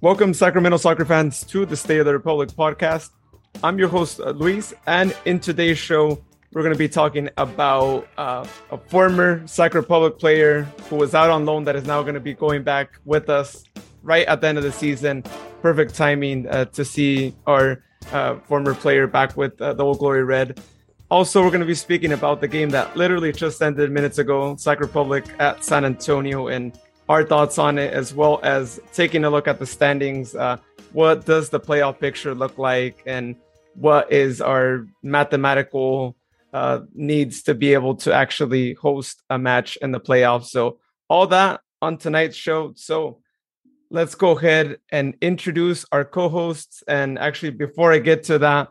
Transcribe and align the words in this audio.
Welcome, 0.00 0.32
Sacramento 0.32 0.76
soccer 0.76 1.04
fans, 1.04 1.42
to 1.46 1.66
the 1.66 1.76
State 1.76 1.98
of 1.98 2.06
the 2.06 2.12
Republic 2.12 2.50
podcast. 2.50 3.10
I'm 3.64 3.80
your 3.80 3.88
host, 3.88 4.20
uh, 4.20 4.30
Luis, 4.30 4.72
and 4.86 5.12
in 5.24 5.40
today's 5.40 5.76
show, 5.76 6.22
we're 6.52 6.62
going 6.62 6.72
to 6.72 6.78
be 6.78 6.88
talking 6.88 7.28
about 7.36 8.06
uh, 8.16 8.46
a 8.70 8.78
former 8.78 9.44
Sac 9.48 9.74
Republic 9.74 10.16
player 10.16 10.62
who 10.88 10.94
was 10.94 11.16
out 11.16 11.30
on 11.30 11.44
loan 11.44 11.64
that 11.64 11.74
is 11.74 11.84
now 11.84 12.02
going 12.02 12.14
to 12.14 12.20
be 12.20 12.32
going 12.32 12.62
back 12.62 12.92
with 13.06 13.28
us 13.28 13.64
right 14.04 14.24
at 14.28 14.40
the 14.40 14.46
end 14.46 14.56
of 14.56 14.62
the 14.62 14.70
season. 14.70 15.24
Perfect 15.62 15.96
timing 15.96 16.46
uh, 16.46 16.66
to 16.66 16.84
see 16.84 17.34
our 17.48 17.82
uh, 18.12 18.36
former 18.46 18.74
player 18.74 19.08
back 19.08 19.36
with 19.36 19.60
uh, 19.60 19.72
the 19.72 19.84
Old 19.84 19.98
Glory 19.98 20.22
Red. 20.22 20.60
Also, 21.10 21.42
we're 21.42 21.50
going 21.50 21.58
to 21.58 21.66
be 21.66 21.74
speaking 21.74 22.12
about 22.12 22.40
the 22.40 22.46
game 22.46 22.70
that 22.70 22.96
literally 22.96 23.32
just 23.32 23.60
ended 23.60 23.90
minutes 23.90 24.18
ago, 24.18 24.54
Sac 24.54 24.78
Republic 24.78 25.24
at 25.40 25.64
San 25.64 25.84
Antonio, 25.84 26.46
and 26.46 26.78
our 27.08 27.24
thoughts 27.24 27.58
on 27.58 27.78
it, 27.78 27.92
as 27.92 28.14
well 28.14 28.40
as 28.42 28.80
taking 28.92 29.24
a 29.24 29.30
look 29.30 29.48
at 29.48 29.58
the 29.58 29.66
standings. 29.66 30.34
Uh, 30.34 30.58
what 30.92 31.24
does 31.24 31.48
the 31.48 31.60
playoff 31.60 31.98
picture 31.98 32.34
look 32.34 32.58
like, 32.58 33.02
and 33.06 33.36
what 33.74 34.12
is 34.12 34.40
our 34.40 34.86
mathematical 35.02 36.16
uh, 36.52 36.80
needs 36.94 37.42
to 37.42 37.54
be 37.54 37.72
able 37.74 37.94
to 37.94 38.12
actually 38.12 38.74
host 38.74 39.22
a 39.30 39.38
match 39.38 39.76
in 39.80 39.92
the 39.92 40.00
playoffs? 40.00 40.46
So, 40.46 40.78
all 41.08 41.26
that 41.28 41.60
on 41.80 41.96
tonight's 41.96 42.36
show. 42.36 42.72
So, 42.76 43.20
let's 43.90 44.14
go 44.14 44.36
ahead 44.36 44.78
and 44.92 45.14
introduce 45.20 45.86
our 45.92 46.04
co-hosts. 46.04 46.82
And 46.86 47.18
actually, 47.18 47.50
before 47.50 47.92
I 47.92 47.98
get 47.98 48.24
to 48.24 48.38
that, 48.40 48.68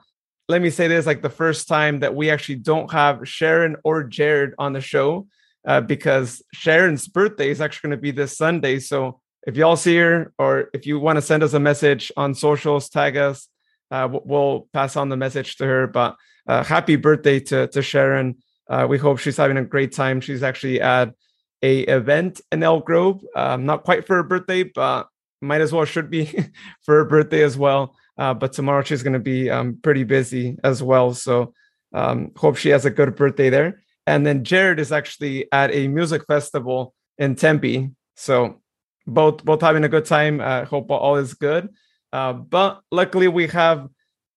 let 0.48 0.62
me 0.62 0.70
say 0.70 0.88
this: 0.88 1.06
like 1.06 1.22
the 1.22 1.30
first 1.30 1.68
time 1.68 2.00
that 2.00 2.16
we 2.16 2.30
actually 2.30 2.56
don't 2.56 2.92
have 2.92 3.28
Sharon 3.28 3.78
or 3.84 4.04
Jared 4.04 4.54
on 4.60 4.74
the 4.74 4.82
show 4.82 5.28
uh, 5.68 5.82
because 5.82 6.42
Sharon's 6.54 7.08
birthday 7.08 7.52
is 7.52 7.62
actually 7.62 7.90
going 7.90 8.00
to 8.00 8.02
be 8.02 8.12
this 8.12 8.38
Sunday. 8.38 8.80
So 8.80 9.20
if 9.46 9.58
y'all 9.58 9.76
see 9.76 9.98
her 9.98 10.34
or 10.40 10.70
if 10.74 10.88
you 10.88 11.00
want 11.00 11.18
to 11.18 11.22
send 11.22 11.44
us 11.44 11.54
a 11.54 11.60
message 11.60 12.12
on 12.18 12.34
socials, 12.34 12.90
tag 12.90 13.18
us. 13.18 13.48
Uh, 13.92 14.08
we'll 14.26 14.68
pass 14.74 14.96
on 14.96 15.10
the 15.10 15.18
message 15.18 15.58
to 15.58 15.66
her. 15.66 15.88
But 15.88 16.16
uh, 16.48 16.64
happy 16.64 16.96
birthday 16.96 17.40
to, 17.42 17.68
to 17.68 17.82
Sharon. 17.82 18.38
Uh, 18.70 18.88
we 18.90 18.98
hope 18.98 19.20
she's 19.20 19.38
having 19.38 19.58
a 19.58 19.64
great 19.64 19.94
time. 19.94 20.22
She's 20.22 20.44
actually 20.44 20.82
at 20.82 21.14
a 21.62 21.82
event 21.82 22.42
in 22.52 22.64
Elk 22.64 22.86
Grove. 22.86 23.22
Um, 23.36 23.66
not 23.66 23.84
quite 23.84 24.08
for 24.08 24.16
her 24.18 24.24
birthday, 24.24 24.64
but 24.64 25.08
might 25.42 25.62
as 25.62 25.72
well 25.72 25.86
should 25.86 26.10
be 26.10 26.26
for 26.84 26.96
her 26.96 27.06
birthday 27.06 27.44
as 27.44 27.58
well. 27.58 27.96
Uh, 28.18 28.34
but 28.34 28.54
tomorrow 28.54 28.84
she's 28.84 29.04
going 29.04 29.14
to 29.14 29.20
be 29.20 29.50
um, 29.50 29.80
pretty 29.82 30.04
busy 30.04 30.58
as 30.64 30.82
well. 30.82 31.14
So 31.14 31.54
um, 31.94 32.32
hope 32.36 32.58
she 32.58 32.70
has 32.70 32.86
a 32.86 32.90
good 32.90 33.16
birthday 33.16 33.50
there. 33.50 33.82
And 34.08 34.26
then 34.26 34.46
Jared 34.46 34.80
is 34.80 34.94
actually 34.94 35.52
at 35.52 35.70
a 35.76 35.90
music 35.90 36.26
festival 36.26 36.96
in 37.18 37.36
Tempe. 37.36 37.92
So 38.16 38.62
both 39.06 39.44
both 39.44 39.62
having 39.62 39.84
a 39.84 39.90
good 39.90 40.06
time. 40.06 40.40
I 40.42 40.62
uh, 40.62 40.66
hope 40.66 40.90
all 40.90 41.18
is 41.18 41.34
good. 41.34 41.70
Uh, 42.14 42.34
but 42.34 42.82
luckily, 42.90 43.28
we 43.28 43.48
have 43.48 43.88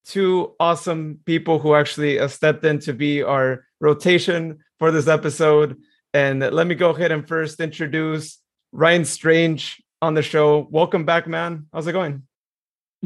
two 0.04 0.54
awesome 0.58 1.20
people 1.24 1.60
who 1.60 1.74
actually 1.74 2.18
uh, 2.18 2.26
stepped 2.26 2.64
in 2.64 2.80
to 2.80 2.92
be 2.92 3.22
our 3.22 3.64
rotation 3.80 4.58
for 4.78 4.90
this 4.90 5.06
episode. 5.06 5.76
And 6.12 6.40
let 6.40 6.66
me 6.66 6.74
go 6.74 6.90
ahead 6.90 7.12
and 7.12 7.26
first 7.26 7.60
introduce 7.60 8.40
Ryan 8.72 9.04
Strange 9.04 9.80
on 10.02 10.14
the 10.14 10.22
show. 10.22 10.66
Welcome 10.70 11.04
back, 11.04 11.28
man. 11.28 11.66
How's 11.72 11.86
it 11.86 11.92
going? 11.92 12.24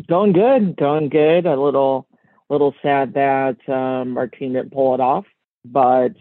Going 0.08 0.32
good, 0.32 0.76
going 0.76 1.10
good. 1.10 1.44
A 1.44 1.60
little, 1.60 2.08
little 2.48 2.74
sad 2.82 3.14
that 3.14 3.58
um, 3.68 4.16
our 4.16 4.28
team 4.28 4.54
didn't 4.54 4.72
pull 4.72 4.94
it 4.94 5.00
off, 5.00 5.26
but 5.64 6.12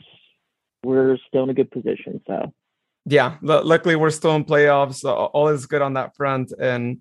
we're 0.84 1.18
still 1.28 1.44
in 1.44 1.50
a 1.50 1.54
good 1.54 1.72
position. 1.72 2.22
So, 2.28 2.54
yeah, 3.06 3.38
l- 3.48 3.66
luckily 3.66 3.96
we're 3.96 4.10
still 4.10 4.36
in 4.36 4.46
playoffs. 4.46 4.96
So 4.96 5.12
all 5.12 5.48
is 5.50 5.66
good 5.66 5.82
on 5.82 5.94
that 5.94 6.16
front. 6.16 6.54
And, 6.60 7.00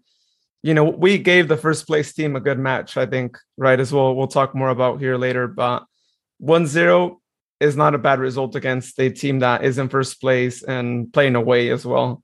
you 0.62 0.74
know, 0.74 0.84
we 0.84 1.18
gave 1.18 1.48
the 1.48 1.56
first 1.56 1.86
place 1.86 2.12
team 2.12 2.36
a 2.36 2.40
good 2.40 2.58
match, 2.58 2.96
I 2.96 3.06
think, 3.06 3.36
right? 3.56 3.78
As 3.78 3.92
well, 3.92 4.14
we'll 4.14 4.28
talk 4.28 4.54
more 4.54 4.70
about 4.70 5.00
here 5.00 5.16
later. 5.16 5.46
But 5.46 5.84
1 6.38 6.66
0 6.66 7.20
is 7.60 7.76
not 7.76 7.94
a 7.94 7.98
bad 7.98 8.18
result 8.18 8.56
against 8.56 8.98
a 8.98 9.10
team 9.10 9.40
that 9.40 9.64
is 9.64 9.78
in 9.78 9.88
first 9.88 10.20
place 10.20 10.62
and 10.62 11.12
playing 11.12 11.36
away 11.36 11.70
as 11.70 11.86
well. 11.86 12.22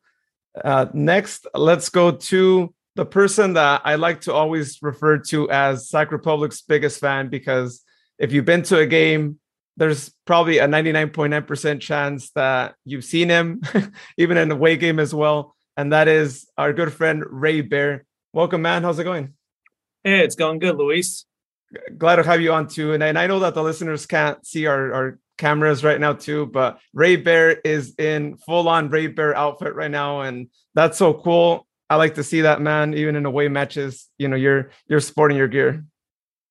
Uh, 0.65 0.87
next, 0.93 1.47
let's 1.55 1.89
go 1.89 2.11
to 2.11 2.75
the 2.97 3.07
person 3.07 3.53
that 3.53 3.83
I 3.85 3.95
like 3.95 4.23
to 4.23 4.33
always 4.33 4.83
refer 4.83 5.19
to 5.19 5.49
as 5.51 5.89
Sac 5.89 6.11
Republic's 6.11 6.63
biggest 6.63 6.99
fan 6.99 7.29
because 7.29 7.85
if 8.19 8.33
you've 8.33 8.45
been 8.45 8.65
to 8.65 8.79
a 8.79 8.87
game, 8.87 9.39
there's 9.79 10.13
probably 10.27 10.59
a 10.59 10.67
99.9% 10.67 11.81
chance 11.81 12.31
that 12.31 12.75
you've 12.85 13.05
seen 13.05 13.29
him, 13.29 13.63
even 14.19 14.37
in 14.37 14.49
the 14.49 14.57
away 14.57 14.77
game 14.77 14.99
as 14.99 15.15
well. 15.15 15.55
And 15.77 15.93
that 15.93 16.09
is 16.09 16.49
our 16.59 16.73
good 16.73 16.93
friend 16.93 17.23
Ray 17.25 17.61
Bear. 17.61 18.05
Welcome, 18.33 18.63
man. 18.63 18.83
How's 18.83 18.99
it 18.99 19.05
going? 19.05 19.35
Hey, 20.03 20.25
it's 20.25 20.35
going 20.35 20.59
good, 20.59 20.77
Luis. 20.77 21.25
Glad 21.97 22.17
to 22.17 22.25
have 22.25 22.41
you 22.41 22.53
on 22.53 22.67
too. 22.67 22.93
And, 22.93 23.03
and 23.03 23.17
I 23.17 23.29
know 23.29 23.39
that 23.39 23.55
the 23.55 23.63
listeners 23.63 24.05
can't 24.05 24.45
see 24.45 24.67
our, 24.67 24.93
our 24.93 25.19
cameras 25.37 25.85
right 25.85 26.01
now 26.01 26.15
too, 26.15 26.47
but 26.47 26.81
Ray 26.93 27.15
Bear 27.15 27.53
is 27.53 27.95
in 27.99 28.37
full 28.37 28.69
on 28.69 28.91
Ray 28.91 29.07
Bear 29.07 29.37
outfit 29.37 29.75
right 29.75 29.91
now. 29.91 30.23
And 30.23 30.49
that's 30.75 30.99
so 30.99 31.15
cool. 31.15 31.67
I 31.89 31.97
like 31.97 32.17
to 32.17 32.25
see 32.25 32.41
that 32.41 32.61
man, 32.61 32.95
even 32.95 33.15
in 33.15 33.27
away 33.27 33.47
matches, 33.49 34.09
you 34.19 34.27
know, 34.27 34.37
you're 34.37 34.71
you're 34.89 35.01
sporting 35.01 35.39
your 35.39 35.49
gear. 35.49 35.85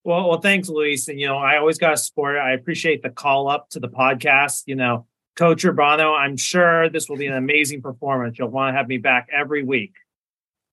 Well, 0.08 0.30
well, 0.30 0.40
thanks, 0.40 0.70
Luis. 0.70 1.10
And 1.10 1.20
you 1.20 1.28
know, 1.28 1.38
I 1.38 1.58
always 1.58 1.78
got 1.78 1.90
to 1.90 1.98
support. 1.98 2.38
I 2.38 2.54
appreciate 2.54 3.04
the 3.04 3.10
call 3.10 3.50
up 3.50 3.70
to 3.72 3.82
the 3.82 3.90
podcast. 3.90 4.64
You 4.66 4.78
know, 4.78 5.06
Coach 5.36 5.66
Urbano, 5.66 6.18
I'm 6.18 6.38
sure 6.38 6.88
this 6.88 7.10
will 7.10 7.18
be 7.18 7.28
an 7.28 7.34
amazing 7.34 7.82
performance. 7.82 8.40
You'll 8.40 8.48
want 8.48 8.74
to 8.74 8.78
have 8.78 8.88
me 8.88 9.00
back 9.00 9.28
every 9.38 9.64
week. 9.64 9.96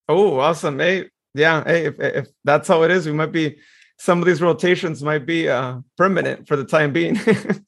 Oh, 0.09 0.39
awesome! 0.39 0.79
Hey, 0.79 1.11
yeah. 1.35 1.65
Hey, 1.65 1.87
if 1.87 1.99
if 1.99 2.29
that's 2.45 2.69
how 2.69 2.85
it 2.85 2.93
is, 2.93 3.07
we 3.07 3.13
might 3.13 3.33
be. 3.33 3.57
Some 3.99 4.21
of 4.21 4.27
these 4.27 4.41
rotations 4.41 5.03
might 5.03 5.27
be 5.27 5.49
uh, 5.49 5.81
permanent 5.97 6.47
for 6.47 6.55
the 6.55 6.65
time 6.65 6.93
being. 6.93 7.19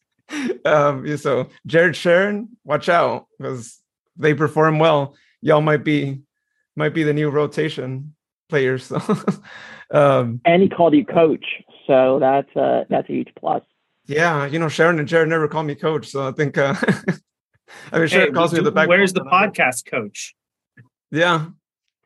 um, 0.65 1.17
so, 1.17 1.49
Jared 1.67 1.97
Sharon, 1.97 2.49
watch 2.63 2.89
out 2.89 3.27
because 3.39 3.83
they 4.17 4.35
perform 4.35 4.79
well. 4.79 5.17
Y'all 5.43 5.63
might 5.63 5.83
be 5.83 6.21
might 6.77 6.95
be 6.95 7.03
the 7.03 7.13
new 7.13 7.29
rotation 7.29 8.15
players. 8.49 8.85
So. 8.85 9.01
Um, 9.91 10.41
and 10.45 10.63
he 10.63 10.69
called 10.69 10.95
you 10.95 11.05
coach, 11.05 11.45
so 11.87 12.19
that's 12.19 12.55
uh, 12.57 12.85
that's 12.89 13.09
a 13.09 13.13
huge 13.13 13.29
plus. 13.39 13.63
Yeah, 14.07 14.47
you 14.47 14.59
know, 14.59 14.69
Sharon 14.69 14.99
and 14.99 15.09
Jared 15.09 15.29
never 15.29 15.49
call 15.49 15.63
me 15.63 15.75
coach, 15.75 16.09
so 16.09 16.29
I 16.29 16.33
think 16.33 16.59
uh, 16.59 16.75
I 17.93 17.99
mean, 17.99 18.09
Sharon 18.09 18.29
hey, 18.29 18.33
calls 18.33 18.53
me 18.53 18.61
the 18.61 18.73
back. 18.73 18.89
Where's 18.89 19.13
the 19.13 19.25
podcast 19.25 19.87
coach? 19.87 20.35
Yeah, 21.11 21.47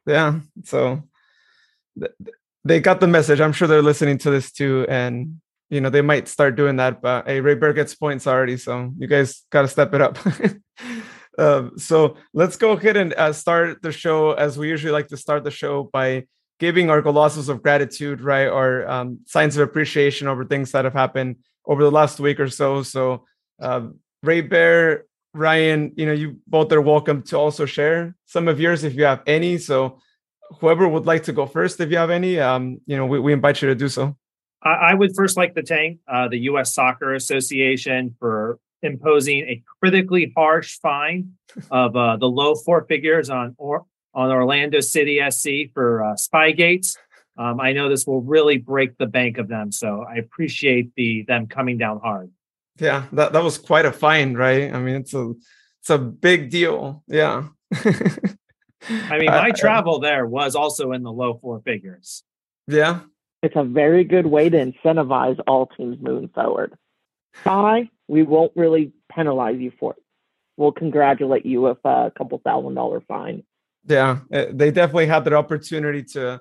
yeah. 0.06 0.40
So 0.64 1.02
th- 1.98 2.12
they 2.64 2.80
got 2.80 3.00
the 3.00 3.06
message. 3.06 3.40
I'm 3.40 3.52
sure 3.52 3.68
they're 3.68 3.82
listening 3.82 4.18
to 4.18 4.30
this 4.30 4.52
too, 4.52 4.86
and 4.88 5.40
you 5.70 5.80
know 5.80 5.90
they 5.90 6.02
might 6.02 6.28
start 6.28 6.56
doing 6.56 6.76
that. 6.76 7.00
But 7.00 7.26
hey, 7.26 7.40
Ray 7.40 7.54
Bear 7.54 7.72
gets 7.72 7.94
points 7.94 8.26
already, 8.26 8.56
so 8.56 8.92
you 8.98 9.06
guys 9.06 9.44
got 9.50 9.62
to 9.62 9.68
step 9.68 9.94
it 9.94 10.02
up. 10.02 10.18
um, 11.38 11.78
so 11.78 12.16
let's 12.34 12.56
go 12.56 12.72
ahead 12.72 12.96
and 12.96 13.14
uh, 13.14 13.32
start 13.32 13.80
the 13.82 13.92
show 13.92 14.32
as 14.32 14.58
we 14.58 14.68
usually 14.68 14.92
like 14.92 15.08
to 15.08 15.16
start 15.16 15.44
the 15.44 15.50
show 15.50 15.88
by 15.92 16.26
giving 16.60 16.90
our 16.90 17.02
glosses 17.02 17.48
of 17.48 17.62
gratitude, 17.62 18.20
right, 18.20 18.46
or 18.46 18.88
um, 18.88 19.18
signs 19.26 19.56
of 19.56 19.66
appreciation 19.66 20.28
over 20.28 20.44
things 20.44 20.70
that 20.72 20.84
have 20.84 20.92
happened 20.92 21.36
over 21.66 21.82
the 21.82 21.90
last 21.90 22.20
week 22.20 22.38
or 22.38 22.48
so. 22.48 22.82
So, 22.82 23.24
uh, 23.60 23.88
Ray 24.22 24.42
Bear, 24.42 25.06
Ryan, 25.34 25.92
you 25.96 26.06
know, 26.06 26.12
you 26.12 26.36
both 26.46 26.70
are 26.72 26.80
welcome 26.80 27.22
to 27.22 27.38
also 27.38 27.64
share 27.64 28.14
some 28.26 28.46
of 28.46 28.60
yours 28.60 28.84
if 28.84 28.94
you 28.94 29.04
have 29.04 29.22
any. 29.26 29.58
So, 29.58 29.98
whoever 30.60 30.86
would 30.86 31.06
like 31.06 31.24
to 31.24 31.32
go 31.32 31.46
first, 31.46 31.80
if 31.80 31.90
you 31.90 31.96
have 31.96 32.10
any, 32.10 32.38
um, 32.38 32.80
you 32.86 32.96
know, 32.96 33.06
we, 33.06 33.18
we 33.18 33.32
invite 33.32 33.62
you 33.62 33.68
to 33.68 33.74
do 33.74 33.88
so. 33.88 34.16
I, 34.62 34.92
would 34.92 35.16
first 35.16 35.38
like 35.38 35.54
to 35.54 35.62
thank 35.62 36.00
uh, 36.06 36.28
the 36.28 36.38
U.S. 36.40 36.74
Soccer 36.74 37.14
Association 37.14 38.14
for 38.18 38.58
imposing 38.82 39.38
a 39.48 39.62
critically 39.80 40.34
harsh 40.36 40.78
fine 40.80 41.32
of 41.70 41.96
uh, 41.96 42.18
the 42.18 42.26
low 42.26 42.54
four 42.54 42.84
figures 42.84 43.30
on 43.30 43.54
or, 43.56 43.86
on 44.14 44.30
Orlando 44.30 44.80
City 44.80 45.20
SC 45.30 45.72
for 45.72 46.04
uh, 46.04 46.14
Spygate. 46.14 46.96
Um, 47.38 47.60
I 47.60 47.72
know 47.72 47.88
this 47.88 48.06
will 48.06 48.22
really 48.22 48.58
break 48.58 48.98
the 48.98 49.06
bank 49.06 49.38
of 49.38 49.48
them, 49.48 49.72
so 49.72 50.04
I 50.08 50.16
appreciate 50.16 50.94
the 50.96 51.24
them 51.26 51.46
coming 51.46 51.78
down 51.78 52.00
hard. 52.00 52.30
Yeah, 52.78 53.06
that, 53.12 53.32
that 53.32 53.42
was 53.42 53.58
quite 53.58 53.86
a 53.86 53.92
find, 53.92 54.36
right? 54.36 54.72
I 54.72 54.78
mean, 54.78 54.96
it's 54.96 55.14
a 55.14 55.32
it's 55.80 55.90
a 55.90 55.98
big 55.98 56.50
deal. 56.50 57.02
Yeah. 57.06 57.48
I 57.74 59.18
mean, 59.18 59.26
my 59.26 59.50
travel 59.50 60.00
there 60.00 60.26
was 60.26 60.54
also 60.54 60.92
in 60.92 61.02
the 61.02 61.12
low 61.12 61.38
four 61.40 61.60
figures. 61.60 62.22
Yeah. 62.66 63.00
It's 63.42 63.56
a 63.56 63.64
very 63.64 64.04
good 64.04 64.26
way 64.26 64.48
to 64.50 64.56
incentivize 64.56 65.38
all 65.46 65.66
teams 65.66 65.98
moving 66.00 66.28
forward. 66.28 66.74
Bye. 67.44 67.90
We 68.08 68.22
won't 68.22 68.52
really 68.56 68.92
penalize 69.10 69.58
you 69.58 69.72
for 69.78 69.92
it. 69.92 70.02
We'll 70.56 70.72
congratulate 70.72 71.46
you 71.46 71.62
with 71.62 71.78
a 71.84 72.12
couple 72.16 72.38
thousand 72.44 72.74
dollar 72.74 73.00
fine 73.00 73.44
yeah 73.86 74.18
eh, 74.32 74.46
they 74.52 74.70
definitely 74.70 75.06
had 75.06 75.24
that 75.24 75.32
opportunity 75.32 76.02
to 76.02 76.40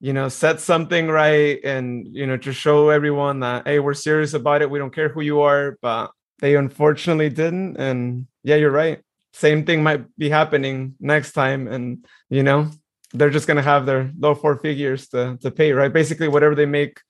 you 0.00 0.12
know 0.12 0.28
set 0.28 0.60
something 0.60 1.08
right 1.08 1.60
and 1.64 2.06
you 2.10 2.26
know 2.26 2.36
to 2.36 2.52
show 2.52 2.90
everyone 2.90 3.40
that 3.40 3.66
hey 3.66 3.78
we're 3.78 3.94
serious 3.94 4.34
about 4.34 4.62
it. 4.62 4.70
We 4.70 4.78
don't 4.78 4.94
care 4.94 5.08
who 5.08 5.22
you 5.22 5.40
are. 5.40 5.78
But 5.80 6.10
they 6.40 6.56
unfortunately 6.56 7.30
didn't. 7.30 7.76
And 7.76 8.26
yeah 8.42 8.56
you're 8.56 8.70
right. 8.70 9.00
Same 9.32 9.64
thing 9.64 9.82
might 9.82 10.04
be 10.16 10.28
happening 10.28 10.94
next 11.00 11.32
time. 11.32 11.68
And 11.68 12.06
you 12.28 12.42
know 12.42 12.70
they're 13.14 13.30
just 13.30 13.46
gonna 13.46 13.62
have 13.62 13.86
their 13.86 14.10
low 14.18 14.34
four 14.34 14.56
figures 14.56 15.08
to 15.08 15.38
to 15.40 15.50
pay, 15.50 15.72
right? 15.72 15.92
Basically, 15.92 16.28
whatever 16.28 16.54
they 16.54 16.66
make, 16.66 17.00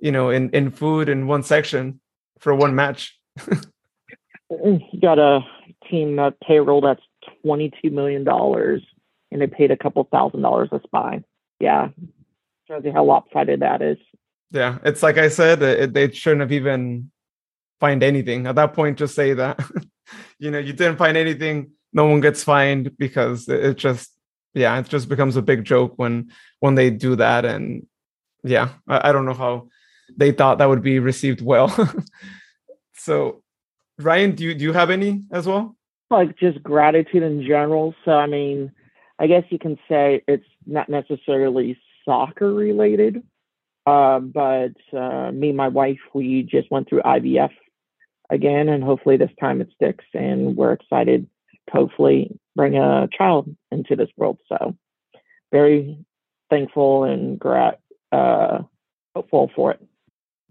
you 0.00 0.10
know, 0.10 0.30
in 0.30 0.50
in 0.50 0.70
food 0.70 1.08
in 1.08 1.26
one 1.26 1.42
section 1.42 2.00
for 2.40 2.54
one 2.54 2.74
match. 2.74 3.16
you 4.50 4.80
got 5.00 5.18
a 5.18 5.40
team 5.88 6.16
that 6.16 6.40
payroll 6.40 6.80
that's 6.80 7.02
twenty 7.44 7.70
two 7.80 7.90
million 7.90 8.24
dollars, 8.24 8.82
and 9.30 9.40
they 9.40 9.46
paid 9.46 9.70
a 9.70 9.76
couple 9.76 10.04
thousand 10.04 10.42
dollars 10.42 10.68
a 10.72 10.80
spy. 10.84 11.22
Yeah, 11.58 11.88
shows 12.68 12.82
you 12.84 12.92
how 12.92 13.04
lopsided 13.04 13.60
that 13.60 13.82
is. 13.82 13.98
Yeah, 14.50 14.78
it's 14.84 15.02
like 15.02 15.18
I 15.18 15.28
said, 15.28 15.62
it, 15.62 15.94
they 15.94 16.10
shouldn't 16.10 16.40
have 16.40 16.52
even 16.52 17.10
find 17.78 18.02
anything 18.02 18.46
at 18.46 18.56
that 18.56 18.74
point. 18.74 18.98
Just 18.98 19.14
say 19.14 19.34
that 19.34 19.60
you 20.38 20.50
know 20.50 20.58
you 20.58 20.72
didn't 20.72 20.96
find 20.96 21.16
anything. 21.16 21.72
No 21.92 22.06
one 22.06 22.20
gets 22.20 22.44
fined 22.44 22.96
because 22.98 23.48
it 23.48 23.76
just 23.76 24.10
yeah, 24.54 24.78
it 24.78 24.88
just 24.88 25.08
becomes 25.08 25.36
a 25.36 25.42
big 25.42 25.64
joke 25.64 25.94
when 25.96 26.30
when 26.60 26.74
they 26.74 26.90
do 26.90 27.16
that. 27.16 27.44
And 27.44 27.86
yeah, 28.42 28.70
I, 28.88 29.08
I 29.08 29.12
don't 29.12 29.26
know 29.26 29.34
how 29.34 29.68
they 30.16 30.32
thought 30.32 30.58
that 30.58 30.68
would 30.68 30.82
be 30.82 30.98
received 30.98 31.40
well. 31.40 31.74
so, 32.94 33.42
Ryan, 33.98 34.34
do 34.34 34.44
you 34.44 34.54
do 34.54 34.64
you 34.64 34.72
have 34.72 34.90
any 34.90 35.22
as 35.32 35.46
well? 35.46 35.76
Like 36.10 36.36
just 36.38 36.62
gratitude 36.62 37.22
in 37.22 37.42
general. 37.46 37.94
So, 38.04 38.12
I 38.12 38.26
mean, 38.26 38.72
I 39.20 39.26
guess 39.26 39.44
you 39.50 39.58
can 39.58 39.78
say 39.86 40.22
it's 40.26 40.46
not 40.66 40.88
necessarily 40.88 41.78
soccer 42.06 42.52
related, 42.52 43.22
uh, 43.84 44.18
but 44.18 44.72
uh, 44.96 45.30
me 45.30 45.48
and 45.48 45.56
my 45.56 45.68
wife, 45.68 45.98
we 46.14 46.42
just 46.42 46.70
went 46.70 46.88
through 46.88 47.02
IVF 47.02 47.50
again, 48.30 48.70
and 48.70 48.82
hopefully 48.82 49.18
this 49.18 49.30
time 49.38 49.60
it 49.60 49.68
sticks. 49.74 50.06
And 50.14 50.56
we're 50.56 50.72
excited 50.72 51.26
to 51.66 51.72
hopefully 51.72 52.40
bring 52.56 52.76
a 52.76 53.08
child 53.16 53.54
into 53.70 53.94
this 53.94 54.08
world. 54.16 54.38
So 54.48 54.74
very 55.52 55.98
thankful 56.48 57.04
and 57.04 57.38
grat 57.38 57.78
uh, 58.12 58.60
hopeful 59.14 59.50
for 59.54 59.72
it. 59.72 59.80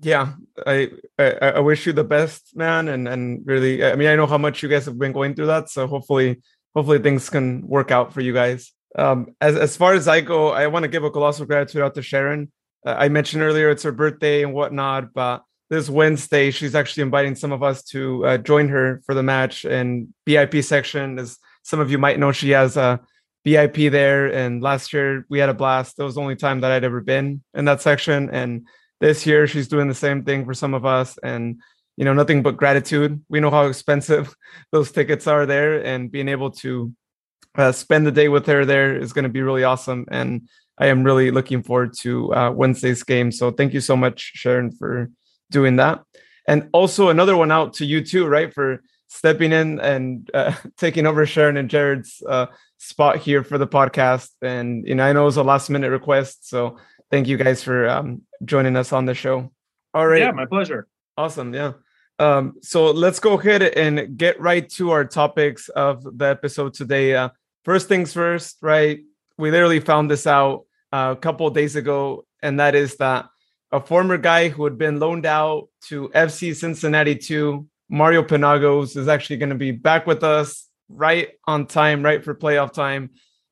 Yeah, 0.01 0.33
I, 0.65 0.91
I, 1.17 1.31
I 1.31 1.59
wish 1.59 1.85
you 1.85 1.91
the 1.91 2.05
best, 2.05 2.55
man, 2.55 2.87
and 2.87 3.05
and 3.05 3.41
really, 3.45 3.83
I 3.83 3.95
mean, 3.95 4.07
I 4.07 4.15
know 4.15 4.27
how 4.27 4.37
much 4.37 4.63
you 4.63 4.69
guys 4.69 4.85
have 4.85 4.97
been 4.97 5.11
going 5.11 5.35
through 5.35 5.47
that, 5.47 5.69
so 5.69 5.87
hopefully, 5.87 6.41
hopefully 6.75 6.99
things 6.99 7.29
can 7.29 7.67
work 7.67 7.91
out 7.91 8.13
for 8.13 8.21
you 8.21 8.33
guys. 8.33 8.71
Um, 8.97 9.35
as 9.39 9.55
as 9.55 9.77
far 9.77 9.93
as 9.93 10.07
I 10.07 10.21
go, 10.21 10.49
I 10.49 10.67
want 10.67 10.83
to 10.83 10.89
give 10.89 11.03
a 11.03 11.11
colossal 11.11 11.45
gratitude 11.45 11.81
out 11.81 11.95
to 11.95 12.01
Sharon. 12.01 12.51
Uh, 12.85 12.95
I 12.97 13.09
mentioned 13.09 13.43
earlier 13.43 13.69
it's 13.69 13.83
her 13.83 13.91
birthday 13.91 14.43
and 14.43 14.53
whatnot, 14.53 15.13
but 15.13 15.43
this 15.69 15.89
Wednesday, 15.89 16.49
she's 16.49 16.73
actually 16.73 17.03
inviting 17.03 17.35
some 17.35 17.51
of 17.51 17.61
us 17.61 17.83
to 17.83 18.25
uh, 18.25 18.37
join 18.37 18.69
her 18.69 19.01
for 19.05 19.13
the 19.13 19.23
match 19.23 19.65
and 19.65 20.13
VIP 20.25 20.63
section. 20.63 21.19
As 21.19 21.37
some 21.63 21.79
of 21.79 21.91
you 21.91 21.99
might 21.99 22.19
know, 22.19 22.31
she 22.31 22.49
has 22.51 22.75
a 22.75 22.99
VIP 23.45 23.91
there. 23.91 24.33
And 24.33 24.61
last 24.61 24.93
year 24.93 25.25
we 25.29 25.39
had 25.39 25.49
a 25.49 25.53
blast. 25.53 25.97
That 25.97 26.05
was 26.05 26.15
the 26.15 26.21
only 26.21 26.35
time 26.35 26.61
that 26.61 26.71
I'd 26.71 26.83
ever 26.83 27.01
been 27.01 27.43
in 27.53 27.65
that 27.65 27.81
section. 27.81 28.29
And 28.31 28.67
this 28.99 29.25
year 29.25 29.45
she's 29.45 29.67
doing 29.67 29.87
the 29.87 29.93
same 29.93 30.23
thing 30.23 30.43
for 30.45 30.53
some 30.53 30.73
of 30.73 30.85
us. 30.85 31.17
And 31.21 31.61
you 31.99 32.05
know, 32.05 32.13
nothing 32.13 32.41
but 32.41 32.55
gratitude. 32.55 33.21
We 33.27 33.41
know 33.41 33.51
how 33.51 33.65
expensive 33.65 34.33
those 34.71 34.89
tickets 34.89 35.27
are 35.27 35.45
there, 35.45 35.83
and 35.83 36.09
being 36.09 36.29
able 36.29 36.49
to 36.63 36.93
uh, 37.57 37.73
spend 37.73 38.07
the 38.07 38.11
day 38.11 38.29
with 38.29 38.45
her 38.45 38.63
there 38.63 38.95
is 38.95 39.11
going 39.11 39.23
to 39.23 39.29
be 39.29 39.41
really 39.41 39.65
awesome. 39.65 40.05
And 40.09 40.47
I 40.77 40.87
am 40.87 41.03
really 41.03 41.29
looking 41.29 41.61
forward 41.61 41.93
to 41.99 42.33
uh, 42.33 42.51
Wednesday's 42.51 43.03
game. 43.03 43.33
So 43.33 43.51
thank 43.51 43.73
you 43.73 43.81
so 43.81 43.97
much, 43.97 44.31
Sharon, 44.35 44.71
for 44.71 45.11
doing 45.51 45.75
that. 45.75 46.01
And 46.47 46.69
also 46.71 47.09
another 47.09 47.35
one 47.35 47.51
out 47.51 47.73
to 47.75 47.85
you 47.85 48.01
too, 48.01 48.27
right? 48.27 48.53
For 48.53 48.81
stepping 49.07 49.51
in 49.51 49.81
and 49.81 50.31
uh, 50.33 50.53
taking 50.77 51.05
over 51.05 51.25
Sharon 51.25 51.57
and 51.57 51.69
Jared's 51.69 52.23
uh, 52.25 52.45
spot 52.77 53.17
here 53.17 53.43
for 53.43 53.57
the 53.57 53.67
podcast. 53.67 54.29
And 54.41 54.87
you 54.87 54.95
know, 54.95 55.03
I 55.03 55.11
know 55.11 55.23
it 55.23 55.25
was 55.25 55.37
a 55.37 55.43
last 55.43 55.69
minute 55.69 55.91
request, 55.91 56.47
so 56.47 56.77
thank 57.11 57.27
you 57.27 57.35
guys 57.35 57.61
for 57.61 57.89
um, 57.89 58.21
joining 58.45 58.77
us 58.77 58.93
on 58.93 59.03
the 59.03 59.13
show. 59.13 59.51
All 59.93 60.07
right. 60.07 60.21
Yeah, 60.21 60.31
my 60.31 60.45
pleasure. 60.45 60.87
Awesome. 61.17 61.53
Yeah. 61.53 61.73
Um, 62.19 62.55
so 62.61 62.91
let's 62.91 63.19
go 63.19 63.39
ahead 63.39 63.63
and 63.63 64.17
get 64.17 64.39
right 64.41 64.69
to 64.71 64.91
our 64.91 65.05
topics 65.05 65.69
of 65.69 66.03
the 66.17 66.25
episode 66.25 66.73
today. 66.73 67.15
Uh, 67.15 67.29
first 67.63 67.87
things 67.87 68.11
first, 68.11 68.57
right? 68.61 68.99
We 69.37 69.51
literally 69.51 69.79
found 69.79 70.11
this 70.11 70.27
out 70.27 70.65
uh, 70.91 71.15
a 71.17 71.19
couple 71.19 71.49
days 71.49 71.77
ago, 71.77 72.25
and 72.43 72.59
that 72.59 72.75
is 72.75 72.97
that 72.97 73.29
a 73.71 73.79
former 73.79 74.17
guy 74.17 74.49
who 74.49 74.65
had 74.65 74.77
been 74.77 74.99
loaned 74.99 75.25
out 75.25 75.69
to 75.87 76.09
FC 76.09 76.53
Cincinnati 76.53 77.15
2, 77.15 77.65
Mario 77.89 78.23
Penagos, 78.23 78.97
is 78.97 79.07
actually 79.07 79.37
going 79.37 79.49
to 79.49 79.55
be 79.55 79.71
back 79.71 80.05
with 80.05 80.23
us 80.23 80.67
right 80.89 81.29
on 81.47 81.67
time, 81.67 82.03
right 82.03 82.23
for 82.23 82.35
playoff 82.35 82.73
time. 82.73 83.11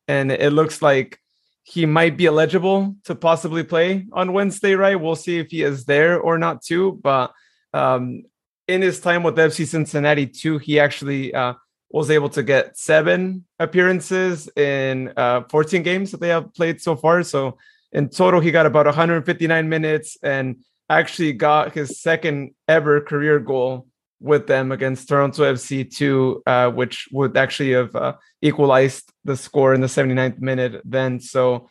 And 0.09 0.29
it 0.29 0.51
looks 0.51 0.81
like 0.81 1.19
he 1.63 1.85
might 1.85 2.17
be 2.17 2.25
eligible 2.25 2.95
to 3.05 3.15
possibly 3.15 3.63
play 3.63 4.07
on 4.11 4.33
Wednesday, 4.33 4.73
right? 4.73 4.99
We'll 4.99 5.15
see 5.15 5.37
if 5.37 5.51
he 5.51 5.63
is 5.63 5.85
there 5.85 6.19
or 6.19 6.37
not, 6.37 6.63
too. 6.63 6.99
But 7.01 7.31
um, 7.73 8.23
in 8.67 8.81
his 8.81 8.99
time 8.99 9.23
with 9.23 9.35
FC 9.35 9.65
Cincinnati 9.65 10.27
2, 10.27 10.57
he 10.57 10.79
actually 10.79 11.33
uh, 11.33 11.53
was 11.89 12.11
able 12.11 12.29
to 12.29 12.43
get 12.43 12.77
seven 12.77 13.45
appearances 13.59 14.49
in 14.55 15.13
uh, 15.15 15.43
14 15.49 15.83
games 15.83 16.11
that 16.11 16.19
they 16.19 16.29
have 16.29 16.53
played 16.53 16.81
so 16.81 16.95
far. 16.95 17.23
So 17.23 17.57
in 17.93 18.09
total, 18.09 18.41
he 18.41 18.51
got 18.51 18.65
about 18.65 18.85
159 18.85 19.69
minutes 19.69 20.17
and 20.21 20.57
actually 20.89 21.33
got 21.33 21.73
his 21.73 21.99
second 21.99 22.51
ever 22.67 23.01
career 23.01 23.39
goal 23.39 23.87
with 24.19 24.47
them 24.47 24.71
against 24.71 25.07
Toronto 25.07 25.43
FC 25.53 25.89
2, 25.89 26.43
uh, 26.45 26.69
which 26.71 27.07
would 27.11 27.37
actually 27.37 27.71
have 27.71 27.95
uh, 27.95 28.15
equalized 28.41 29.11
the 29.23 29.37
score 29.37 29.73
in 29.73 29.81
the 29.81 29.87
79th 29.87 30.39
minute 30.39 30.81
then. 30.83 31.19
So, 31.19 31.69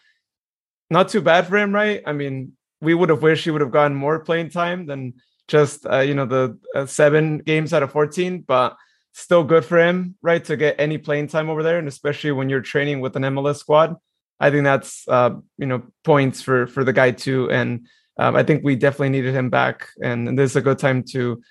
not 0.88 1.08
too 1.08 1.20
bad 1.20 1.48
for 1.48 1.56
him, 1.56 1.74
right? 1.74 2.02
I 2.06 2.12
mean, 2.12 2.52
we 2.80 2.94
would 2.94 3.08
have 3.08 3.22
wished 3.22 3.44
he 3.44 3.50
would 3.50 3.62
have 3.62 3.72
gotten 3.72 3.96
more 3.96 4.20
playing 4.20 4.50
time 4.50 4.86
than 4.86 5.14
just, 5.48 5.86
uh, 5.86 6.00
you 6.00 6.14
know, 6.14 6.26
the 6.26 6.58
uh, 6.74 6.86
seven 6.86 7.38
games 7.38 7.72
out 7.72 7.82
of 7.82 7.92
14, 7.92 8.40
but 8.40 8.76
still 9.12 9.44
good 9.44 9.64
for 9.64 9.78
him, 9.78 10.16
right? 10.22 10.44
To 10.44 10.56
get 10.56 10.76
any 10.78 10.98
playing 10.98 11.28
time 11.28 11.48
over 11.48 11.62
there. 11.62 11.78
And 11.78 11.88
especially 11.88 12.32
when 12.32 12.48
you're 12.48 12.60
training 12.60 13.00
with 13.00 13.16
an 13.16 13.22
MLS 13.22 13.56
squad. 13.56 13.96
I 14.38 14.50
think 14.50 14.64
that's 14.64 15.06
uh, 15.08 15.30
you 15.56 15.66
know 15.66 15.82
points 16.04 16.42
for 16.42 16.66
for 16.66 16.84
the 16.84 16.92
guy 16.92 17.10
too, 17.10 17.50
and 17.50 17.86
um, 18.18 18.36
I 18.36 18.42
think 18.42 18.64
we 18.64 18.76
definitely 18.76 19.10
needed 19.10 19.34
him 19.34 19.50
back, 19.50 19.88
and, 20.02 20.28
and, 20.28 20.38
this 20.38 20.52
is 20.52 20.56
a 20.56 20.62
good 20.62 20.78
time 20.78 21.02
to 21.12 21.42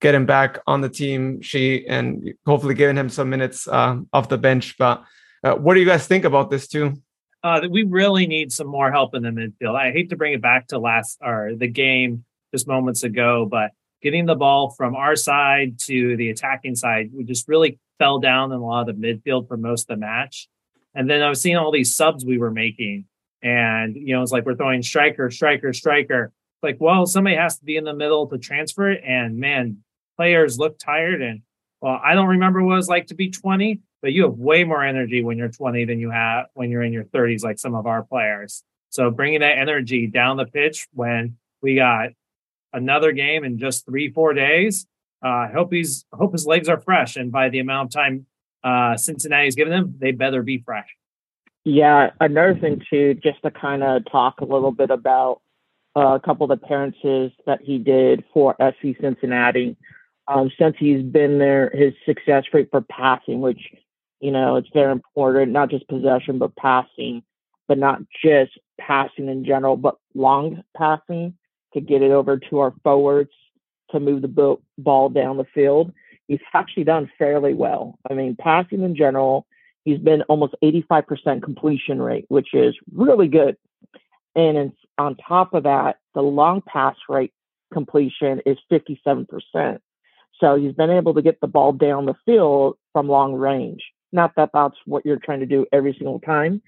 get 0.00 0.14
him 0.14 0.26
back 0.26 0.58
on 0.66 0.80
the 0.80 0.88
team 0.88 1.40
sheet 1.40 1.86
and 1.88 2.34
hopefully 2.46 2.74
giving 2.74 2.96
him 2.96 3.08
some 3.08 3.30
minutes 3.30 3.66
uh, 3.68 3.96
off 4.12 4.28
the 4.28 4.36
bench. 4.36 4.76
But 4.78 5.04
uh, 5.42 5.54
what 5.54 5.74
do 5.74 5.80
you 5.80 5.86
guys 5.86 6.06
think 6.06 6.24
about 6.24 6.50
this 6.50 6.68
too? 6.68 6.94
Uh, 7.42 7.66
we 7.70 7.82
really 7.82 8.26
need 8.26 8.52
some 8.52 8.66
more 8.66 8.90
help 8.90 9.14
in 9.14 9.22
the 9.22 9.30
midfield. 9.30 9.74
I 9.74 9.92
hate 9.92 10.10
to 10.10 10.16
bring 10.16 10.32
it 10.32 10.42
back 10.42 10.68
to 10.68 10.78
last 10.78 11.18
or 11.22 11.52
the 11.56 11.68
game 11.68 12.24
just 12.54 12.68
moments 12.68 13.02
ago, 13.02 13.48
but 13.50 13.72
getting 14.00 14.26
the 14.26 14.36
ball 14.36 14.70
from 14.70 14.94
our 14.94 15.16
side 15.16 15.76
to 15.80 16.16
the 16.16 16.30
attacking 16.30 16.76
side, 16.76 17.10
we 17.12 17.24
just 17.24 17.48
really 17.48 17.80
fell 17.98 18.20
down 18.20 18.52
in 18.52 18.58
a 18.58 18.64
lot 18.64 18.88
of 18.88 19.00
the 19.00 19.06
midfield 19.06 19.48
for 19.48 19.56
most 19.56 19.90
of 19.90 19.96
the 19.96 19.96
match. 19.96 20.48
And 20.94 21.10
then 21.10 21.20
I 21.20 21.28
was 21.28 21.40
seeing 21.40 21.56
all 21.56 21.72
these 21.72 21.92
subs 21.92 22.24
we 22.24 22.38
were 22.38 22.52
making. 22.52 23.06
And, 23.42 23.96
you 23.96 24.14
know, 24.14 24.22
it's 24.22 24.30
like 24.30 24.46
we're 24.46 24.54
throwing 24.54 24.82
striker, 24.82 25.32
striker, 25.32 25.72
striker. 25.72 26.32
Like, 26.62 26.76
well, 26.78 27.06
somebody 27.06 27.34
has 27.34 27.58
to 27.58 27.64
be 27.64 27.76
in 27.76 27.82
the 27.82 27.92
middle 27.92 28.28
to 28.28 28.38
transfer 28.38 28.88
it. 28.88 29.02
And 29.04 29.38
man, 29.38 29.78
players 30.16 30.60
look 30.60 30.78
tired. 30.78 31.20
And 31.22 31.42
well, 31.80 32.00
I 32.02 32.14
don't 32.14 32.28
remember 32.28 32.62
what 32.62 32.74
it 32.74 32.76
was 32.76 32.88
like 32.88 33.08
to 33.08 33.16
be 33.16 33.30
20, 33.30 33.80
but 34.00 34.12
you 34.12 34.22
have 34.22 34.34
way 34.34 34.62
more 34.62 34.84
energy 34.84 35.24
when 35.24 35.38
you're 35.38 35.48
20 35.48 35.86
than 35.86 35.98
you 35.98 36.10
have 36.10 36.46
when 36.54 36.70
you're 36.70 36.84
in 36.84 36.92
your 36.92 37.04
30s, 37.04 37.42
like 37.42 37.58
some 37.58 37.74
of 37.74 37.86
our 37.86 38.04
players. 38.04 38.62
So 38.90 39.10
bringing 39.10 39.40
that 39.40 39.58
energy 39.58 40.06
down 40.06 40.36
the 40.36 40.46
pitch 40.46 40.86
when 40.92 41.36
we 41.60 41.74
got 41.74 42.10
another 42.74 43.12
game 43.12 43.44
in 43.44 43.58
just 43.58 43.86
three, 43.86 44.10
four 44.10 44.34
days. 44.34 44.86
Uh, 45.24 45.28
I 45.28 45.50
hope 45.54 45.72
he's 45.72 46.04
hope 46.12 46.32
his 46.32 46.46
legs 46.46 46.68
are 46.68 46.80
fresh, 46.80 47.16
and 47.16 47.32
by 47.32 47.48
the 47.48 47.60
amount 47.60 47.88
of 47.88 47.92
time 47.92 48.26
uh, 48.62 48.96
Cincinnati's 48.96 49.54
given 49.54 49.72
them, 49.72 49.94
they 49.98 50.12
better 50.12 50.42
be 50.42 50.58
fresh. 50.58 50.88
Yeah, 51.64 52.10
another 52.20 52.54
thing 52.54 52.82
too, 52.90 53.14
just 53.14 53.40
to 53.42 53.50
kind 53.50 53.82
of 53.82 54.02
talk 54.10 54.40
a 54.40 54.44
little 54.44 54.72
bit 54.72 54.90
about 54.90 55.40
uh, 55.96 56.14
a 56.16 56.20
couple 56.20 56.50
of 56.50 56.60
the 56.60 56.66
appearances 56.66 57.32
that 57.46 57.62
he 57.62 57.78
did 57.78 58.24
for 58.34 58.54
FC 58.60 59.00
Cincinnati. 59.00 59.76
Um, 60.28 60.50
since 60.58 60.76
he's 60.78 61.02
been 61.02 61.38
there, 61.38 61.70
his 61.70 61.94
success 62.04 62.44
rate 62.52 62.68
for 62.70 62.82
passing, 62.82 63.40
which 63.40 63.60
you 64.20 64.30
know 64.30 64.56
it's 64.56 64.68
very 64.74 64.92
important, 64.92 65.52
not 65.52 65.70
just 65.70 65.88
possession 65.88 66.38
but 66.38 66.54
passing, 66.56 67.22
but 67.66 67.78
not 67.78 68.00
just 68.22 68.52
passing 68.78 69.28
in 69.28 69.46
general, 69.46 69.78
but 69.78 69.96
long 70.14 70.62
passing 70.76 71.34
to 71.74 71.80
get 71.80 72.02
it 72.02 72.10
over 72.10 72.38
to 72.38 72.58
our 72.60 72.72
forwards 72.82 73.30
to 73.90 74.00
move 74.00 74.22
the 74.22 74.58
ball 74.78 75.08
down 75.08 75.36
the 75.36 75.44
field 75.54 75.92
he's 76.26 76.40
actually 76.52 76.84
done 76.84 77.10
fairly 77.18 77.54
well. 77.54 77.98
I 78.10 78.14
mean, 78.14 78.36
passing 78.36 78.82
in 78.82 78.96
general, 78.96 79.46
he's 79.84 79.98
been 79.98 80.22
almost 80.22 80.54
85% 80.62 81.42
completion 81.42 82.00
rate, 82.00 82.26
which 82.28 82.54
is 82.54 82.74
really 82.92 83.28
good. 83.28 83.56
And 84.34 84.72
on 84.98 85.16
top 85.16 85.54
of 85.54 85.64
that, 85.64 85.98
the 86.14 86.22
long 86.22 86.62
pass 86.62 86.96
rate 87.08 87.32
completion 87.72 88.40
is 88.46 88.58
57%. 88.70 89.78
So 90.40 90.56
he's 90.56 90.72
been 90.72 90.90
able 90.90 91.14
to 91.14 91.22
get 91.22 91.40
the 91.40 91.46
ball 91.46 91.72
down 91.72 92.06
the 92.06 92.14
field 92.24 92.76
from 92.92 93.08
long 93.08 93.34
range. 93.34 93.82
Not 94.12 94.34
that 94.36 94.50
that's 94.52 94.76
what 94.84 95.04
you're 95.04 95.18
trying 95.18 95.40
to 95.40 95.46
do 95.46 95.66
every 95.72 95.94
single 95.96 96.20
time, 96.20 96.62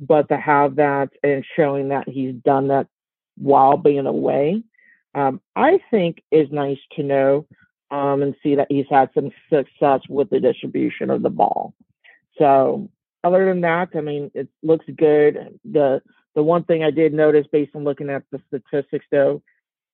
but 0.00 0.28
to 0.28 0.36
have 0.36 0.76
that 0.76 1.10
and 1.22 1.44
showing 1.56 1.88
that 1.88 2.08
he's 2.08 2.34
done 2.34 2.68
that 2.68 2.88
while 3.42 3.76
being 3.76 4.06
away, 4.06 4.62
um, 5.14 5.40
I 5.56 5.80
think 5.90 6.22
is 6.30 6.48
nice 6.50 6.78
to 6.96 7.02
know 7.02 7.46
um, 7.90 8.22
and 8.22 8.34
see 8.42 8.54
that 8.54 8.68
he's 8.70 8.86
had 8.90 9.10
some 9.14 9.30
success 9.52 10.00
with 10.08 10.30
the 10.30 10.40
distribution 10.40 11.10
of 11.10 11.22
the 11.22 11.30
ball. 11.30 11.74
So 12.38 12.88
other 13.24 13.44
than 13.46 13.60
that, 13.62 13.90
I 13.94 14.00
mean, 14.00 14.30
it 14.34 14.48
looks 14.62 14.86
good. 14.96 15.58
The 15.64 16.02
the 16.34 16.42
one 16.42 16.64
thing 16.64 16.82
I 16.82 16.90
did 16.90 17.12
notice 17.12 17.46
based 17.52 17.76
on 17.76 17.84
looking 17.84 18.08
at 18.08 18.22
the 18.32 18.40
statistics, 18.48 19.04
though, 19.10 19.42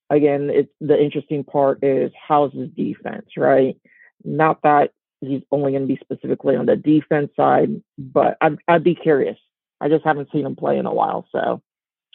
again, 0.09 0.51
it's 0.51 0.71
the 0.81 0.97
interesting 0.97 1.43
part 1.43 1.83
is 1.83 2.13
how's 2.29 2.53
his 2.53 2.69
defense, 2.71 3.27
right? 3.37 3.77
Not 4.25 4.63
that 4.63 4.93
he's 5.21 5.43
only 5.51 5.73
going 5.73 5.89
to 5.89 5.95
be 5.95 6.01
specifically 6.01 6.55
on 6.55 6.67
the 6.67 6.77
defense 6.77 7.31
side, 7.35 7.83
but 7.99 8.37
I'd, 8.41 8.59
I'd 8.69 8.85
be 8.85 8.95
curious. 8.95 9.37
I 9.81 9.89
just 9.89 10.05
haven't 10.05 10.29
seen 10.31 10.47
him 10.47 10.55
play 10.55 10.79
in 10.79 10.87
a 10.87 10.95
while, 10.95 11.27
so 11.33 11.61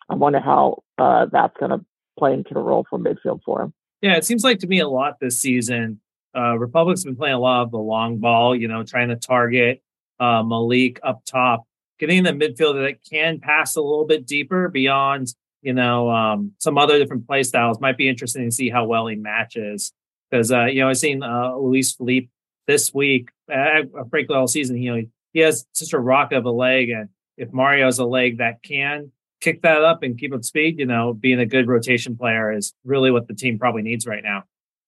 I 0.09 0.15
wonder 0.15 0.39
how 0.39 0.83
uh, 0.97 1.27
that's 1.31 1.55
going 1.57 1.71
to 1.71 1.85
play 2.17 2.33
into 2.33 2.53
the 2.53 2.59
role 2.59 2.85
for 2.89 2.99
midfield 2.99 3.41
for 3.43 3.61
him. 3.61 3.73
Yeah, 4.01 4.15
it 4.15 4.25
seems 4.25 4.43
like 4.43 4.59
to 4.59 4.67
me 4.67 4.79
a 4.79 4.87
lot 4.87 5.19
this 5.19 5.39
season. 5.39 5.99
Uh, 6.35 6.57
Republic's 6.57 7.03
been 7.03 7.15
playing 7.15 7.35
a 7.35 7.39
lot 7.39 7.61
of 7.61 7.71
the 7.71 7.77
long 7.77 8.17
ball, 8.17 8.55
you 8.55 8.67
know, 8.67 8.83
trying 8.83 9.09
to 9.09 9.15
target 9.15 9.81
uh, 10.19 10.43
Malik 10.43 10.99
up 11.03 11.23
top, 11.25 11.65
getting 11.99 12.23
the 12.23 12.31
midfielder 12.31 12.87
that 12.87 13.03
can 13.09 13.39
pass 13.39 13.75
a 13.75 13.81
little 13.81 14.05
bit 14.05 14.25
deeper 14.25 14.67
beyond, 14.67 15.33
you 15.61 15.73
know, 15.73 16.09
um, 16.09 16.51
some 16.59 16.77
other 16.77 16.97
different 16.97 17.27
play 17.27 17.43
styles. 17.43 17.79
Might 17.79 17.97
be 17.97 18.09
interesting 18.09 18.45
to 18.45 18.51
see 18.51 18.69
how 18.69 18.85
well 18.85 19.07
he 19.07 19.15
matches 19.15 19.93
because 20.29 20.51
uh, 20.51 20.65
you 20.65 20.81
know 20.81 20.89
I've 20.89 20.97
seen 20.97 21.21
uh, 21.21 21.55
Luis 21.55 21.93
Felipe 21.93 22.29
this 22.67 22.93
week, 22.93 23.29
frankly 23.47 24.35
all 24.35 24.47
season. 24.47 24.77
You 24.77 24.95
know, 24.95 25.03
he 25.33 25.39
has 25.41 25.65
such 25.73 25.93
a 25.93 25.99
rock 25.99 26.31
of 26.31 26.45
a 26.45 26.51
leg, 26.51 26.89
and 26.89 27.09
if 27.37 27.53
Mario 27.53 27.85
has 27.85 27.99
a 27.99 28.05
leg 28.05 28.39
that 28.39 28.63
can 28.63 29.11
kick 29.43 29.61
that 29.61 29.83
up 29.83 30.03
and 30.03 30.17
keep 30.17 30.33
up 30.33 30.43
speed, 30.43 30.79
you 30.79 30.85
know, 30.85 31.13
being 31.13 31.39
a 31.39 31.45
good 31.45 31.67
rotation 31.67 32.15
player 32.15 32.51
is 32.51 32.73
really 32.85 33.11
what 33.11 33.27
the 33.27 33.33
team 33.33 33.59
probably 33.59 33.81
needs 33.81 34.07
right 34.07 34.23
now. 34.23 34.43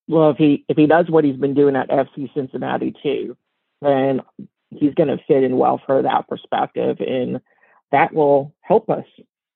Well, 0.08 0.30
if 0.32 0.38
he 0.38 0.64
if 0.70 0.78
he 0.78 0.88
does 0.88 1.10
what 1.10 1.24
he's 1.24 1.36
been 1.36 1.54
doing 1.54 1.76
at 1.76 1.90
FC 1.90 2.34
Cincinnati 2.34 2.94
too, 3.04 3.36
then 3.82 4.22
he's 4.70 4.94
going 4.94 5.10
to 5.10 5.24
fit 5.28 5.44
in 5.44 5.58
well 5.58 5.82
for 5.86 6.02
that 6.02 6.28
perspective, 6.28 6.98
and 7.00 7.42
that 7.92 8.14
will 8.14 8.54
help 8.62 8.90
us, 8.90 9.06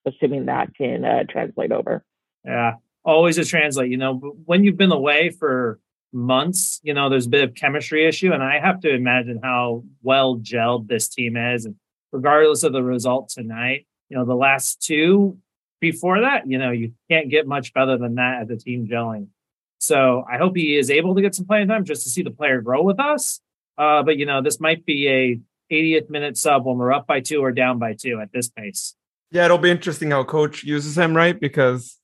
assuming 0.05 0.47
that 0.47 0.75
can 0.75 1.05
uh, 1.05 1.23
translate 1.29 1.71
over. 1.71 2.03
Yeah, 2.43 2.75
always 3.05 3.37
a 3.37 3.45
translate. 3.45 3.91
You 3.91 3.97
know, 3.97 4.15
when 4.45 4.63
you've 4.63 4.77
been 4.77 4.91
away 4.91 5.29
for 5.29 5.79
months, 6.11 6.81
you 6.83 6.95
know, 6.95 7.09
there's 7.09 7.27
a 7.27 7.29
bit 7.29 7.43
of 7.43 7.53
chemistry 7.53 8.07
issue, 8.07 8.33
and 8.33 8.43
I 8.43 8.59
have 8.59 8.81
to 8.81 8.89
imagine 8.89 9.39
how 9.43 9.83
well 10.01 10.37
gelled 10.37 10.87
this 10.87 11.09
team 11.09 11.37
is, 11.37 11.65
and 11.65 11.75
regardless 12.11 12.63
of 12.63 12.73
the 12.73 12.83
result 12.83 13.29
tonight, 13.29 13.85
you 14.09 14.17
know, 14.17 14.25
the 14.25 14.35
last 14.35 14.81
two 14.81 15.37
before 15.79 16.21
that, 16.21 16.49
you 16.49 16.57
know, 16.57 16.71
you 16.71 16.93
can't 17.09 17.29
get 17.29 17.47
much 17.47 17.73
better 17.73 17.97
than 17.97 18.15
that 18.15 18.41
as 18.41 18.49
a 18.49 18.57
team 18.57 18.87
gelling. 18.87 19.27
So 19.77 20.25
I 20.29 20.37
hope 20.37 20.55
he 20.55 20.75
is 20.75 20.91
able 20.91 21.15
to 21.15 21.21
get 21.21 21.35
some 21.35 21.45
playing 21.45 21.69
time 21.69 21.85
just 21.85 22.03
to 22.03 22.09
see 22.09 22.21
the 22.21 22.31
player 22.31 22.61
grow 22.61 22.83
with 22.83 22.99
us. 22.99 23.39
Uh, 23.77 24.03
but 24.03 24.17
you 24.17 24.25
know, 24.25 24.41
this 24.41 24.59
might 24.59 24.85
be 24.85 25.07
a 25.07 25.39
80th 25.73 26.09
minute 26.09 26.37
sub 26.37 26.65
when 26.65 26.77
we're 26.77 26.91
up 26.91 27.07
by 27.07 27.21
two 27.21 27.41
or 27.41 27.51
down 27.51 27.79
by 27.79 27.93
two 27.93 28.19
at 28.21 28.31
this 28.33 28.49
pace. 28.49 28.95
Yeah, 29.31 29.45
it'll 29.45 29.57
be 29.57 29.69
interesting 29.69 30.11
how 30.11 30.23
coach 30.23 30.63
uses 30.63 30.97
him, 30.97 31.15
right? 31.15 31.39
Because 31.39 31.97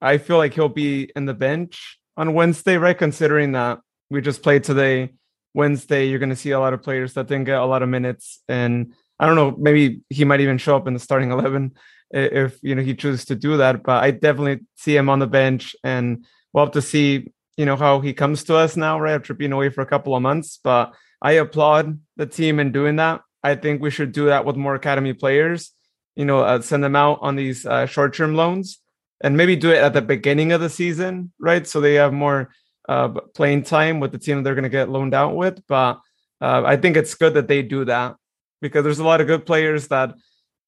I 0.00 0.18
feel 0.18 0.36
like 0.36 0.54
he'll 0.54 0.68
be 0.68 1.10
in 1.16 1.24
the 1.24 1.34
bench 1.34 1.98
on 2.16 2.34
Wednesday, 2.34 2.76
right? 2.76 2.96
Considering 2.96 3.52
that 3.52 3.80
we 4.10 4.20
just 4.20 4.42
played 4.42 4.64
today, 4.64 5.14
Wednesday, 5.54 6.08
you're 6.08 6.18
going 6.18 6.28
to 6.28 6.36
see 6.36 6.50
a 6.50 6.60
lot 6.60 6.74
of 6.74 6.82
players 6.82 7.14
that 7.14 7.26
didn't 7.26 7.44
get 7.44 7.58
a 7.58 7.64
lot 7.64 7.82
of 7.82 7.88
minutes, 7.88 8.42
and 8.48 8.92
I 9.20 9.26
don't 9.26 9.36
know, 9.36 9.54
maybe 9.58 10.00
he 10.10 10.24
might 10.24 10.40
even 10.40 10.58
show 10.58 10.76
up 10.76 10.86
in 10.86 10.94
the 10.94 11.00
starting 11.00 11.30
eleven 11.30 11.72
if 12.10 12.58
you 12.62 12.74
know 12.74 12.82
he 12.82 12.94
chooses 12.94 13.26
to 13.26 13.34
do 13.34 13.56
that. 13.58 13.82
But 13.82 14.02
I 14.02 14.10
definitely 14.12 14.64
see 14.76 14.96
him 14.96 15.08
on 15.08 15.18
the 15.18 15.26
bench, 15.26 15.74
and 15.82 16.24
we'll 16.52 16.64
have 16.64 16.74
to 16.74 16.82
see 16.82 17.32
you 17.56 17.66
know 17.66 17.76
how 17.76 18.00
he 18.00 18.12
comes 18.12 18.44
to 18.44 18.56
us 18.56 18.76
now, 18.76 19.00
right? 19.00 19.14
After 19.14 19.34
being 19.34 19.52
away 19.52 19.70
for 19.70 19.82
a 19.82 19.86
couple 19.86 20.14
of 20.14 20.22
months, 20.22 20.58
but 20.62 20.94
I 21.20 21.32
applaud 21.32 21.98
the 22.16 22.26
team 22.26 22.60
in 22.60 22.72
doing 22.72 22.96
that. 22.96 23.22
I 23.42 23.56
think 23.56 23.82
we 23.82 23.90
should 23.90 24.12
do 24.12 24.26
that 24.26 24.44
with 24.44 24.56
more 24.56 24.74
academy 24.74 25.12
players. 25.12 25.72
You 26.16 26.24
know, 26.24 26.40
uh, 26.40 26.60
send 26.60 26.82
them 26.82 26.96
out 26.96 27.18
on 27.22 27.36
these 27.36 27.66
uh, 27.66 27.86
short-term 27.86 28.34
loans, 28.34 28.78
and 29.20 29.36
maybe 29.36 29.56
do 29.56 29.70
it 29.70 29.78
at 29.78 29.92
the 29.92 30.02
beginning 30.02 30.52
of 30.52 30.60
the 30.60 30.70
season, 30.70 31.32
right? 31.38 31.66
So 31.66 31.80
they 31.80 31.94
have 31.94 32.12
more 32.12 32.50
uh, 32.88 33.08
playing 33.34 33.64
time 33.64 34.00
with 34.00 34.12
the 34.12 34.18
team 34.18 34.42
they're 34.42 34.54
going 34.54 34.62
to 34.64 34.68
get 34.68 34.88
loaned 34.88 35.14
out 35.14 35.36
with. 35.36 35.60
But 35.66 36.00
uh, 36.40 36.62
I 36.64 36.76
think 36.76 36.96
it's 36.96 37.14
good 37.14 37.34
that 37.34 37.48
they 37.48 37.62
do 37.62 37.84
that 37.84 38.16
because 38.60 38.84
there's 38.84 38.98
a 38.98 39.04
lot 39.04 39.20
of 39.20 39.26
good 39.26 39.46
players 39.46 39.88
that 39.88 40.14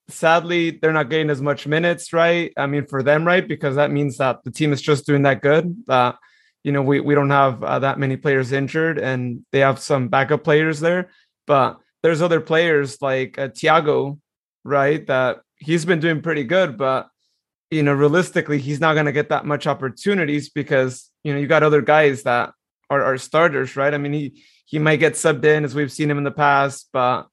sadly 0.08 0.70
they're 0.70 0.92
not 0.92 1.10
getting 1.10 1.30
as 1.30 1.40
much 1.40 1.66
minutes, 1.66 2.12
right? 2.12 2.52
I 2.56 2.66
mean, 2.66 2.86
for 2.86 3.02
them, 3.02 3.24
right? 3.24 3.46
Because 3.46 3.76
that 3.76 3.90
means 3.90 4.18
that 4.18 4.42
the 4.44 4.50
team 4.50 4.72
is 4.72 4.82
just 4.82 5.06
doing 5.06 5.22
that 5.22 5.42
good. 5.42 5.84
That 5.86 6.16
you 6.64 6.72
know, 6.72 6.82
we 6.82 7.00
we 7.00 7.14
don't 7.14 7.30
have 7.30 7.62
uh, 7.62 7.78
that 7.78 7.98
many 7.98 8.16
players 8.16 8.52
injured, 8.52 8.98
and 8.98 9.44
they 9.52 9.60
have 9.60 9.78
some 9.78 10.08
backup 10.08 10.44
players 10.44 10.80
there. 10.80 11.10
But 11.46 11.78
there's 12.02 12.22
other 12.22 12.40
players 12.40 13.00
like 13.00 13.38
uh, 13.38 13.48
Thiago, 13.48 14.18
right? 14.64 15.06
That 15.06 15.40
he's 15.56 15.84
been 15.84 16.00
doing 16.00 16.22
pretty 16.22 16.44
good, 16.44 16.76
but 16.76 17.08
you 17.70 17.82
know, 17.82 17.92
realistically, 17.92 18.58
he's 18.58 18.80
not 18.80 18.94
going 18.94 19.06
to 19.06 19.12
get 19.12 19.28
that 19.28 19.46
much 19.46 19.66
opportunities 19.66 20.50
because 20.50 21.10
you 21.24 21.32
know 21.32 21.38
you 21.38 21.46
got 21.46 21.62
other 21.62 21.82
guys 21.82 22.24
that 22.24 22.52
are, 22.90 23.02
are 23.02 23.18
starters, 23.18 23.76
right? 23.76 23.94
I 23.94 23.98
mean, 23.98 24.12
he 24.12 24.42
he 24.66 24.78
might 24.78 24.96
get 24.96 25.14
subbed 25.14 25.44
in 25.44 25.64
as 25.64 25.74
we've 25.74 25.92
seen 25.92 26.10
him 26.10 26.18
in 26.18 26.24
the 26.24 26.30
past, 26.30 26.88
but 26.92 27.26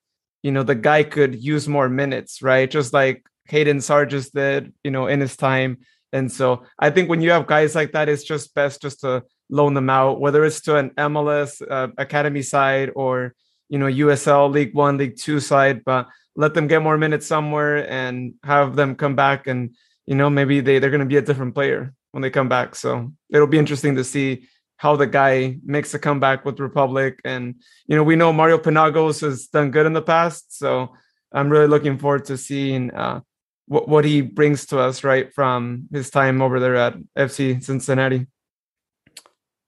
you 0.48 0.54
know 0.54 0.63
the 0.63 0.75
guy 0.75 1.04
could 1.04 1.36
use 1.36 1.68
more 1.68 1.89
minutes, 1.89 2.42
right? 2.42 2.72
Just 2.72 2.94
like 2.94 3.25
Hayden 3.50 3.80
Sargis 3.80 4.32
did, 4.32 4.72
you 4.82 4.92
know, 4.92 5.08
in 5.08 5.20
his 5.20 5.36
time. 5.36 5.80
And 6.13 6.32
so 6.32 6.63
I 6.80 6.89
think 6.89 7.10
when 7.10 7.22
you 7.22 7.32
have 7.32 7.48
guys 7.48 7.75
like 7.75 7.92
that, 7.92 8.08
it's 8.08 8.24
just 8.24 8.56
best 8.56 8.82
just 8.82 9.01
to 9.01 9.25
loan 9.50 9.74
them 9.74 9.89
out, 9.89 10.22
whether 10.22 10.46
it's 10.46 10.62
to 10.62 10.77
an 10.77 10.92
MLS 10.92 11.62
uh, 11.70 11.89
academy 11.98 12.44
side 12.44 12.92
or 12.96 13.36
you 13.68 13.77
know 13.77 13.88
USL 13.88 14.50
League 14.50 14.74
One, 14.74 14.96
League 14.96 15.18
Two 15.18 15.42
side, 15.42 15.84
but 15.84 16.08
let 16.38 16.54
them 16.54 16.68
get 16.68 16.82
more 16.82 16.98
minutes 16.98 17.27
somewhere 17.27 17.89
and 17.89 18.36
have 18.46 18.77
them 18.77 18.96
come 18.96 19.18
back 19.18 19.48
and 19.48 19.75
you 20.06 20.16
know 20.16 20.30
maybe 20.30 20.62
they 20.62 20.80
they're 20.80 20.96
going 20.96 21.08
to 21.08 21.13
be 21.16 21.18
a 21.18 21.27
different 21.30 21.56
player 21.56 21.94
when 22.13 22.22
they 22.22 22.30
come 22.30 22.48
back. 22.48 22.74
So 22.74 23.12
it'll 23.30 23.48
be 23.56 23.60
interesting 23.60 23.98
to 23.98 24.06
see 24.06 24.48
how 24.77 24.96
the 24.96 25.07
guy 25.07 25.57
makes 25.63 25.93
a 25.93 26.00
comeback 26.00 26.46
with 26.46 26.60
Republic. 26.60 27.19
And 27.25 27.55
you 27.88 27.96
know 27.96 28.03
we 28.03 28.15
know 28.15 28.31
Mario 28.31 28.57
Penagos 28.57 29.22
has 29.22 29.48
done 29.48 29.72
good 29.72 29.86
in 29.86 29.93
the 29.93 30.01
past, 30.01 30.57
so 30.57 30.93
I'm 31.31 31.50
really 31.50 31.67
looking 31.67 31.98
forward 31.98 32.25
to 32.25 32.38
seeing 32.38 32.91
uh, 32.91 33.22
what 33.67 33.88
what 33.88 34.05
he 34.05 34.22
brings 34.22 34.65
to 34.67 34.79
us 34.79 35.03
right 35.03 35.34
from 35.34 35.88
his 35.91 36.10
time 36.10 36.41
over 36.41 36.60
there 36.60 36.75
at 36.75 36.96
FC 37.17 37.63
Cincinnati. 37.63 38.27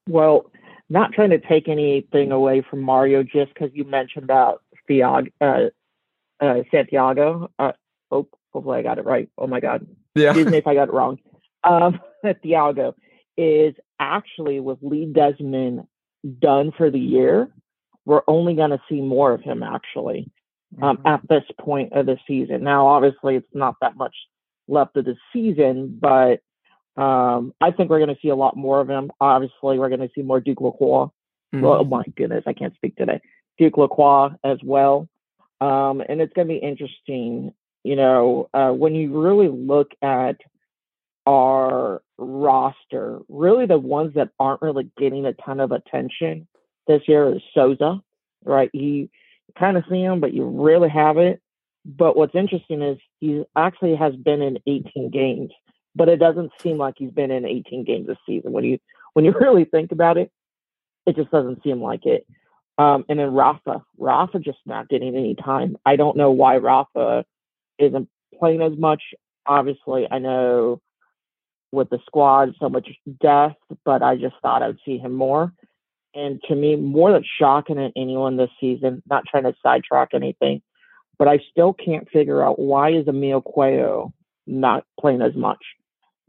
Well, 0.08 0.50
not 0.88 1.12
trying 1.12 1.30
to 1.30 1.38
take 1.38 1.68
anything 1.68 2.32
away 2.32 2.64
from 2.68 2.80
Mario, 2.80 3.22
just 3.22 3.54
because 3.54 3.70
you 3.74 3.84
mentioned 3.84 4.24
about 4.24 4.62
Thiago, 4.88 5.30
uh, 5.40 5.68
uh, 6.40 6.62
Santiago. 6.70 7.50
Uh, 7.58 7.72
oh, 8.10 8.26
hopefully 8.52 8.78
I 8.78 8.82
got 8.82 8.98
it 8.98 9.04
right. 9.04 9.28
Oh 9.38 9.46
my 9.46 9.60
God. 9.60 9.86
Yeah. 10.14 10.30
Excuse 10.30 10.48
me 10.48 10.58
if 10.58 10.66
I 10.66 10.74
got 10.74 10.88
it 10.88 10.94
wrong. 10.94 11.18
Um, 11.62 12.00
Thiago 12.24 12.94
is 13.36 13.74
actually 14.00 14.58
with 14.60 14.78
Lee 14.82 15.06
Desmond 15.06 15.86
done 16.40 16.72
for 16.76 16.90
the 16.90 16.98
year. 16.98 17.48
We're 18.04 18.22
only 18.26 18.54
going 18.54 18.70
to 18.70 18.80
see 18.88 19.00
more 19.00 19.32
of 19.32 19.42
him 19.42 19.62
actually 19.62 20.30
um, 20.82 20.96
mm-hmm. 20.96 21.06
at 21.06 21.20
this 21.28 21.44
point 21.60 21.92
of 21.92 22.06
the 22.06 22.16
season. 22.26 22.64
Now, 22.64 22.86
obviously, 22.86 23.36
it's 23.36 23.46
not 23.54 23.76
that 23.80 23.96
much 23.96 24.14
left 24.66 24.96
of 24.96 25.04
the 25.04 25.16
season, 25.32 25.98
but 26.00 26.40
um, 27.00 27.54
I 27.60 27.70
think 27.70 27.90
we're 27.90 27.98
going 27.98 28.14
to 28.14 28.20
see 28.20 28.30
a 28.30 28.36
lot 28.36 28.56
more 28.56 28.80
of 28.80 28.88
him. 28.88 29.10
Obviously, 29.20 29.78
we're 29.78 29.88
going 29.88 30.00
to 30.00 30.10
see 30.14 30.22
more 30.22 30.40
Duke 30.40 30.60
Lacroix. 30.60 31.04
Mm-hmm. 31.54 31.60
Well, 31.60 31.78
oh 31.80 31.84
my 31.84 32.04
goodness, 32.16 32.44
I 32.46 32.52
can't 32.52 32.74
speak 32.74 32.96
today. 32.96 33.20
Duke 33.58 33.76
Lacroix 33.76 34.30
as 34.44 34.58
well. 34.64 35.08
Um, 35.60 36.02
and 36.08 36.20
it's 36.20 36.32
going 36.32 36.48
to 36.48 36.54
be 36.54 36.58
interesting, 36.58 37.52
you 37.84 37.96
know, 37.96 38.48
uh, 38.54 38.70
when 38.70 38.94
you 38.94 39.20
really 39.20 39.48
look 39.48 39.90
at 40.02 40.36
our 41.26 42.02
roster, 42.18 43.20
really 43.28 43.66
the 43.66 43.78
ones 43.78 44.14
that 44.14 44.30
aren't 44.38 44.62
really 44.62 44.90
getting 44.98 45.26
a 45.26 45.32
ton 45.34 45.60
of 45.60 45.72
attention 45.72 46.46
this 46.86 47.02
year 47.06 47.34
is 47.34 47.42
Souza, 47.54 48.00
right? 48.44 48.70
You 48.72 49.08
kind 49.58 49.76
of 49.76 49.84
see 49.88 50.00
him, 50.00 50.20
but 50.20 50.32
you 50.32 50.44
really 50.44 50.88
haven't. 50.88 51.40
But 51.84 52.16
what's 52.16 52.34
interesting 52.34 52.82
is 52.82 52.98
he 53.20 53.44
actually 53.56 53.96
has 53.96 54.14
been 54.16 54.42
in 54.42 54.58
18 54.66 55.10
games 55.10 55.50
but 55.94 56.08
it 56.08 56.18
doesn't 56.18 56.52
seem 56.62 56.78
like 56.78 56.94
he's 56.98 57.10
been 57.10 57.30
in 57.30 57.44
18 57.44 57.84
games 57.84 58.06
this 58.06 58.18
season. 58.26 58.52
When 58.52 58.64
you 58.64 58.78
when 59.14 59.24
you 59.24 59.32
really 59.40 59.64
think 59.64 59.92
about 59.92 60.18
it, 60.18 60.30
it 61.06 61.16
just 61.16 61.30
doesn't 61.30 61.62
seem 61.62 61.82
like 61.82 62.06
it. 62.06 62.26
Um, 62.78 63.04
and 63.08 63.18
then 63.18 63.34
Rafa, 63.34 63.82
Rafa 63.98 64.38
just 64.38 64.58
not 64.64 64.88
getting 64.88 65.14
any 65.14 65.34
time. 65.34 65.76
I 65.84 65.96
don't 65.96 66.16
know 66.16 66.30
why 66.30 66.56
Rafa 66.56 67.24
isn't 67.78 68.08
playing 68.38 68.62
as 68.62 68.76
much. 68.78 69.02
Obviously, 69.44 70.06
I 70.10 70.18
know 70.18 70.80
with 71.72 71.90
the 71.90 71.98
squad 72.06 72.54
so 72.58 72.68
much 72.68 72.88
death, 73.20 73.54
but 73.84 74.02
I 74.02 74.16
just 74.16 74.34
thought 74.42 74.62
I'd 74.62 74.76
see 74.84 74.98
him 74.98 75.14
more. 75.14 75.52
And 76.14 76.40
to 76.48 76.54
me, 76.56 76.74
more 76.74 77.12
than 77.12 77.24
shocking 77.38 77.76
than 77.76 77.92
anyone 77.96 78.36
this 78.36 78.50
season, 78.60 79.02
not 79.08 79.24
trying 79.30 79.44
to 79.44 79.54
sidetrack 79.62 80.08
anything, 80.12 80.62
but 81.18 81.28
I 81.28 81.38
still 81.50 81.72
can't 81.72 82.08
figure 82.10 82.42
out 82.42 82.58
why 82.58 82.92
is 82.92 83.06
Emil 83.06 83.42
Cuello 83.42 84.12
not 84.46 84.84
playing 84.98 85.22
as 85.22 85.34
much. 85.34 85.62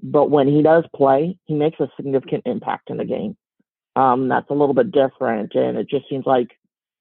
But 0.04 0.30
when 0.30 0.48
he 0.48 0.62
does 0.62 0.84
play, 0.96 1.38
he 1.46 1.54
makes 1.54 1.80
a 1.80 1.90
significant 1.96 2.44
impact 2.46 2.90
in 2.90 2.98
the 2.98 3.06
game. 3.06 3.38
Um, 3.96 4.30
that's 4.30 4.50
a 4.50 4.54
little 4.54 4.74
bit 4.74 4.92
different, 4.92 5.54
and 5.56 5.78
it 5.78 5.90
just 5.90 6.08
seems 6.10 6.26
like 6.26 6.50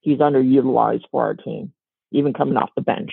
he's 0.01 0.19
underutilized 0.19 1.05
for 1.11 1.23
our 1.25 1.35
team, 1.35 1.73
even 2.13 2.33
coming 2.33 2.57
off 2.57 2.71
the 2.75 2.83
bench. 2.83 3.13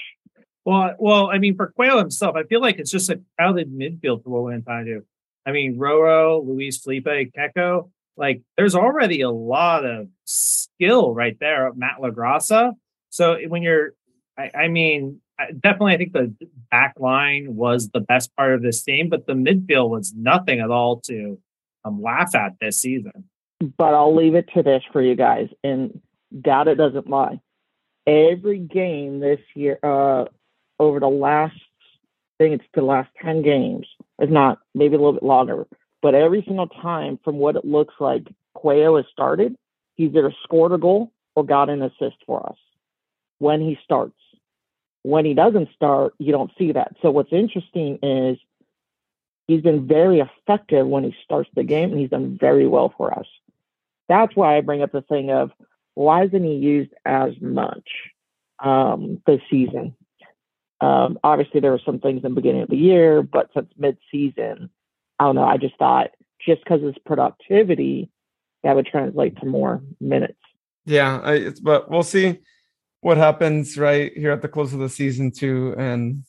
Well, 0.66 0.96
well, 1.00 1.30
I 1.32 1.38
mean, 1.38 1.56
for 1.56 1.74
Cuello 1.78 2.00
himself, 2.00 2.36
I 2.36 2.44
feel 2.44 2.60
like 2.60 2.80
it's 2.80 2.92
just 2.92 3.10
a 3.10 3.22
crowded 3.38 3.72
midfield 3.72 4.24
for 4.24 4.30
what 4.30 4.44
we're 4.44 4.60
trying 4.60 4.86
to 4.86 4.96
do. 4.96 5.06
I 5.48 5.52
mean, 5.52 5.78
Roro, 5.78 6.46
Luis 6.46 6.78
Felipe, 6.78 7.06
Keko, 7.06 7.90
like 8.18 8.42
there's 8.58 8.76
already 8.76 9.22
a 9.22 9.30
lot 9.30 9.86
of 9.86 10.10
skill 10.26 11.14
right 11.14 11.38
there. 11.40 11.72
Matt 11.74 12.00
LaGrassa. 12.02 12.74
So 13.10 13.38
when 13.48 13.62
you're, 13.62 13.94
I, 14.38 14.52
I 14.54 14.68
mean, 14.68 15.22
definitely, 15.60 15.94
I 15.94 15.98
think 15.98 16.14
the 16.14 16.34
back 16.70 16.96
line 17.00 17.56
was 17.56 17.90
the 17.90 18.02
best 18.02 18.36
part 18.36 18.54
of 18.54 18.62
this 18.62 18.84
team, 18.84 19.08
but 19.08 19.26
the 19.26 19.34
midfield 19.34 19.90
was 19.90 20.14
nothing 20.14 20.60
at 20.60 20.70
all 20.70 21.00
to 21.02 21.40
um, 21.86 22.02
laugh 22.02 22.36
at 22.36 22.60
this 22.60 22.82
season. 22.82 23.30
But 23.78 23.94
I'll 23.94 24.16
leave 24.16 24.36
it 24.36 24.50
to 24.54 24.64
this 24.64 24.84
for 24.92 25.02
you 25.02 25.16
guys, 25.16 25.48
and 25.64 26.02
data 26.42 26.76
doesn't 26.76 27.10
lie. 27.10 27.40
Every 28.06 28.60
game 28.60 29.20
this 29.20 29.40
year, 29.56 29.80
uh, 29.82 30.26
over 30.80 31.00
the 31.00 31.08
last, 31.08 31.56
I 32.40 32.44
think 32.44 32.62
it's 32.62 32.70
the 32.74 32.84
last 32.84 33.10
10 33.24 33.42
games, 33.42 33.88
if 34.20 34.30
not 34.30 34.60
maybe 34.74 34.96
a 34.96 34.98
little 34.98 35.14
bit 35.14 35.24
longer, 35.24 35.68
but 36.02 36.16
every 36.16 36.44
single 36.48 36.68
time 36.68 37.20
from 37.24 37.38
what 37.38 37.56
it 37.56 37.66
looks 37.66 37.96
like 38.00 38.28
Cuello 38.56 38.98
has 38.98 39.06
started, 39.12 39.56
he's 39.96 40.10
either 40.16 40.34
scored 40.44 40.72
a 40.72 40.78
goal 40.78 41.12
or 41.36 41.44
got 41.44 41.70
an 41.70 41.82
assist 41.82 42.18
for 42.26 42.48
us 42.48 42.58
when 43.40 43.62
he 43.62 43.78
starts. 43.84 44.16
When 45.04 45.26
he 45.26 45.34
doesn't 45.34 45.70
start, 45.76 46.14
you 46.18 46.32
don't 46.32 46.52
see 46.58 46.74
that. 46.74 46.96
So 47.02 47.12
what's 47.12 47.32
interesting 47.32 48.00
is 48.02 48.38
he's 49.48 49.62
been 49.62 49.88
very 49.88 50.20
effective 50.20 50.86
when 50.86 51.04
he 51.04 51.16
starts 51.24 51.50
the 51.56 51.64
game 51.64 51.92
and 51.92 52.00
he's 52.00 52.10
done 52.10 52.38
very 52.40 52.68
well 52.68 52.94
for 52.98 53.18
us. 53.18 53.28
That's 54.10 54.36
why 54.36 54.58
I 54.58 54.62
bring 54.62 54.82
up 54.82 54.92
the 54.92 55.02
thing 55.02 55.32
of 55.32 55.52
why 55.94 56.26
isn't 56.26 56.44
he 56.44 56.56
used 56.56 56.92
as 57.06 57.34
much 57.42 57.88
um, 58.60 59.22
this 59.26 59.42
season? 59.50 59.96
Um, 60.80 61.20
obviously, 61.24 61.60
there 61.60 61.72
were 61.72 61.82
some 61.86 62.00
things 62.00 62.24
in 62.24 62.34
the 62.34 62.42
beginning 62.42 62.62
of 62.62 62.70
the 62.70 62.78
year, 62.78 63.24
but 63.24 63.50
since 63.54 63.68
mid-season, 63.78 64.70
I 65.20 65.24
don't 65.24 65.36
know. 65.36 65.44
I 65.44 65.58
just 65.58 65.78
thought 65.78 66.12
just 66.46 66.64
because 66.64 66.82
his 66.82 66.96
productivity, 67.06 68.10
that 68.64 68.76
would 68.76 68.86
translate 68.86 69.38
to 69.40 69.46
more 69.46 69.82
minutes. 70.00 70.38
Yeah, 70.86 71.20
I, 71.24 71.52
but 71.62 71.90
we'll 71.90 72.04
see 72.04 72.40
what 73.02 73.18
happens 73.18 73.78
right 73.78 74.12
here 74.16 74.32
at 74.32 74.42
the 74.42 74.48
close 74.48 74.74
of 74.74 74.80
the 74.80 74.90
season 74.90 75.32
too, 75.32 75.76
and 75.78 76.24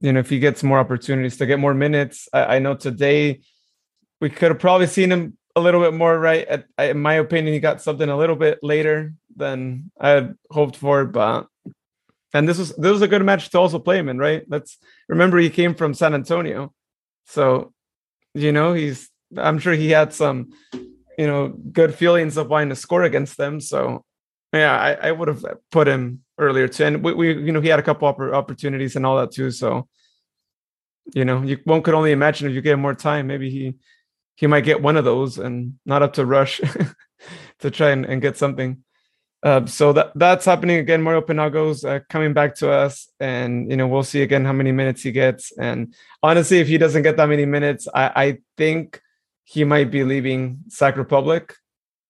you 0.00 0.12
know 0.12 0.20
if 0.20 0.28
he 0.28 0.38
gets 0.38 0.62
more 0.62 0.78
opportunities 0.78 1.36
to 1.38 1.46
get 1.46 1.58
more 1.58 1.74
minutes. 1.74 2.28
I, 2.32 2.56
I 2.56 2.58
know 2.58 2.74
today 2.74 3.40
we 4.20 4.30
could 4.30 4.50
have 4.50 4.58
probably 4.58 4.86
seen 4.86 5.12
him 5.12 5.36
a 5.56 5.60
little 5.60 5.80
bit 5.80 5.94
more 5.94 6.18
right. 6.18 6.46
At, 6.46 6.66
in 6.78 7.00
my 7.00 7.14
opinion, 7.14 7.54
he 7.54 7.60
got 7.60 7.82
something 7.82 8.08
a 8.08 8.16
little 8.16 8.36
bit 8.36 8.58
later 8.62 9.14
than 9.36 9.90
I 10.00 10.10
had 10.10 10.36
hoped 10.50 10.76
for, 10.76 11.04
but 11.04 11.46
and 12.34 12.48
this 12.48 12.58
was 12.58 12.70
this 12.76 12.92
was 12.92 13.02
a 13.02 13.08
good 13.08 13.24
match 13.24 13.48
to 13.50 13.58
also 13.58 13.78
play 13.78 13.98
him 13.98 14.08
in, 14.08 14.18
right? 14.18 14.44
Let's 14.48 14.76
remember 15.08 15.38
he 15.38 15.50
came 15.50 15.74
from 15.74 15.94
San 15.94 16.14
Antonio, 16.14 16.74
so 17.26 17.72
you 18.34 18.52
know 18.52 18.74
he's. 18.74 19.08
I'm 19.36 19.58
sure 19.58 19.72
he 19.72 19.90
had 19.90 20.12
some, 20.12 20.50
you 21.18 21.26
know, 21.26 21.48
good 21.48 21.94
feelings 21.94 22.36
of 22.36 22.48
wanting 22.48 22.68
to 22.68 22.76
score 22.76 23.02
against 23.02 23.36
them. 23.36 23.60
So 23.60 24.04
yeah, 24.52 24.78
I, 24.78 25.08
I 25.08 25.12
would 25.12 25.26
have 25.26 25.44
put 25.72 25.88
him 25.88 26.20
earlier 26.38 26.68
too, 26.68 26.84
and 26.84 27.04
we, 27.04 27.14
we 27.14 27.28
you 27.46 27.52
know 27.52 27.60
he 27.60 27.68
had 27.68 27.78
a 27.78 27.82
couple 27.82 28.06
opportunities 28.06 28.96
and 28.96 29.06
all 29.06 29.16
that 29.18 29.32
too. 29.32 29.50
So 29.50 29.88
you 31.14 31.24
know, 31.24 31.42
you 31.42 31.58
one 31.64 31.82
could 31.82 31.94
only 31.94 32.12
imagine 32.12 32.48
if 32.48 32.54
you 32.54 32.62
him 32.62 32.80
more 32.80 32.94
time, 32.94 33.26
maybe 33.26 33.50
he 33.50 33.74
he 34.36 34.46
might 34.46 34.64
get 34.64 34.82
one 34.82 34.96
of 34.96 35.04
those 35.04 35.38
and 35.38 35.74
not 35.84 36.02
up 36.02 36.14
to 36.14 36.26
rush 36.26 36.60
to 37.60 37.70
try 37.70 37.90
and, 37.90 38.04
and 38.04 38.22
get 38.22 38.36
something. 38.36 38.83
Uh, 39.44 39.66
so 39.66 39.92
that 39.92 40.10
that's 40.14 40.46
happening 40.46 40.78
again. 40.78 41.02
Mario 41.02 41.20
Penagos 41.20 41.84
uh, 41.84 42.00
coming 42.08 42.32
back 42.32 42.54
to 42.56 42.72
us, 42.72 43.12
and 43.20 43.70
you 43.70 43.76
know 43.76 43.86
we'll 43.86 44.02
see 44.02 44.22
again 44.22 44.42
how 44.42 44.54
many 44.54 44.72
minutes 44.72 45.02
he 45.02 45.12
gets. 45.12 45.52
And 45.58 45.94
honestly, 46.22 46.60
if 46.60 46.66
he 46.66 46.78
doesn't 46.78 47.02
get 47.02 47.18
that 47.18 47.28
many 47.28 47.44
minutes, 47.44 47.86
I, 47.94 48.04
I 48.16 48.38
think 48.56 49.02
he 49.44 49.64
might 49.64 49.90
be 49.90 50.02
leaving 50.02 50.60
Sac 50.68 50.96
Republic. 50.96 51.54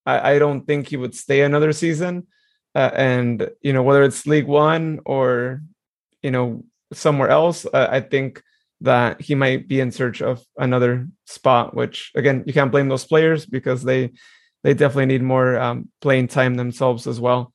I, 0.06 0.34
I 0.34 0.38
don't 0.38 0.64
think 0.64 0.86
he 0.86 0.96
would 0.96 1.14
stay 1.16 1.42
another 1.42 1.72
season. 1.72 2.28
Uh, 2.72 2.90
and 2.94 3.50
you 3.62 3.72
know 3.72 3.82
whether 3.82 4.04
it's 4.04 4.28
League 4.28 4.46
One 4.46 5.00
or 5.04 5.60
you 6.22 6.30
know 6.30 6.64
somewhere 6.92 7.30
else, 7.30 7.66
uh, 7.66 7.88
I 7.90 8.00
think 8.00 8.44
that 8.80 9.20
he 9.20 9.34
might 9.34 9.66
be 9.66 9.80
in 9.80 9.90
search 9.90 10.22
of 10.22 10.44
another 10.56 11.08
spot. 11.26 11.74
Which 11.74 12.12
again, 12.14 12.44
you 12.46 12.52
can't 12.52 12.70
blame 12.70 12.88
those 12.88 13.04
players 13.04 13.44
because 13.44 13.82
they 13.82 14.12
they 14.64 14.74
definitely 14.74 15.06
need 15.06 15.22
more 15.22 15.56
um, 15.58 15.90
playing 16.00 16.26
time 16.26 16.54
themselves 16.54 17.06
as 17.06 17.20
well. 17.20 17.52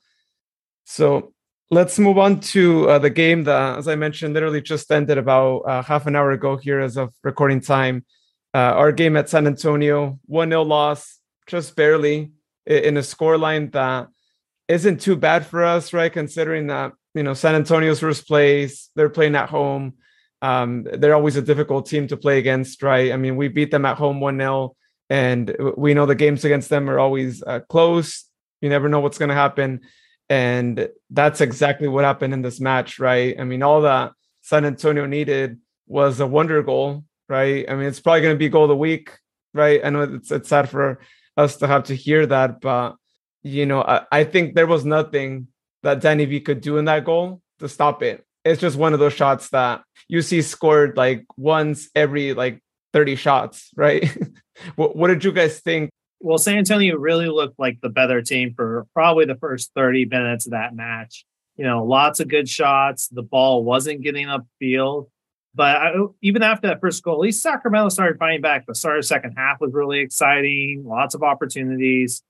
So 0.86 1.34
let's 1.72 2.00
move 2.00 2.19
on 2.19 2.39
to 2.39 2.88
uh, 2.88 3.00
the 3.00 3.10
game 3.10 3.43
that, 3.45 3.80
as 3.80 3.88
I 3.88 3.95
mentioned, 3.95 4.36
literally 4.36 4.62
just 4.62 4.91
ended 4.91 5.17
about 5.17 5.58
uh, 5.62 5.82
half 5.82 6.06
an 6.06 6.15
hour 6.15 6.32
ago 6.32 6.56
here 6.56 6.80
as 6.80 6.98
of 6.98 7.12
recording 7.24 7.62
time. 7.62 8.06
Uh, 8.54 8.74
our 8.78 8.91
game 8.91 9.17
at 9.17 9.28
San 9.30 9.48
Antonio, 9.48 10.19
1 10.28 10.50
0 10.50 10.62
loss, 10.63 11.19
just 11.48 11.76
barely 11.76 12.32
in 12.65 12.95
a 12.98 13.02
scoreline 13.02 13.72
that 13.72 14.08
isn't 14.67 15.02
too 15.02 15.15
bad 15.15 15.45
for 15.45 15.63
us, 15.63 15.93
right? 15.93 16.13
Considering 16.13 16.67
that, 16.67 16.93
you 17.15 17.24
know, 17.24 17.34
San 17.34 17.56
Antonio's 17.56 18.00
first 18.00 18.28
place, 18.28 18.89
they're 18.95 19.10
playing 19.10 19.36
at 19.36 19.50
home. 19.50 19.95
Um, 20.43 20.84
they're 20.84 21.15
always 21.15 21.36
a 21.36 21.41
difficult 21.41 21.88
team 21.88 22.08
to 22.08 22.17
play 22.17 22.38
against, 22.38 22.84
right? 22.84 23.12
I 23.12 23.17
mean, 23.17 23.36
we 23.36 23.48
beat 23.48 23.72
them 23.72 23.86
at 23.86 23.98
home 23.98 24.19
1 24.19 24.38
0 24.38 24.76
and 25.10 25.56
we 25.76 25.93
know 25.93 26.06
the 26.06 26.15
games 26.15 26.45
against 26.45 26.69
them 26.69 26.89
are 26.89 27.00
always 27.00 27.41
uh, 27.43 27.62
close. 27.62 28.26
You 28.62 28.69
never 28.69 28.89
know 28.89 29.00
what's 29.00 29.17
going 29.17 29.30
to 29.30 29.36
happen, 29.36 29.82
and 30.30 30.89
that's 31.10 31.41
exactly 31.41 31.88
what 31.88 32.06
happened 32.06 32.34
in 32.34 32.41
this 32.41 32.60
match, 32.60 33.00
right? 33.00 33.39
I 33.39 33.43
mean, 33.43 33.63
all 33.63 33.82
that 33.82 34.12
San 34.41 34.65
Antonio 34.65 35.06
needed 35.06 35.60
was 35.88 36.19
a 36.19 36.28
wonder 36.28 36.62
goal, 36.62 37.04
right? 37.28 37.65
I 37.69 37.76
mean, 37.76 37.88
it's 37.88 38.00
probably 38.00 38.22
going 38.22 38.36
to 38.36 38.39
be 38.39 38.50
goal 38.50 38.63
of 38.63 38.69
the 38.69 38.76
week, 38.76 39.12
right? 39.54 39.82
I 39.84 39.89
know 39.89 40.02
it's 40.02 40.32
it's 40.32 40.50
sad 40.50 40.69
for 40.69 41.00
us 41.38 41.58
to 41.58 41.67
have 41.67 41.86
to 41.86 41.95
hear 41.95 42.26
that, 42.28 42.62
but 42.62 42.95
you 43.41 43.65
know, 43.65 43.82
I, 43.82 44.06
I 44.12 44.24
think 44.24 44.56
there 44.56 44.67
was 44.67 44.86
nothing 44.86 45.48
that 45.84 46.02
Danny 46.02 46.26
V 46.26 46.41
could 46.41 46.62
do 46.62 46.78
in 46.78 46.86
that 46.86 47.06
goal 47.06 47.41
to 47.60 47.69
stop 47.69 48.04
it. 48.04 48.26
It's 48.43 48.62
just 48.62 48.78
one 48.78 48.93
of 48.93 49.00
those 49.00 49.13
shots 49.13 49.50
that 49.50 49.84
you 50.08 50.22
see 50.22 50.41
scored 50.41 50.98
like 50.98 51.26
once 51.38 51.89
every 51.95 52.34
like 52.34 52.62
30 52.93 53.15
shots, 53.15 53.71
right? 53.75 54.10
what, 54.75 54.95
what 54.95 55.08
did 55.08 55.23
you 55.23 55.32
guys 55.32 55.60
think? 55.60 55.89
Well, 56.21 56.38
San 56.38 56.58
Antonio 56.58 56.97
really 56.97 57.28
looked 57.28 57.58
like 57.60 57.80
the 57.82 57.89
better 57.89 58.21
team 58.21 58.54
for 58.56 58.86
probably 58.93 59.25
the 59.25 59.36
first 59.36 59.71
30 59.75 60.06
minutes 60.06 60.45
of 60.45 60.52
that 60.52 60.75
match. 60.75 61.25
You 61.56 61.65
know, 61.65 61.84
lots 61.86 62.19
of 62.19 62.28
good 62.28 62.47
shots. 62.49 63.08
The 63.08 63.21
ball 63.21 63.63
wasn't 63.63 64.02
getting 64.02 64.28
upfield. 64.28 65.08
But 65.56 65.75
I, 65.78 65.93
even 66.21 66.43
after 66.43 66.67
that 66.67 66.80
first 66.80 67.04
goal, 67.04 67.15
at 67.15 67.19
least 67.19 67.41
Sacramento 67.41 67.89
started 67.89 68.19
fighting 68.19 68.41
back. 68.41 68.65
The 68.65 68.75
start 68.75 68.97
of 68.97 69.04
the 69.04 69.08
second 69.08 69.34
half 69.36 69.60
was 69.60 69.73
really 69.73 69.99
exciting, 69.99 70.84
lots 70.86 71.15
of 71.15 71.23
opportunities. 71.23 72.21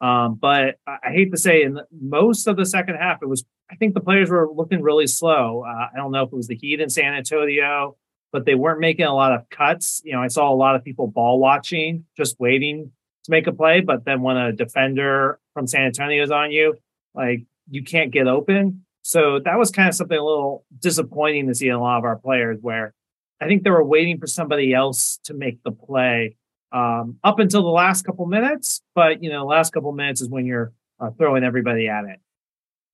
Um, 0.00 0.36
but 0.40 0.76
I, 0.86 1.10
hate 1.10 1.32
to 1.32 1.36
say, 1.36 1.62
in 1.62 1.74
the, 1.74 1.86
most 1.90 2.46
of 2.46 2.56
the 2.56 2.64
second 2.64 2.96
half, 2.96 3.18
it 3.20 3.28
was, 3.28 3.44
I 3.70 3.74
think 3.74 3.94
the 3.94 4.00
players 4.00 4.30
were 4.30 4.48
looking 4.50 4.80
really 4.80 5.08
slow. 5.08 5.64
Uh, 5.66 5.88
I 5.92 5.96
don't 5.96 6.12
know 6.12 6.22
if 6.22 6.28
it 6.32 6.36
was 6.36 6.46
the 6.46 6.54
heat 6.54 6.80
in 6.80 6.88
San 6.88 7.14
Antonio 7.14 7.96
but 8.32 8.44
they 8.44 8.54
weren't 8.54 8.80
making 8.80 9.06
a 9.06 9.14
lot 9.14 9.32
of 9.32 9.48
cuts. 9.50 10.00
You 10.04 10.12
know, 10.12 10.22
I 10.22 10.28
saw 10.28 10.52
a 10.52 10.54
lot 10.54 10.76
of 10.76 10.84
people 10.84 11.06
ball 11.06 11.38
watching, 11.38 12.04
just 12.16 12.38
waiting 12.38 12.92
to 13.24 13.30
make 13.30 13.46
a 13.46 13.52
play. 13.52 13.80
But 13.80 14.04
then 14.04 14.22
when 14.22 14.36
a 14.36 14.52
defender 14.52 15.38
from 15.54 15.66
San 15.66 15.82
Antonio 15.82 16.22
is 16.22 16.30
on 16.30 16.50
you, 16.50 16.76
like 17.14 17.44
you 17.70 17.82
can't 17.82 18.10
get 18.10 18.26
open. 18.26 18.84
So 19.02 19.40
that 19.44 19.58
was 19.58 19.70
kind 19.70 19.88
of 19.88 19.94
something 19.94 20.18
a 20.18 20.24
little 20.24 20.64
disappointing 20.78 21.48
to 21.48 21.54
see 21.54 21.68
in 21.68 21.74
a 21.74 21.80
lot 21.80 21.98
of 21.98 22.04
our 22.04 22.16
players 22.16 22.58
where 22.60 22.94
I 23.40 23.46
think 23.46 23.62
they 23.62 23.70
were 23.70 23.84
waiting 23.84 24.18
for 24.18 24.26
somebody 24.26 24.74
else 24.74 25.18
to 25.24 25.34
make 25.34 25.62
the 25.62 25.70
play 25.70 26.36
um, 26.72 27.16
up 27.24 27.38
until 27.38 27.62
the 27.62 27.68
last 27.68 28.02
couple 28.02 28.26
minutes. 28.26 28.82
But, 28.94 29.22
you 29.22 29.30
know, 29.30 29.40
the 29.40 29.46
last 29.46 29.72
couple 29.72 29.92
minutes 29.92 30.20
is 30.20 30.28
when 30.28 30.44
you're 30.44 30.72
uh, 31.00 31.10
throwing 31.16 31.44
everybody 31.44 31.88
at 31.88 32.04
it. 32.04 32.20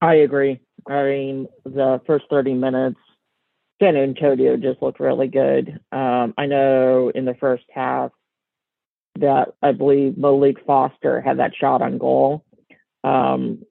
I 0.00 0.14
agree. 0.16 0.60
I 0.86 1.02
mean, 1.04 1.48
the 1.64 2.00
first 2.06 2.26
30 2.28 2.54
minutes, 2.54 3.00
San 3.80 3.96
Antonio 3.96 4.56
just 4.56 4.80
looked 4.80 5.00
really 5.00 5.28
good. 5.28 5.80
Um, 5.90 6.34
I 6.38 6.46
know 6.46 7.10
in 7.14 7.24
the 7.24 7.34
first 7.34 7.64
half 7.72 8.12
that 9.18 9.54
I 9.62 9.72
believe 9.72 10.16
Malik 10.16 10.64
Foster 10.66 11.20
had 11.20 11.38
that 11.38 11.54
shot 11.54 11.82
on 11.82 11.98
goal. 11.98 12.44
Um, 13.02 13.64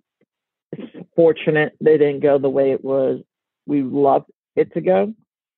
fortunate 1.15 1.75
they 1.81 1.97
didn't 1.97 2.21
go 2.21 2.37
the 2.37 2.49
way 2.49 2.71
it 2.71 2.83
was. 2.83 3.21
We 3.65 3.81
loved 3.81 4.29
it 4.55 4.73
to 4.73 4.81
go, 4.81 5.13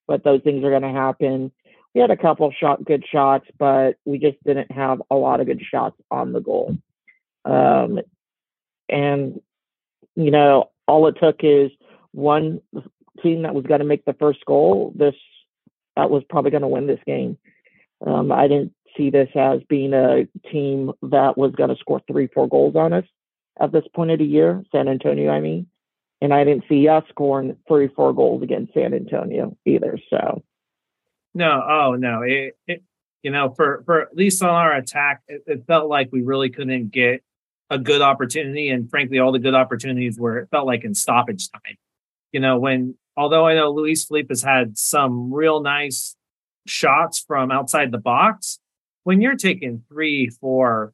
but 0.08 0.24
those 0.24 0.42
things 0.44 0.64
are 0.64 0.70
going 0.70 0.82
to 0.82 0.90
happen. 0.90 1.52
We 1.94 2.02
had 2.02 2.12
a 2.12 2.18
couple 2.18 2.52
shot 2.52 2.84
good 2.84 3.06
shots, 3.10 3.48
but 3.58 3.96
we 4.06 4.20
just 4.20 4.42
didn't 4.44 4.72
have 4.72 5.02
a 5.10 5.16
lot 5.16 5.40
of 5.40 5.48
good 5.48 5.62
shots 5.62 5.96
on 6.12 6.34
the 6.34 6.42
goal. 6.42 6.78
Um, 7.46 8.00
and 8.90 9.40
you 10.16 10.32
know, 10.32 10.72
all 10.88 11.08
it 11.08 11.18
took 11.22 11.38
is 11.42 11.72
one 12.12 12.62
team 13.22 13.44
that 13.44 13.56
was 13.56 13.66
going 13.66 13.80
to 13.80 13.86
make 13.86 14.06
the 14.06 14.14
first 14.14 14.46
goal, 14.46 14.94
this 14.96 15.16
that 15.96 16.10
was 16.10 16.24
probably 16.30 16.52
going 16.52 16.62
to 16.62 16.68
win 16.68 16.88
this 16.88 17.00
game. 17.06 17.38
Um, 18.06 18.32
I 18.32 18.48
didn't 18.48 18.74
see 18.98 19.10
this 19.10 19.30
as 19.36 19.62
being 19.70 19.94
a 19.94 20.28
team 20.52 20.92
that 21.02 21.38
was 21.38 21.54
going 21.56 21.70
to 21.70 21.78
score 21.78 22.02
three, 22.08 22.28
four 22.28 22.48
goals 22.48 22.76
on 22.76 22.94
us 22.94 23.06
at 23.60 23.72
this 23.72 23.86
point 23.94 24.12
of 24.12 24.20
the 24.20 24.26
year, 24.26 24.64
San 24.72 24.88
Antonio, 24.88 25.32
I 25.32 25.40
mean. 25.40 25.68
And 26.22 26.34
I 26.34 26.44
didn't 26.44 26.66
see 26.68 26.88
us 26.88 27.04
scoring 27.10 27.58
three, 27.68 27.90
four 27.90 28.14
goals 28.14 28.42
against 28.42 28.74
San 28.74 28.94
Antonio 28.94 29.58
either. 29.66 30.00
So, 30.10 30.44
no, 31.34 31.62
oh 31.68 31.96
no, 31.96 32.22
it, 32.22 32.58
it 32.68 32.84
you 33.22 33.32
know, 33.32 33.50
for 33.50 33.84
for 33.86 34.02
at 34.02 34.16
least 34.16 34.42
on 34.42 34.50
our 34.50 34.74
attack, 34.74 35.24
it, 35.28 35.44
it, 35.46 35.66
felt 35.68 35.90
like 35.90 36.10
we 36.12 36.22
really 36.22 36.50
couldn't 36.50 36.92
get 36.92 37.22
a 37.70 37.78
good 37.78 38.02
opportunity, 38.02 38.70
and 38.70 38.90
frankly, 38.90 39.20
all 39.20 39.32
the 39.32 39.40
good 39.40 39.56
opportunities 39.56 40.18
were 40.18 40.38
it 40.40 40.50
felt 40.52 40.66
like 40.66 40.84
in 40.84 40.96
stoppage 40.96 41.50
time. 41.52 41.78
You 42.32 42.40
know, 42.40 42.60
when 42.60 42.96
although 43.18 43.48
I 43.48 43.56
know 43.56 43.72
Luis 43.72 44.06
Felipe 44.06 44.30
has 44.30 44.44
had 44.44 44.78
some 44.78 45.34
real 45.34 45.62
nice 45.62 46.16
shots 46.66 47.20
from 47.20 47.52
outside 47.52 47.92
the 47.92 47.98
box, 47.98 48.60
when 49.04 49.22
you're 49.22 49.36
taking 49.36 49.84
three, 49.88 50.30
four, 50.30 50.94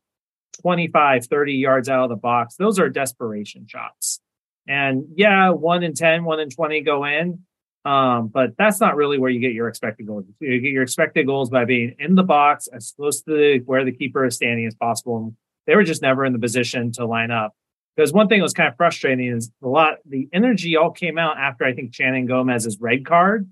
25, 0.61 1.25
30 1.25 1.53
yards 1.53 1.89
out 1.89 2.03
of 2.03 2.09
the 2.09 2.15
box, 2.15 2.55
those 2.55 2.79
are 2.79 2.89
desperation 2.89 3.65
shots. 3.67 4.19
And 4.67 5.05
yeah, 5.15 5.49
one 5.49 5.83
in 5.83 5.93
10, 5.93 6.23
one 6.23 6.39
in 6.39 6.49
20 6.49 6.81
go 6.81 7.05
in. 7.05 7.39
Um, 7.83 8.27
but 8.27 8.55
that's 8.57 8.79
not 8.79 8.95
really 8.95 9.17
where 9.17 9.31
you 9.31 9.39
get 9.39 9.53
your 9.53 9.67
expected 9.67 10.05
goals. 10.05 10.25
You 10.39 10.61
get 10.61 10.71
your 10.71 10.83
expected 10.83 11.25
goals 11.25 11.49
by 11.49 11.65
being 11.65 11.95
in 11.97 12.13
the 12.13 12.23
box 12.23 12.67
as 12.67 12.93
close 12.95 13.21
to 13.23 13.31
the, 13.31 13.61
where 13.65 13.83
the 13.83 13.91
keeper 13.91 14.23
is 14.25 14.35
standing 14.35 14.67
as 14.67 14.75
possible. 14.75 15.17
And 15.17 15.35
they 15.65 15.75
were 15.75 15.83
just 15.83 16.01
never 16.01 16.23
in 16.23 16.33
the 16.33 16.39
position 16.39 16.91
to 16.93 17.05
line 17.05 17.31
up. 17.31 17.55
Because 17.95 18.13
one 18.13 18.27
thing 18.27 18.39
that 18.39 18.43
was 18.43 18.53
kind 18.53 18.69
of 18.69 18.77
frustrating 18.77 19.27
is 19.27 19.51
a 19.61 19.67
lot 19.67 19.95
the 20.05 20.29
energy 20.31 20.77
all 20.77 20.91
came 20.91 21.17
out 21.17 21.37
after 21.37 21.65
I 21.65 21.73
think 21.73 21.93
Shannon 21.93 22.25
Gomez's 22.25 22.79
red 22.79 23.05
card. 23.05 23.49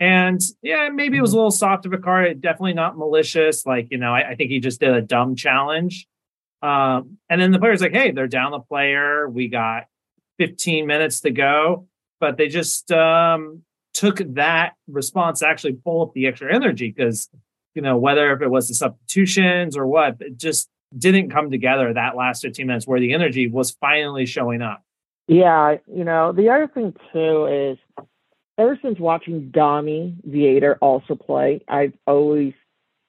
And 0.00 0.40
yeah, 0.62 0.88
maybe 0.92 1.16
it 1.16 1.20
was 1.20 1.32
a 1.32 1.36
little 1.36 1.50
soft 1.50 1.86
of 1.86 1.92
a 1.92 1.98
card. 1.98 2.40
Definitely 2.40 2.74
not 2.74 2.96
malicious. 2.96 3.64
Like, 3.64 3.88
you 3.90 3.98
know, 3.98 4.12
I, 4.12 4.30
I 4.30 4.34
think 4.34 4.50
he 4.50 4.60
just 4.60 4.80
did 4.80 4.90
a 4.90 5.00
dumb 5.00 5.36
challenge. 5.36 6.06
Um, 6.62 7.18
and 7.28 7.40
then 7.40 7.52
the 7.52 7.58
player's 7.58 7.80
like, 7.80 7.92
hey, 7.92 8.10
they're 8.10 8.26
down 8.26 8.52
the 8.52 8.58
player. 8.58 9.28
We 9.28 9.48
got 9.48 9.84
15 10.38 10.86
minutes 10.86 11.20
to 11.20 11.30
go. 11.30 11.86
But 12.20 12.36
they 12.38 12.48
just 12.48 12.90
um, 12.90 13.62
took 13.92 14.18
that 14.34 14.72
response 14.88 15.40
to 15.40 15.48
actually 15.48 15.74
pull 15.74 16.02
up 16.02 16.14
the 16.14 16.26
extra 16.26 16.54
energy 16.54 16.92
because, 16.94 17.28
you 17.74 17.82
know, 17.82 17.96
whether 17.96 18.32
if 18.32 18.40
it 18.40 18.50
was 18.50 18.68
the 18.68 18.74
substitutions 18.74 19.76
or 19.76 19.86
what, 19.86 20.16
it 20.20 20.38
just 20.38 20.68
didn't 20.96 21.30
come 21.30 21.50
together 21.50 21.92
that 21.92 22.16
last 22.16 22.42
15 22.42 22.66
minutes 22.66 22.86
where 22.86 23.00
the 23.00 23.12
energy 23.12 23.48
was 23.48 23.72
finally 23.72 24.26
showing 24.26 24.62
up. 24.62 24.82
Yeah, 25.26 25.76
you 25.86 26.04
know, 26.04 26.32
the 26.32 26.50
other 26.50 26.68
thing 26.68 26.94
too 27.12 27.46
is 27.46 28.06
ever 28.58 28.78
since 28.82 28.98
watching 28.98 29.50
Damià 29.50 30.14
Viader 30.28 30.76
also 30.80 31.14
play, 31.14 31.62
I've 31.68 31.94
always 32.06 32.52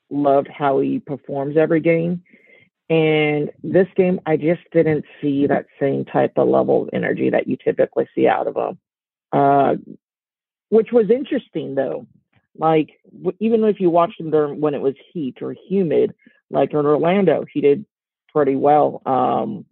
loved 0.10 0.48
how 0.48 0.80
he 0.80 1.00
performs 1.00 1.58
every 1.58 1.82
game. 1.82 2.24
And 2.90 3.50
this 3.64 3.88
game, 3.96 4.20
I 4.26 4.38
just 4.38 4.62
didn't 4.72 5.06
see 5.20 5.48
that 5.48 5.66
same 5.80 6.06
type 6.06 6.34
of 6.38 6.48
level 6.48 6.84
of 6.84 6.90
energy 6.94 7.32
that 7.32 7.48
you 7.48 7.58
typically 7.58 8.08
see 8.14 8.28
out 8.28 8.48
of 8.48 8.56
him. 8.56 8.78
Uh, 9.32 9.76
which 10.70 10.92
was 10.92 11.10
interesting 11.10 11.76
though. 11.76 12.08
Like 12.58 12.92
even 13.40 13.64
if 13.64 13.80
you 13.80 13.90
watched 13.90 14.20
him 14.20 14.32
during 14.32 14.62
when 14.62 14.74
it 14.74 14.82
was 14.82 14.96
heat 15.14 15.42
or 15.42 15.56
humid, 15.68 16.14
like 16.50 16.72
in 16.72 16.78
Orlando, 16.78 17.46
he 17.52 17.62
did 17.62 17.86
pretty 18.34 18.56
well. 18.56 19.02
Um, 19.06 19.66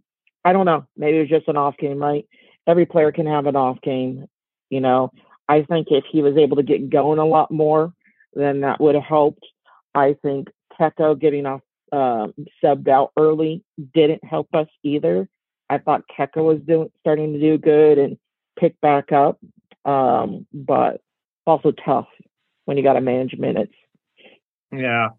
I 0.46 0.54
don't 0.54 0.66
know. 0.66 0.86
Maybe 0.98 1.18
it 1.18 1.22
was 1.22 1.30
just 1.30 1.48
an 1.48 1.58
off 1.58 1.78
game, 1.78 1.98
right? 1.98 2.26
Every 2.68 2.86
player 2.86 3.12
can 3.12 3.28
have 3.28 3.46
an 3.46 3.56
off 3.56 3.82
game. 3.82 4.26
You 4.70 4.82
know, 4.82 5.12
I 5.48 5.64
think 5.64 5.88
if 5.92 6.04
he 6.12 6.22
was 6.22 6.38
able 6.38 6.58
to 6.58 6.64
get 6.64 6.90
going 6.90 7.20
a 7.20 7.26
lot 7.26 7.52
more, 7.52 7.94
then 8.34 8.62
that 8.62 8.82
would 8.82 8.96
have 8.96 9.04
helped. 9.04 9.46
I 9.94 10.16
think 10.22 10.50
Keko 10.80 11.20
getting 11.20 11.46
off 11.46 11.62
uh, 11.92 12.28
subbed 12.64 12.88
out 12.88 13.12
early 13.18 13.64
didn't 13.94 14.24
help 14.24 14.48
us 14.54 14.68
either. 14.84 15.30
I 15.70 15.78
thought 15.78 16.04
Keko 16.18 16.44
was 16.44 16.60
doing 16.68 16.90
starting 17.02 17.34
to 17.34 17.40
do 17.40 17.58
good 17.58 17.98
and 17.98 18.18
pick 18.60 18.80
back 18.82 19.12
up, 19.12 19.40
um, 19.86 20.48
but 20.54 21.02
also 21.46 21.72
tough 21.72 22.08
when 22.66 22.78
you 22.78 22.84
got 22.84 22.94
to 22.94 23.02
manage 23.02 23.38
minutes. 23.38 23.74
Yeah, 24.72 25.10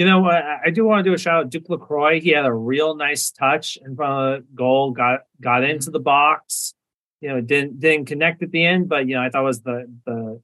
you 0.00 0.06
know, 0.06 0.24
I, 0.24 0.60
I 0.64 0.70
do 0.70 0.86
want 0.86 1.04
to 1.04 1.10
do 1.10 1.12
a 1.12 1.18
shout 1.18 1.34
out. 1.34 1.50
To 1.50 1.58
Duke 1.58 1.68
Lacroix, 1.68 2.22
he 2.22 2.30
had 2.30 2.46
a 2.46 2.52
real 2.52 2.96
nice 2.96 3.30
touch 3.30 3.76
in 3.84 3.94
front 3.94 4.12
of 4.12 4.40
the 4.40 4.46
goal, 4.54 4.92
got 4.92 5.24
got 5.42 5.62
into 5.62 5.88
mm-hmm. 5.88 5.92
the 5.92 5.98
box. 5.98 6.72
You 7.20 7.28
know, 7.28 7.42
didn't 7.42 7.80
didn't 7.80 8.06
connect 8.06 8.42
at 8.42 8.50
the 8.50 8.64
end, 8.64 8.88
but 8.88 9.06
you 9.06 9.14
know, 9.14 9.20
I 9.20 9.28
thought 9.28 9.44
was 9.44 9.60
the 9.60 9.92
the 10.06 10.40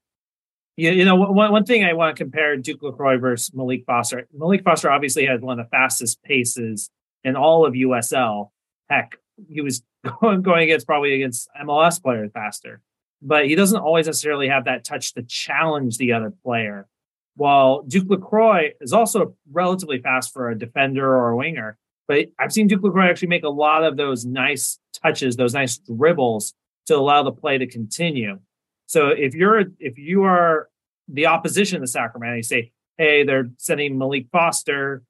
you, 0.77 0.91
you 0.91 1.07
know, 1.07 1.15
one, 1.15 1.51
one 1.53 1.65
thing 1.65 1.87
I 1.87 1.95
want 1.95 2.15
to 2.15 2.23
compare 2.23 2.55
Duke 2.59 2.83
LaCroix 2.83 3.17
versus 3.17 3.55
Malik 3.55 3.85
Foster. 3.87 4.29
Malik 4.31 4.63
Foster 4.63 4.91
obviously 4.91 5.25
has 5.25 5.41
one 5.41 5.59
of 5.59 5.65
the 5.65 5.71
fastest 5.71 6.23
paces 6.23 6.91
in 7.25 7.35
all 7.35 7.65
of 7.65 7.73
USL. 7.73 8.51
Heck, 8.91 9.17
he 9.49 9.63
was 9.63 9.83
going, 10.21 10.43
going 10.43 10.65
against 10.65 10.87
probably 10.87 11.15
against 11.15 11.49
MLS 11.65 12.03
players 12.03 12.31
faster, 12.35 12.83
but 13.23 13.47
he 13.47 13.55
doesn't 13.55 13.81
always 13.81 14.05
necessarily 14.05 14.49
have 14.49 14.67
that 14.67 14.85
touch 14.85 15.15
to 15.15 15.23
challenge 15.23 15.97
the 15.97 16.13
other 16.13 16.31
player. 16.45 16.87
While 17.37 17.83
Duke 17.83 18.09
LaCroix 18.09 18.71
is 18.81 18.93
also 18.93 19.37
relatively 19.53 20.01
fast 20.01 20.33
for 20.33 20.51
a 20.51 20.59
defender 20.59 21.07
or 21.07 21.31
a 21.31 21.37
winger, 21.37 21.79
but 22.09 22.27
I've 22.39 22.53
seen 22.53 22.67
Duke 22.67 22.83
LaCroix 22.83 23.11
actually 23.11 23.29
make 23.29 23.45
a 23.45 23.49
lot 23.49 23.85
of 23.85 23.97
those 23.97 24.25
nice 24.25 24.79
touches, 25.03 25.37
those 25.37 25.55
nice 25.55 25.79
dribbles 25.79 26.55
to 26.87 26.97
allow 26.97 27.23
the 27.23 27.33
play 27.33 27.59
to 27.59 27.67
continue. 27.67 28.39
So 28.87 29.09
if 29.09 29.35
you're 29.35 29.65
if 29.79 29.99
you 29.99 30.25
are 30.25 30.69
the 31.09 31.27
opposition 31.27 31.83
of 31.83 31.89
Sacramento, 31.89 32.37
you 32.37 32.43
say, 32.43 32.73
hey, 32.97 33.25
they're 33.25 33.51
sending 33.59 33.99
Malik 33.99 34.29
Foster, 34.33 35.03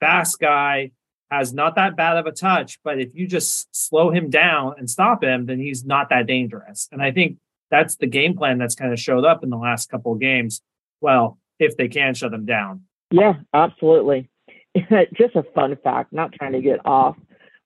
fast 0.00 0.40
guy, 0.40 0.90
has 1.30 1.52
not 1.52 1.74
that 1.76 1.96
bad 1.96 2.16
of 2.16 2.26
a 2.26 2.32
touch, 2.32 2.78
but 2.84 3.00
if 3.00 3.14
you 3.14 3.26
just 3.26 3.74
slow 3.74 4.10
him 4.10 4.30
down 4.30 4.74
and 4.78 4.88
stop 4.88 5.22
him, 5.22 5.46
then 5.46 5.58
he's 5.58 5.84
not 5.84 6.08
that 6.10 6.26
dangerous. 6.26 6.88
And 6.92 7.02
I 7.02 7.10
think 7.10 7.38
that's 7.70 7.96
the 7.96 8.06
game 8.06 8.36
plan 8.36 8.58
that's 8.58 8.74
kind 8.74 8.92
of 8.92 9.00
showed 9.00 9.24
up 9.24 9.42
in 9.42 9.50
the 9.50 9.56
last 9.56 9.90
couple 9.90 10.12
of 10.12 10.20
games. 10.20 10.62
Well, 11.00 11.38
if 11.58 11.76
they 11.76 11.88
can 11.88 12.14
shut 12.14 12.30
them 12.30 12.46
down. 12.46 12.82
Yeah, 13.10 13.34
absolutely. 13.54 14.28
just 15.14 15.36
a 15.36 15.44
fun 15.54 15.76
fact, 15.82 16.12
not 16.12 16.32
trying 16.32 16.52
to 16.52 16.60
get 16.60 16.84
off, 16.84 17.16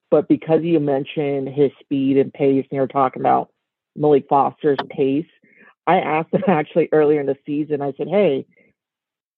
but 0.09 0.27
because 0.27 0.61
you 0.63 0.79
mentioned 0.79 1.49
his 1.49 1.71
speed 1.79 2.17
and 2.17 2.33
pace, 2.33 2.65
and 2.69 2.77
you're 2.77 2.87
talking 2.87 3.21
about 3.21 3.49
Malik 3.95 4.25
Foster's 4.29 4.77
pace. 4.89 5.25
I 5.87 5.97
asked 5.97 6.33
him 6.33 6.43
actually 6.47 6.89
earlier 6.91 7.19
in 7.19 7.25
the 7.25 7.37
season, 7.45 7.81
I 7.81 7.93
said, 7.97 8.07
Hey, 8.07 8.45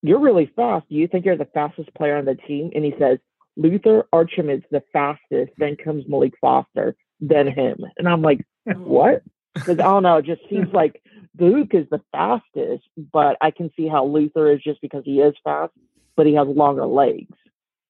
you're 0.02 0.20
really 0.20 0.52
fast. 0.56 0.88
Do 0.90 0.96
you 0.96 1.08
think 1.08 1.26
you're 1.26 1.38
the 1.38 1.46
fastest 1.46 1.94
player 1.96 2.18
on 2.18 2.26
the 2.26 2.36
team? 2.36 2.72
And 2.76 2.84
he 2.84 2.94
says, 3.00 3.20
Luther 3.56 4.08
Archimède's 4.14 4.66
the 4.72 4.84
fastest, 4.92 5.54
then 5.58 5.78
comes 5.78 6.04
Malik 6.08 6.34
Foster, 6.42 6.96
then 7.20 7.48
him. 7.48 7.78
And 7.98 8.08
I'm 8.08 8.22
like, 8.22 8.46
What? 8.76 9.24
Because 9.54 9.80
I 9.80 9.84
don't 9.84 10.04
know, 10.04 10.18
it 10.18 10.26
just 10.26 10.42
seems 10.50 10.74
like 10.74 11.02
Luke 11.40 11.74
is 11.74 11.88
the 11.90 12.02
fastest, 12.12 12.84
but 13.12 13.38
I 13.42 13.52
can 13.52 13.72
see 13.76 13.88
how 13.88 14.06
Luther 14.06 14.52
is 14.52 14.62
just 14.62 14.82
because 14.82 15.04
he 15.04 15.20
is 15.20 15.34
fast, 15.44 15.74
but 16.16 16.26
he 16.26 16.34
has 16.36 16.48
longer 16.48 16.86
legs. 16.86 17.36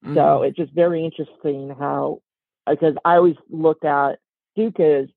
Mm-hmm. 0.03 0.15
So 0.15 0.43
it's 0.43 0.57
just 0.57 0.73
very 0.73 1.03
interesting 1.03 1.75
how, 1.77 2.21
because 2.69 2.95
I 3.03 3.15
always 3.15 3.35
looked 3.49 3.85
at 3.85 4.19
Duke 4.55 4.79
as 4.79 5.07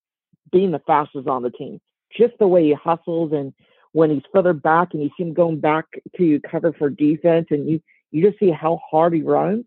being 0.51 0.71
the 0.71 0.81
fastest 0.81 1.29
on 1.29 1.43
the 1.43 1.51
team. 1.51 1.81
Just 2.17 2.35
the 2.39 2.49
way 2.49 2.65
he 2.65 2.73
hustles 2.73 3.33
and 3.33 3.53
when 3.93 4.11
he's 4.11 4.23
further 4.33 4.53
back 4.53 4.89
and 4.93 5.03
you 5.03 5.11
see 5.17 5.25
him 5.25 5.33
going 5.33 5.61
back 5.61 5.87
to 6.17 6.41
cover 6.41 6.73
for 6.73 6.91
defense 6.91 7.47
and 7.51 7.69
you 7.69 7.81
you 8.13 8.25
just 8.25 8.39
see 8.39 8.51
how 8.51 8.81
hard 8.91 9.13
he 9.13 9.23
runs. 9.23 9.65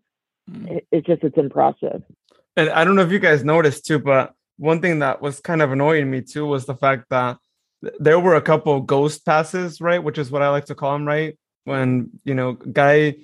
Mm. 0.50 0.70
It, 0.70 0.86
it's 0.90 1.06
just 1.06 1.22
it's 1.22 1.36
impressive. 1.36 2.02
And 2.56 2.70
I 2.70 2.84
don't 2.84 2.96
know 2.96 3.02
if 3.02 3.12
you 3.12 3.18
guys 3.18 3.44
noticed 3.44 3.86
too, 3.86 3.98
but 3.98 4.34
one 4.56 4.80
thing 4.80 5.00
that 5.00 5.20
was 5.20 5.40
kind 5.40 5.62
of 5.62 5.72
annoying 5.72 6.10
me 6.10 6.22
too 6.22 6.46
was 6.46 6.66
the 6.66 6.74
fact 6.74 7.06
that 7.10 7.38
there 7.98 8.20
were 8.20 8.34
a 8.34 8.42
couple 8.42 8.80
ghost 8.80 9.24
passes, 9.24 9.80
right? 9.80 10.02
Which 10.02 10.18
is 10.18 10.30
what 10.30 10.42
I 10.42 10.50
like 10.50 10.66
to 10.66 10.74
call 10.74 10.92
them, 10.92 11.06
right? 11.06 11.38
When 11.64 12.10
you 12.24 12.34
know, 12.34 12.52
guy 12.52 13.16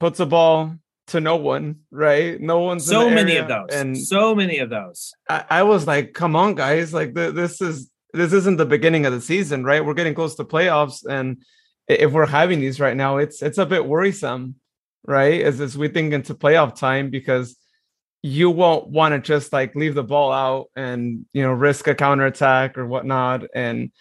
puts 0.00 0.20
a 0.20 0.26
ball 0.26 0.76
to 1.08 1.20
no 1.20 1.36
one, 1.36 1.80
right? 1.90 2.40
No 2.40 2.60
one's 2.60 2.86
so 2.86 3.08
many 3.08 3.36
of 3.36 3.48
those, 3.48 3.68
and 3.72 3.96
so 3.96 4.34
many 4.34 4.58
of 4.58 4.70
those. 4.70 5.12
I, 5.28 5.44
I 5.50 5.62
was 5.62 5.86
like, 5.86 6.14
come 6.14 6.36
on, 6.36 6.54
guys! 6.54 6.92
Like 6.92 7.14
the, 7.14 7.32
this 7.32 7.60
is 7.60 7.90
this 8.12 8.32
isn't 8.32 8.56
the 8.56 8.66
beginning 8.66 9.06
of 9.06 9.12
the 9.12 9.20
season, 9.20 9.64
right? 9.64 9.84
We're 9.84 9.94
getting 9.94 10.14
close 10.14 10.34
to 10.36 10.44
playoffs, 10.44 11.04
and 11.04 11.42
if 11.88 12.12
we're 12.12 12.26
having 12.26 12.60
these 12.60 12.80
right 12.80 12.96
now, 12.96 13.18
it's 13.18 13.42
it's 13.42 13.58
a 13.58 13.66
bit 13.66 13.86
worrisome, 13.86 14.56
right? 15.04 15.40
As 15.42 15.60
as 15.60 15.76
we 15.76 15.88
think 15.88 16.12
into 16.12 16.34
playoff 16.34 16.76
time 16.76 17.10
because 17.10 17.56
you 18.26 18.50
won't 18.50 18.88
want 18.88 19.14
to 19.14 19.20
just 19.20 19.52
like 19.52 19.76
leave 19.76 19.94
the 19.94 20.02
ball 20.02 20.32
out 20.32 20.66
and 20.74 21.24
you 21.32 21.42
know 21.42 21.52
risk 21.52 21.86
a 21.86 21.94
counter 21.94 22.26
attack 22.26 22.76
or 22.76 22.84
whatnot. 22.84 23.44
And 23.54 23.92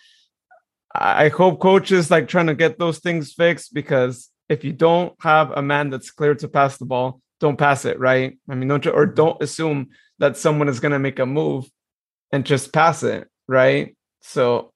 I 0.94 1.30
hope 1.30 1.60
coaches 1.60 2.10
like 2.10 2.28
trying 2.28 2.48
to 2.48 2.56
get 2.56 2.80
those 2.80 2.98
things 2.98 3.34
fixed 3.34 3.72
because 3.74 4.32
if 4.50 4.64
you 4.64 4.74
don't 4.74 5.14
have 5.22 5.52
a 5.52 5.62
man 5.62 5.92
that's 5.92 6.10
clear 6.10 6.34
to 6.36 6.48
pass 6.48 6.78
the 6.78 6.86
ball, 6.86 7.22
don't 7.40 7.58
pass 7.58 7.86
it, 7.86 8.00
right? 8.00 8.36
I 8.50 8.56
mean, 8.56 8.68
don't 8.68 8.88
or 8.88 9.06
mm-hmm. 9.06 9.14
don't 9.14 9.44
assume 9.44 9.90
that 10.18 10.38
someone 10.38 10.70
is 10.70 10.80
going 10.80 10.94
to 10.94 11.00
make 11.00 11.20
a 11.20 11.26
move 11.28 11.70
and 12.32 12.46
just 12.46 12.74
pass 12.74 13.04
it, 13.04 13.28
right? 13.48 13.96
So 14.22 14.72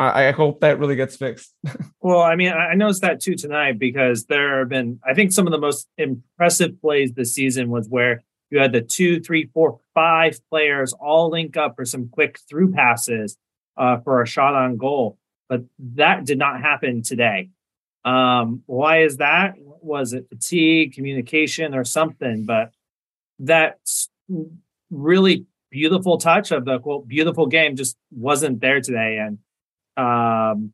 I, 0.00 0.28
I 0.28 0.30
hope 0.30 0.60
that 0.60 0.78
really 0.78 0.96
gets 0.96 1.16
fixed. 1.16 1.52
well, 2.00 2.22
I 2.22 2.36
mean, 2.36 2.52
I 2.52 2.74
noticed 2.74 3.02
that 3.02 3.20
too 3.20 3.34
tonight 3.34 3.78
because 3.78 4.24
there 4.24 4.60
have 4.60 4.70
been, 4.70 4.98
I 5.06 5.12
think, 5.12 5.32
some 5.32 5.46
of 5.46 5.50
the 5.50 5.58
most 5.58 5.88
impressive 5.98 6.80
plays 6.80 7.12
this 7.12 7.34
season 7.34 7.68
was 7.68 7.86
where 7.86 8.22
you 8.54 8.60
had 8.60 8.70
the 8.70 8.82
two, 8.82 9.18
three, 9.18 9.50
four, 9.52 9.80
five 9.94 10.38
players 10.48 10.92
all 10.92 11.30
link 11.30 11.56
up 11.56 11.74
for 11.74 11.84
some 11.84 12.08
quick 12.08 12.38
through 12.48 12.72
passes 12.72 13.36
uh, 13.76 13.98
for 13.98 14.22
a 14.22 14.26
shot 14.28 14.54
on 14.54 14.76
goal. 14.76 15.18
But 15.48 15.64
that 15.96 16.24
did 16.24 16.38
not 16.38 16.60
happen 16.60 17.02
today. 17.02 17.50
Um, 18.04 18.62
why 18.66 19.02
is 19.02 19.16
that? 19.16 19.54
Was 19.58 20.12
it 20.12 20.28
fatigue, 20.28 20.94
communication, 20.94 21.74
or 21.74 21.82
something? 21.82 22.44
But 22.44 22.70
that's 23.40 24.08
really 24.88 25.46
beautiful 25.72 26.18
touch 26.18 26.52
of 26.52 26.64
the 26.64 26.78
quote 26.78 27.08
beautiful 27.08 27.46
game 27.46 27.74
just 27.74 27.96
wasn't 28.12 28.60
there 28.60 28.80
today. 28.80 29.18
And 29.18 29.38
um, 29.96 30.72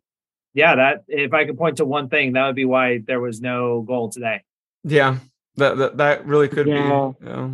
yeah, 0.52 0.76
that 0.76 1.04
if 1.08 1.32
I 1.32 1.46
could 1.46 1.56
point 1.56 1.78
to 1.78 1.86
one 1.86 2.10
thing, 2.10 2.34
that 2.34 2.46
would 2.46 2.56
be 2.56 2.66
why 2.66 2.98
there 2.98 3.20
was 3.20 3.40
no 3.40 3.80
goal 3.80 4.10
today. 4.10 4.42
Yeah, 4.84 5.16
that 5.56 5.78
that, 5.78 5.96
that 5.96 6.26
really 6.26 6.48
could 6.48 6.66
yeah. 6.66 7.12
be. 7.18 7.26
Yeah. 7.26 7.50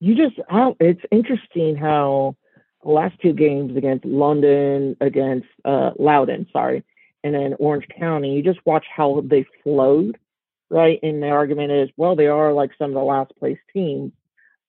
You 0.00 0.14
just 0.14 0.38
how 0.48 0.76
it's 0.80 1.00
interesting 1.10 1.76
how 1.76 2.36
the 2.82 2.90
last 2.90 3.16
two 3.20 3.32
games 3.32 3.76
against 3.76 4.04
London, 4.04 4.96
against 5.00 5.48
uh, 5.64 5.90
Loudoun, 5.98 6.46
sorry, 6.52 6.84
and 7.24 7.34
then 7.34 7.54
Orange 7.58 7.86
County, 7.98 8.34
you 8.34 8.42
just 8.42 8.64
watch 8.64 8.86
how 8.94 9.22
they 9.24 9.44
flowed, 9.62 10.18
right? 10.70 11.00
And 11.02 11.22
the 11.22 11.28
argument 11.28 11.72
is, 11.72 11.90
well, 11.96 12.14
they 12.14 12.28
are 12.28 12.52
like 12.52 12.70
some 12.78 12.90
of 12.90 12.94
the 12.94 13.00
last 13.00 13.32
place 13.38 13.58
teams, 13.72 14.12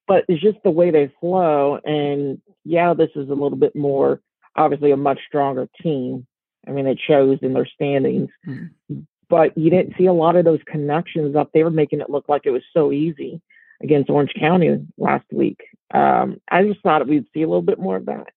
but 0.07 0.25
it's 0.27 0.41
just 0.41 0.57
the 0.63 0.71
way 0.71 0.89
they 0.89 1.11
flow. 1.19 1.79
And 1.83 2.41
yeah, 2.65 2.93
this 2.93 3.11
is 3.15 3.29
a 3.29 3.33
little 3.33 3.57
bit 3.57 3.75
more, 3.75 4.21
obviously, 4.55 4.91
a 4.91 4.97
much 4.97 5.19
stronger 5.27 5.69
team. 5.81 6.25
I 6.67 6.71
mean, 6.71 6.87
it 6.87 6.99
shows 7.07 7.37
in 7.41 7.53
their 7.53 7.67
standings, 7.67 8.29
mm-hmm. 8.47 8.99
but 9.29 9.57
you 9.57 9.69
didn't 9.69 9.95
see 9.97 10.07
a 10.07 10.13
lot 10.13 10.35
of 10.35 10.45
those 10.45 10.59
connections 10.65 11.35
up. 11.35 11.51
They 11.53 11.63
were 11.63 11.69
making 11.69 12.01
it 12.01 12.09
look 12.09 12.27
like 12.27 12.41
it 12.45 12.51
was 12.51 12.63
so 12.73 12.91
easy 12.91 13.41
against 13.81 14.09
Orange 14.09 14.33
County 14.39 14.85
last 14.97 15.25
week. 15.31 15.59
Um, 15.93 16.39
I 16.49 16.63
just 16.63 16.81
thought 16.81 17.07
we'd 17.07 17.25
see 17.33 17.41
a 17.41 17.47
little 17.47 17.61
bit 17.61 17.79
more 17.79 17.97
of 17.97 18.05
that. 18.05 18.27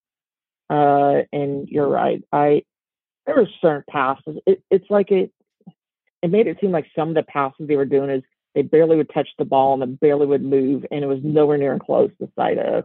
Uh, 0.70 1.22
and 1.32 1.68
you're 1.68 1.88
right. 1.88 2.22
I 2.32 2.62
there 3.26 3.36
were 3.36 3.48
certain 3.60 3.84
passes. 3.88 4.38
It, 4.46 4.62
it's 4.70 4.90
like 4.90 5.10
it 5.10 5.32
it 6.22 6.30
made 6.30 6.46
it 6.46 6.58
seem 6.60 6.70
like 6.70 6.86
some 6.96 7.10
of 7.10 7.14
the 7.14 7.22
passes 7.22 7.66
they 7.68 7.76
were 7.76 7.84
doing 7.84 8.10
is 8.10 8.22
they 8.54 8.62
barely 8.62 8.96
would 8.96 9.10
touch 9.12 9.28
the 9.38 9.44
ball 9.44 9.74
and 9.74 9.82
they 9.82 10.06
barely 10.06 10.26
would 10.26 10.42
move, 10.42 10.84
and 10.90 11.04
it 11.04 11.06
was 11.06 11.20
nowhere 11.22 11.58
near 11.58 11.72
and 11.72 11.82
close 11.82 12.10
to 12.20 12.30
sight 12.36 12.58
of 12.58 12.84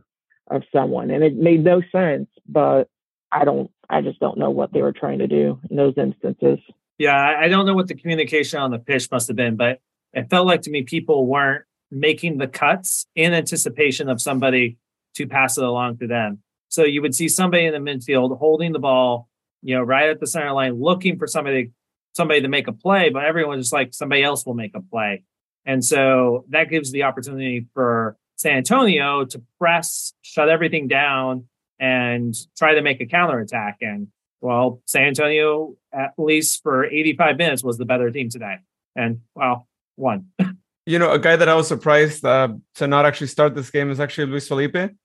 of 0.50 0.64
someone, 0.74 1.12
and 1.12 1.24
it 1.24 1.36
made 1.36 1.64
no 1.64 1.82
sense. 1.92 2.28
But 2.48 2.90
I 3.32 3.46
don't, 3.46 3.70
I 3.90 4.02
just 4.02 4.20
don't 4.20 4.38
know 4.38 4.50
what 4.50 4.74
they 4.74 4.82
were 4.82 4.94
trying 4.94 5.20
to 5.20 5.28
do 5.28 5.60
in 5.70 5.76
those 5.76 5.94
instances. 5.98 6.60
Yeah, 6.98 7.16
I 7.16 7.48
don't 7.48 7.66
know 7.66 7.74
what 7.74 7.88
the 7.88 7.96
communication 7.96 8.60
on 8.60 8.72
the 8.72 8.80
pitch 8.80 9.12
must 9.12 9.28
have 9.28 9.36
been, 9.36 9.56
but 9.56 9.82
it 10.14 10.30
felt 10.30 10.48
like 10.48 10.64
to 10.64 10.72
me 10.72 10.84
people 10.84 11.28
weren't 11.28 11.66
making 11.92 12.38
the 12.38 12.48
cuts 12.48 13.06
in 13.16 13.34
anticipation 13.34 14.10
of 14.10 14.22
somebody 14.22 14.78
to 15.16 15.28
pass 15.28 15.58
it 15.58 15.64
along 15.64 15.98
to 15.98 16.08
them. 16.08 16.40
So 16.70 16.84
you 16.84 17.02
would 17.02 17.16
see 17.16 17.30
somebody 17.30 17.66
in 17.66 17.74
the 17.74 17.92
midfield 17.92 18.38
holding 18.38 18.74
the 18.74 18.80
ball, 18.80 19.30
you 19.62 19.76
know, 19.76 19.82
right 19.82 20.10
at 20.10 20.20
the 20.20 20.28
center 20.28 20.52
line, 20.52 20.80
looking 20.80 21.18
for 21.18 21.28
somebody 21.28 21.72
somebody 22.14 22.42
to 22.42 22.48
make 22.48 22.68
a 22.68 22.74
play, 22.74 23.10
but 23.10 23.24
everyone's 23.24 23.66
just 23.66 23.74
like 23.74 23.94
somebody 23.94 24.24
else 24.24 24.46
will 24.46 24.56
make 24.56 24.76
a 24.76 24.82
play. 24.82 25.24
And 25.66 25.86
so 25.86 26.46
that 26.50 26.70
gives 26.70 26.92
the 26.92 27.04
opportunity 27.04 27.68
for 27.74 28.18
San 28.38 28.58
Antonio 28.58 29.24
to 29.26 29.42
press, 29.60 30.14
shut 30.22 30.50
everything 30.50 30.88
down, 30.88 31.46
and 31.80 32.36
try 32.58 32.74
to 32.74 32.82
make 32.82 33.02
a 33.02 33.06
counterattack. 33.06 33.78
And 33.82 34.08
well, 34.42 34.82
San 34.86 35.04
Antonio, 35.04 35.76
at 35.94 36.14
least 36.18 36.64
for 36.64 36.86
85 36.86 37.38
minutes, 37.38 37.64
was 37.64 37.78
the 37.78 37.86
better 37.86 38.10
team 38.12 38.30
today. 38.30 38.58
And 38.96 39.22
well, 39.36 39.68
won. 39.96 40.28
you 40.88 40.98
know, 41.00 41.12
a 41.12 41.20
guy 41.20 41.36
that 41.36 41.50
I 41.50 41.54
was 41.54 41.68
surprised 41.68 42.24
uh, 42.24 42.48
to 42.76 42.88
not 42.88 43.06
actually 43.06 43.28
start 43.28 43.54
this 43.54 43.70
game 43.70 43.92
is 43.92 44.00
actually 44.00 44.28
Luis 44.28 44.48
Felipe. 44.48 44.78
I, 44.78 44.96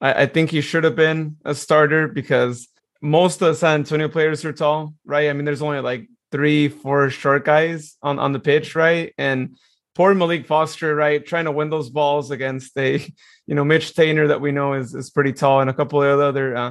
I 0.00 0.26
think 0.26 0.50
he 0.50 0.60
should 0.60 0.84
have 0.84 0.94
been 0.94 1.38
a 1.44 1.56
starter 1.56 2.06
because 2.06 2.68
most 3.02 3.42
of 3.42 3.48
the 3.48 3.54
San 3.56 3.80
Antonio 3.80 4.08
players 4.08 4.44
are 4.44 4.52
tall, 4.52 4.94
right? 5.04 5.28
I 5.28 5.32
mean, 5.32 5.44
there's 5.44 5.60
only 5.60 5.80
like 5.80 6.08
three, 6.30 6.68
four 6.68 7.10
short 7.10 7.44
guys 7.44 7.96
on, 8.00 8.20
on 8.20 8.32
the 8.32 8.38
pitch, 8.38 8.76
right? 8.76 9.12
And 9.18 9.56
poor 9.96 10.14
Malik 10.14 10.46
Foster, 10.46 10.94
right, 10.94 11.26
trying 11.26 11.46
to 11.46 11.52
win 11.52 11.68
those 11.68 11.90
balls 11.90 12.30
against 12.30 12.78
a, 12.78 12.98
you 13.48 13.56
know, 13.56 13.64
Mitch 13.64 13.92
Taintor 13.96 14.28
that 14.28 14.40
we 14.40 14.52
know 14.52 14.74
is 14.74 14.94
is 14.94 15.10
pretty 15.10 15.32
tall, 15.32 15.60
and 15.60 15.68
a 15.68 15.74
couple 15.74 16.00
of 16.00 16.20
other 16.20 16.56
uh, 16.56 16.70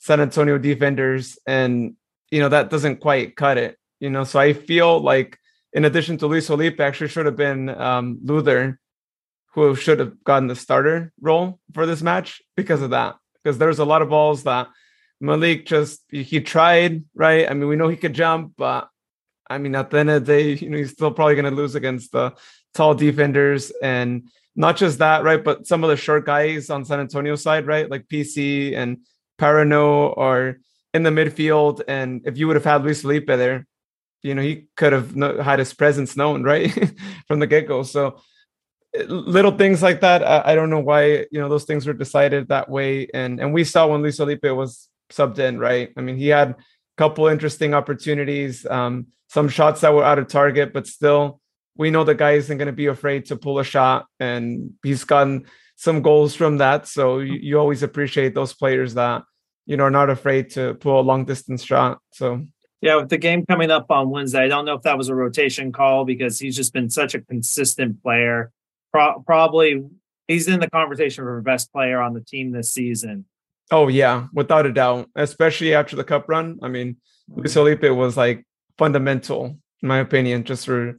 San 0.00 0.20
Antonio 0.20 0.58
defenders, 0.58 1.38
and 1.46 1.94
you 2.32 2.40
know 2.40 2.48
that 2.48 2.70
doesn't 2.70 2.98
quite 2.98 3.36
cut 3.36 3.56
it. 3.56 3.78
You 4.00 4.10
know, 4.10 4.24
so 4.24 4.40
I 4.40 4.52
feel 4.52 5.00
like 5.00 5.38
in 5.72 5.84
addition 5.84 6.18
to 6.18 6.26
Luis 6.26 6.46
Felipe, 6.46 6.80
actually 6.80 7.08
should 7.08 7.26
have 7.26 7.36
been 7.36 7.68
um, 7.68 8.18
Luther, 8.22 8.78
who 9.54 9.74
should 9.74 9.98
have 9.98 10.22
gotten 10.24 10.48
the 10.48 10.56
starter 10.56 11.12
role 11.20 11.58
for 11.74 11.86
this 11.86 12.02
match 12.02 12.42
because 12.56 12.82
of 12.82 12.90
that. 12.90 13.16
Because 13.42 13.58
there's 13.58 13.78
a 13.78 13.84
lot 13.84 14.02
of 14.02 14.10
balls 14.10 14.44
that 14.44 14.68
Malik 15.20 15.66
just 15.66 16.02
he 16.10 16.40
tried, 16.40 17.04
right? 17.14 17.48
I 17.48 17.54
mean, 17.54 17.68
we 17.68 17.76
know 17.76 17.88
he 17.88 17.96
could 17.96 18.14
jump, 18.14 18.54
but 18.56 18.88
I 19.48 19.58
mean, 19.58 19.74
at 19.74 19.90
the 19.90 19.98
end 19.98 20.10
of 20.10 20.24
the 20.24 20.32
day, 20.32 20.52
you 20.54 20.70
know, 20.70 20.78
he's 20.78 20.92
still 20.92 21.10
probably 21.10 21.34
going 21.34 21.52
to 21.52 21.60
lose 21.60 21.74
against 21.74 22.12
the 22.12 22.34
tall 22.74 22.94
defenders, 22.94 23.72
and 23.82 24.28
not 24.54 24.76
just 24.76 24.98
that, 24.98 25.24
right? 25.24 25.42
But 25.42 25.66
some 25.66 25.84
of 25.84 25.90
the 25.90 25.96
short 25.96 26.24
guys 26.24 26.70
on 26.70 26.84
San 26.84 27.00
Antonio 27.00 27.36
side, 27.36 27.66
right? 27.66 27.90
Like 27.90 28.08
PC 28.08 28.76
and 28.76 28.98
Parano 29.38 30.16
are 30.16 30.58
in 30.94 31.02
the 31.02 31.10
midfield, 31.10 31.82
and 31.86 32.22
if 32.24 32.38
you 32.38 32.46
would 32.46 32.56
have 32.56 32.64
had 32.64 32.82
Luis 32.82 33.02
Felipe 33.02 33.26
there, 33.26 33.66
you 34.22 34.34
know 34.34 34.42
he 34.42 34.66
could 34.76 34.92
have 34.92 35.14
had 35.14 35.58
his 35.58 35.72
presence 35.72 36.16
known 36.16 36.42
right 36.42 36.72
from 37.28 37.40
the 37.40 37.46
get-go. 37.46 37.82
So 37.82 38.20
little 39.06 39.56
things 39.56 39.82
like 39.82 40.00
that 40.00 40.26
I, 40.26 40.52
I, 40.52 40.54
don't 40.56 40.70
know 40.70 40.80
why 40.80 41.26
you 41.30 41.40
know 41.40 41.48
those 41.48 41.64
things 41.64 41.86
were 41.86 41.92
decided 41.92 42.48
that 42.48 42.68
way. 42.68 43.08
And 43.14 43.40
and 43.40 43.54
we 43.54 43.64
saw 43.64 43.86
when 43.86 44.02
luis 44.02 44.16
felipe 44.16 44.44
was 44.44 44.88
subbed 45.12 45.38
in 45.38 45.58
right? 45.58 45.90
I 45.96 46.00
mean 46.00 46.16
he 46.16 46.28
had 46.28 46.50
a 46.50 46.56
couple 46.98 47.26
interesting 47.26 47.72
opportunities 47.74 48.66
um, 48.66 49.06
some 49.28 49.48
shots 49.48 49.80
that 49.82 49.94
were 49.94 50.04
out 50.04 50.18
of 50.18 50.26
target 50.26 50.72
but 50.72 50.86
still 50.86 51.40
we 51.76 51.90
know 51.90 52.04
the 52.04 52.14
guy 52.14 52.32
isn't 52.32 52.58
going 52.58 52.66
to 52.66 52.72
be 52.72 52.86
afraid 52.86 53.26
to 53.26 53.36
pull 53.36 53.58
a 53.58 53.64
shot 53.64 54.06
and 54.18 54.72
he's 54.82 55.04
gotten 55.04 55.46
some 55.80 56.02
goals 56.02 56.34
from 56.34 56.58
that. 56.58 56.86
So 56.86 57.20
you, 57.20 57.38
you 57.40 57.58
always 57.58 57.82
appreciate 57.82 58.34
those 58.34 58.52
players 58.52 58.92
that 58.94 59.22
you 59.64 59.78
know 59.78 59.84
are 59.84 59.90
not 59.90 60.10
afraid 60.10 60.50
to 60.50 60.74
pull 60.74 61.00
a 61.00 61.08
long 61.10 61.24
distance 61.24 61.64
shot. 61.64 62.00
So 62.12 62.44
yeah, 62.80 62.96
with 62.96 63.10
the 63.10 63.18
game 63.18 63.44
coming 63.44 63.70
up 63.70 63.90
on 63.90 64.10
Wednesday, 64.10 64.44
I 64.44 64.48
don't 64.48 64.64
know 64.64 64.74
if 64.74 64.82
that 64.82 64.96
was 64.96 65.08
a 65.08 65.14
rotation 65.14 65.70
call 65.70 66.04
because 66.04 66.38
he's 66.38 66.56
just 66.56 66.72
been 66.72 66.88
such 66.88 67.14
a 67.14 67.20
consistent 67.20 68.02
player. 68.02 68.52
Pro- 68.92 69.20
probably 69.20 69.84
he's 70.28 70.48
in 70.48 70.60
the 70.60 70.70
conversation 70.70 71.24
for 71.24 71.40
best 71.42 71.72
player 71.72 72.00
on 72.00 72.14
the 72.14 72.20
team 72.20 72.52
this 72.52 72.72
season. 72.72 73.26
Oh 73.70 73.88
yeah, 73.88 74.26
without 74.32 74.66
a 74.66 74.72
doubt, 74.72 75.08
especially 75.14 75.74
after 75.74 75.94
the 75.94 76.04
cup 76.04 76.24
run. 76.28 76.58
I 76.62 76.68
mean, 76.68 76.96
Luis 77.28 77.52
Felipe 77.52 77.82
was 77.82 78.16
like 78.16 78.44
fundamental, 78.78 79.58
in 79.82 79.88
my 79.88 79.98
opinion, 79.98 80.44
just 80.44 80.66
for 80.66 80.98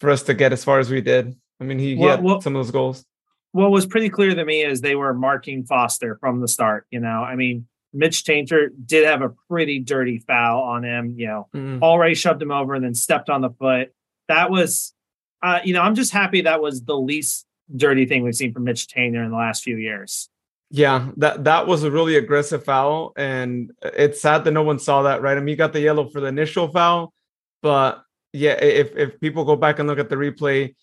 for 0.00 0.10
us 0.10 0.22
to 0.24 0.34
get 0.34 0.52
as 0.52 0.64
far 0.64 0.80
as 0.80 0.90
we 0.90 1.00
did. 1.00 1.34
I 1.60 1.64
mean, 1.64 1.78
he, 1.78 1.94
he 1.94 2.02
well, 2.02 2.16
had 2.16 2.24
well, 2.24 2.40
some 2.40 2.56
of 2.56 2.64
those 2.64 2.72
goals. 2.72 3.04
What 3.52 3.70
was 3.70 3.86
pretty 3.86 4.10
clear 4.10 4.34
to 4.34 4.44
me 4.44 4.64
is 4.64 4.80
they 4.80 4.96
were 4.96 5.14
marking 5.14 5.64
Foster 5.64 6.16
from 6.20 6.40
the 6.40 6.48
start. 6.48 6.86
You 6.90 7.00
know, 7.00 7.22
I 7.22 7.36
mean, 7.36 7.68
Mitch 7.92 8.24
Taintor 8.24 8.68
did 8.84 9.06
have 9.06 9.22
a 9.22 9.30
pretty 9.48 9.80
dirty 9.80 10.18
foul 10.18 10.62
on 10.62 10.84
him. 10.84 11.14
You 11.16 11.26
know, 11.26 11.48
mm. 11.54 11.82
already 11.82 12.14
shoved 12.14 12.40
him 12.40 12.52
over 12.52 12.74
and 12.74 12.84
then 12.84 12.94
stepped 12.94 13.30
on 13.30 13.40
the 13.40 13.50
foot. 13.50 13.92
That 14.28 14.50
was, 14.50 14.94
uh, 15.42 15.60
you 15.64 15.74
know, 15.74 15.82
I'm 15.82 15.94
just 15.94 16.12
happy 16.12 16.42
that 16.42 16.62
was 16.62 16.82
the 16.82 16.96
least 16.96 17.46
dirty 17.74 18.06
thing 18.06 18.22
we've 18.22 18.34
seen 18.34 18.52
from 18.52 18.64
Mitch 18.64 18.86
Taintor 18.86 19.24
in 19.24 19.30
the 19.30 19.36
last 19.36 19.62
few 19.62 19.76
years. 19.76 20.28
Yeah, 20.72 21.08
that 21.16 21.44
that 21.44 21.66
was 21.66 21.82
a 21.82 21.90
really 21.90 22.14
aggressive 22.14 22.64
foul, 22.64 23.12
and 23.16 23.72
it's 23.82 24.20
sad 24.20 24.44
that 24.44 24.52
no 24.52 24.62
one 24.62 24.78
saw 24.78 25.02
that. 25.02 25.20
Right? 25.20 25.36
I 25.36 25.40
mean, 25.40 25.48
he 25.48 25.56
got 25.56 25.72
the 25.72 25.80
yellow 25.80 26.08
for 26.08 26.20
the 26.20 26.28
initial 26.28 26.68
foul, 26.68 27.12
but 27.60 28.04
yeah, 28.32 28.52
if 28.52 28.96
if 28.96 29.20
people 29.20 29.44
go 29.44 29.56
back 29.56 29.80
and 29.80 29.88
look 29.88 29.98
at 29.98 30.08
the 30.08 30.14
replay, 30.14 30.76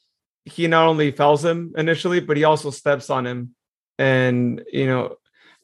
he 0.44 0.68
not 0.68 0.88
only 0.88 1.12
fouls 1.12 1.44
him 1.44 1.74
initially, 1.78 2.20
but 2.20 2.36
he 2.36 2.44
also 2.44 2.70
steps 2.70 3.10
on 3.10 3.26
him, 3.26 3.56
and 3.98 4.62
you 4.74 4.88
know 4.88 5.16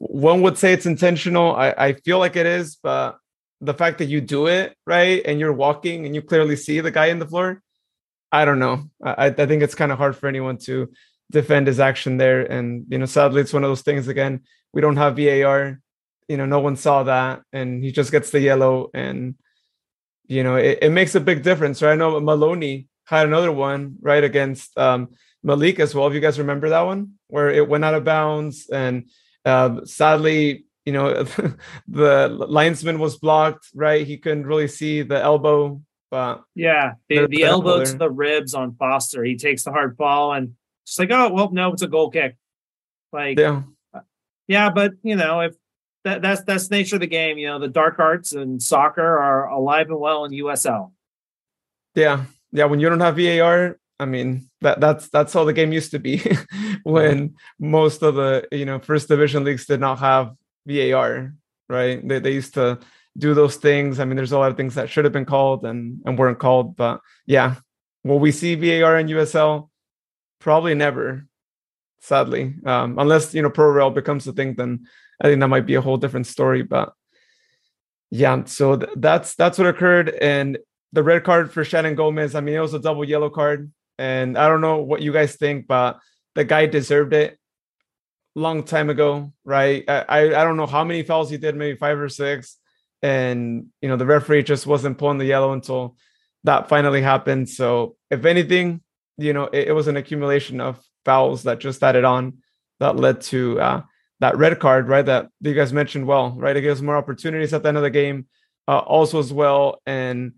one 0.09 0.41
would 0.41 0.57
say 0.57 0.73
it's 0.73 0.85
intentional. 0.85 1.55
I, 1.55 1.73
I 1.77 1.93
feel 1.93 2.19
like 2.19 2.35
it 2.35 2.45
is, 2.45 2.75
but 2.75 3.17
the 3.61 3.73
fact 3.73 3.99
that 3.99 4.05
you 4.05 4.19
do 4.19 4.47
it 4.47 4.75
right 4.85 5.21
and 5.25 5.39
you're 5.39 5.53
walking 5.53 6.05
and 6.05 6.13
you 6.13 6.21
clearly 6.21 6.55
see 6.55 6.79
the 6.81 6.91
guy 6.91 7.07
in 7.07 7.19
the 7.19 7.27
floor, 7.27 7.61
I 8.31 8.45
don't 8.45 8.59
know. 8.59 8.89
I, 9.03 9.27
I 9.27 9.31
think 9.31 9.63
it's 9.63 9.75
kind 9.75 9.91
of 9.91 9.97
hard 9.97 10.15
for 10.15 10.27
anyone 10.27 10.57
to 10.65 10.91
defend 11.31 11.67
his 11.67 11.79
action 11.79 12.17
there. 12.17 12.41
And 12.41 12.85
you 12.89 12.97
know, 12.97 13.05
sadly, 13.05 13.41
it's 13.41 13.53
one 13.53 13.63
of 13.63 13.69
those 13.69 13.81
things. 13.81 14.07
Again, 14.07 14.41
we 14.73 14.81
don't 14.81 14.97
have 14.97 15.17
VAR. 15.17 15.79
You 16.27 16.37
know, 16.37 16.45
no 16.45 16.59
one 16.59 16.75
saw 16.75 17.03
that, 17.03 17.41
and 17.51 17.83
he 17.83 17.91
just 17.91 18.11
gets 18.11 18.31
the 18.31 18.39
yellow, 18.39 18.89
and 18.93 19.35
you 20.25 20.41
know, 20.41 20.55
it, 20.55 20.79
it 20.81 20.89
makes 20.89 21.15
a 21.15 21.19
big 21.19 21.43
difference. 21.43 21.81
Right? 21.81 21.91
I 21.91 21.95
know 21.95 22.19
Maloney 22.19 22.87
had 23.05 23.27
another 23.27 23.51
one 23.51 23.97
right 24.01 24.23
against 24.23 24.77
um, 24.77 25.09
Malik 25.43 25.79
as 25.79 25.93
well. 25.93 26.07
If 26.07 26.13
you 26.13 26.21
guys 26.21 26.39
remember 26.39 26.69
that 26.69 26.81
one, 26.81 27.13
where 27.27 27.49
it 27.49 27.67
went 27.67 27.83
out 27.83 27.93
of 27.93 28.05
bounds 28.05 28.69
and 28.69 29.09
uh, 29.45 29.85
sadly, 29.85 30.65
you 30.85 30.93
know, 30.93 31.23
the 31.87 32.29
linesman 32.29 32.99
was 32.99 33.17
blocked, 33.17 33.67
right? 33.73 34.05
He 34.05 34.17
couldn't 34.17 34.45
really 34.45 34.67
see 34.67 35.01
the 35.01 35.21
elbow, 35.21 35.81
but 36.11 36.43
yeah, 36.55 36.93
the, 37.09 37.27
the 37.27 37.43
elbow 37.43 37.83
to 37.83 37.97
the 37.97 38.09
ribs 38.09 38.53
on 38.53 38.75
Foster. 38.75 39.23
He 39.23 39.37
takes 39.37 39.63
the 39.63 39.71
hard 39.71 39.97
fall 39.97 40.33
and 40.33 40.55
just 40.85 40.99
like, 40.99 41.11
oh 41.11 41.31
well, 41.31 41.51
no, 41.51 41.73
it's 41.73 41.81
a 41.81 41.87
goal 41.87 42.09
kick. 42.09 42.35
Like, 43.11 43.39
yeah, 43.39 43.63
uh, 43.93 44.01
yeah, 44.47 44.69
but 44.69 44.93
you 45.03 45.15
know, 45.15 45.41
if 45.41 45.55
that, 46.03 46.21
that's 46.21 46.43
that's 46.43 46.67
the 46.67 46.75
nature 46.75 46.97
of 46.97 47.01
the 47.01 47.07
game. 47.07 47.37
You 47.37 47.47
know, 47.47 47.59
the 47.59 47.67
dark 47.67 47.99
arts 47.99 48.33
and 48.33 48.61
soccer 48.61 49.17
are 49.17 49.47
alive 49.47 49.89
and 49.89 49.99
well 49.99 50.25
in 50.25 50.31
USL. 50.31 50.91
Yeah, 51.95 52.25
yeah. 52.51 52.65
When 52.65 52.79
you 52.79 52.89
don't 52.89 52.99
have 52.99 53.17
VAR, 53.17 53.79
I 53.99 54.05
mean 54.05 54.49
that 54.61 54.79
that's 54.79 55.09
that's 55.09 55.33
how 55.33 55.43
the 55.45 55.53
game 55.53 55.71
used 55.71 55.91
to 55.91 55.99
be 55.99 56.21
when 56.83 57.35
most 57.59 58.01
of 58.01 58.15
the 58.15 58.47
you 58.51 58.65
know 58.65 58.79
first 58.79 59.07
division 59.07 59.43
leagues 59.43 59.65
did 59.65 59.79
not 59.79 59.99
have 59.99 60.33
VAR, 60.65 61.33
right? 61.69 62.05
They 62.07 62.19
they 62.19 62.31
used 62.31 62.55
to 62.55 62.79
do 63.17 63.33
those 63.33 63.57
things. 63.57 63.99
I 63.99 64.05
mean, 64.05 64.15
there's 64.15 64.31
a 64.31 64.39
lot 64.39 64.51
of 64.51 64.57
things 64.57 64.75
that 64.75 64.89
should 64.89 65.05
have 65.05 65.13
been 65.13 65.25
called 65.25 65.65
and 65.65 66.01
and 66.05 66.17
weren't 66.17 66.39
called, 66.39 66.75
but 66.75 67.01
yeah, 67.25 67.55
will 68.03 68.19
we 68.19 68.31
see 68.31 68.55
VAR 68.55 68.97
in 68.97 69.07
USL? 69.07 69.69
Probably 70.39 70.75
never, 70.75 71.25
sadly. 72.01 72.55
Um, 72.65 72.97
unless 72.99 73.33
you 73.33 73.41
know 73.41 73.49
Pro 73.49 73.69
Rel 73.69 73.91
becomes 73.91 74.27
a 74.27 74.33
thing, 74.33 74.55
then 74.55 74.87
I 75.21 75.27
think 75.27 75.39
that 75.39 75.47
might 75.47 75.65
be 75.65 75.75
a 75.75 75.81
whole 75.81 75.97
different 75.97 76.27
story. 76.27 76.63
But 76.63 76.93
yeah, 78.09 78.43
so 78.45 78.77
th- 78.77 78.91
that's 78.95 79.35
that's 79.35 79.57
what 79.57 79.67
occurred, 79.67 80.09
and 80.09 80.57
the 80.91 81.03
red 81.03 81.23
card 81.23 81.51
for 81.51 81.63
Shannon 81.63 81.95
Gomez. 81.95 82.35
I 82.35 82.41
mean, 82.41 82.55
it 82.55 82.59
was 82.59 82.73
a 82.73 82.79
double 82.79 83.05
yellow 83.05 83.29
card, 83.29 83.71
and 83.97 84.37
I 84.37 84.47
don't 84.47 84.61
know 84.61 84.77
what 84.77 85.01
you 85.01 85.13
guys 85.13 85.35
think, 85.35 85.67
but 85.67 85.99
the 86.35 86.43
guy 86.43 86.65
deserved 86.65 87.13
it 87.13 87.37
long 88.35 88.63
time 88.63 88.89
ago, 88.89 89.31
right? 89.45 89.83
I 89.87 90.27
I 90.35 90.43
don't 90.43 90.57
know 90.57 90.65
how 90.65 90.83
many 90.83 91.03
fouls 91.03 91.29
he 91.29 91.37
did, 91.37 91.55
maybe 91.55 91.77
five 91.77 91.99
or 91.99 92.09
six, 92.09 92.57
and 93.01 93.67
you 93.81 93.89
know 93.89 93.97
the 93.97 94.05
referee 94.05 94.43
just 94.43 94.65
wasn't 94.65 94.97
pulling 94.97 95.17
the 95.17 95.25
yellow 95.25 95.53
until 95.53 95.95
that 96.43 96.69
finally 96.69 97.01
happened. 97.01 97.49
So 97.49 97.95
if 98.09 98.25
anything, 98.25 98.81
you 99.17 99.33
know 99.33 99.45
it, 99.45 99.69
it 99.69 99.73
was 99.73 99.87
an 99.87 99.97
accumulation 99.97 100.61
of 100.61 100.83
fouls 101.05 101.43
that 101.43 101.59
just 101.59 101.83
added 101.83 102.05
on 102.05 102.39
that 102.79 102.95
led 102.95 103.21
to 103.21 103.59
uh, 103.59 103.81
that 104.19 104.37
red 104.37 104.59
card, 104.59 104.87
right? 104.87 105.05
That 105.05 105.27
you 105.41 105.53
guys 105.53 105.73
mentioned 105.73 106.07
well, 106.07 106.31
right? 106.31 106.55
It 106.55 106.61
gives 106.61 106.81
more 106.81 106.97
opportunities 106.97 107.53
at 107.53 107.61
the 107.61 107.67
end 107.69 107.77
of 107.77 107.83
the 107.83 107.89
game, 107.89 108.27
uh, 108.67 108.79
also 108.79 109.19
as 109.19 109.31
well. 109.31 109.81
And 109.85 110.33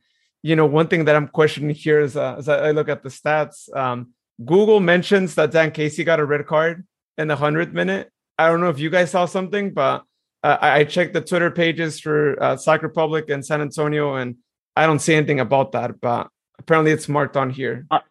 you 0.45 0.55
know, 0.55 0.67
one 0.67 0.87
thing 0.87 1.05
that 1.05 1.15
I'm 1.15 1.27
questioning 1.27 1.73
here 1.73 1.99
is 1.99 2.15
uh, 2.15 2.35
as 2.37 2.47
I 2.47 2.69
look 2.69 2.87
at 2.87 3.01
the 3.01 3.09
stats, 3.09 3.75
um, 3.75 4.11
Google 4.45 4.79
mentions 4.79 5.33
that 5.35 5.49
Dan 5.49 5.71
Casey 5.71 6.03
got 6.03 6.19
a 6.19 6.25
red 6.25 6.45
card 6.45 6.85
in 7.17 7.27
the 7.27 7.35
hundredth 7.35 7.73
minute. 7.73 8.11
I 8.37 8.49
don't 8.49 8.59
know 8.61 8.69
if 8.69 8.77
you 8.77 8.91
guys 8.91 9.09
saw 9.09 9.25
something, 9.25 9.73
but 9.73 10.03
uh, 10.43 10.57
I 10.61 10.83
checked 10.83 11.13
the 11.13 11.21
Twitter 11.21 11.49
pages 11.49 11.99
for 11.99 12.37
uh, 12.39 12.57
Sac 12.57 12.83
Republic 12.83 13.31
and 13.31 13.43
San 13.43 13.59
Antonio, 13.59 14.17
and 14.17 14.35
I 14.75 14.85
don't 14.85 14.99
see 14.99 15.15
anything 15.15 15.39
about 15.39 15.71
that. 15.71 15.99
But 15.99 16.29
apparently, 16.59 16.91
it's 16.91 17.09
marked 17.09 17.35
on 17.35 17.49
here. 17.49 17.87
Uh, 17.89 18.01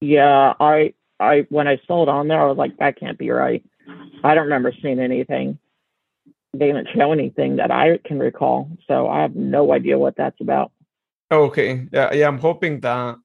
yeah, 0.00 0.54
I, 0.58 0.92
I 1.20 1.46
when 1.50 1.68
I 1.68 1.80
saw 1.86 2.02
it 2.02 2.08
on 2.08 2.26
there, 2.26 2.42
I 2.42 2.46
was 2.46 2.56
like, 2.56 2.78
that 2.78 2.98
can't 2.98 3.16
be 3.16 3.30
right. 3.30 3.62
I 4.24 4.34
don't 4.34 4.46
remember 4.46 4.72
seeing 4.82 4.98
anything. 4.98 5.60
They 6.52 6.66
didn't 6.66 6.88
show 6.96 7.12
anything 7.12 7.56
that 7.56 7.70
I 7.70 8.00
can 8.04 8.18
recall, 8.18 8.72
so 8.88 9.08
I 9.08 9.22
have 9.22 9.36
no 9.36 9.72
idea 9.72 9.96
what 9.96 10.16
that's 10.16 10.40
about. 10.40 10.71
Okay, 11.32 11.88
yeah, 11.90 12.12
yeah. 12.12 12.28
I'm 12.28 12.38
hoping 12.38 12.80
that 12.80 13.16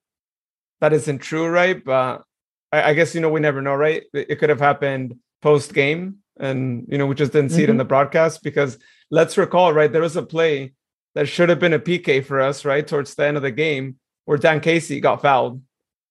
that 0.80 0.94
isn't 0.94 1.20
true, 1.20 1.48
right? 1.50 1.84
But 1.84 2.24
I, 2.72 2.92
I 2.92 2.94
guess 2.94 3.14
you 3.14 3.20
know 3.20 3.30
we 3.30 3.42
never 3.42 3.62
know, 3.62 3.76
right? 3.76 4.04
It, 4.14 4.40
could 4.40 4.50
have 4.50 4.62
happened 4.62 5.16
post 5.42 5.74
game, 5.74 6.20
and 6.40 6.86
you 6.88 6.98
know 6.98 7.06
we 7.06 7.16
just 7.16 7.34
didn't 7.34 7.50
see 7.50 7.56
mm-hmm. 7.56 7.64
it 7.64 7.64
in 7.66 7.70
mm-hmm. 7.72 7.80
the 7.80 7.86
broadcast 7.86 8.44
because 8.44 8.78
let's 9.12 9.38
recall, 9.38 9.74
right? 9.74 9.92
There 9.92 10.02
was 10.02 10.16
a 10.16 10.24
play 10.24 10.74
that 11.16 11.28
should 11.28 11.50
have 11.50 11.60
been 11.60 11.74
a 11.74 11.80
PK 11.80 12.24
for 12.24 12.40
us, 12.40 12.64
right, 12.64 12.88
towards 12.88 13.14
the 13.16 13.26
end 13.26 13.36
of 13.36 13.44
the 13.44 13.52
game 13.52 13.98
where 14.24 14.38
Dan 14.38 14.62
Casey 14.62 15.02
got 15.02 15.22
fouled, 15.22 15.62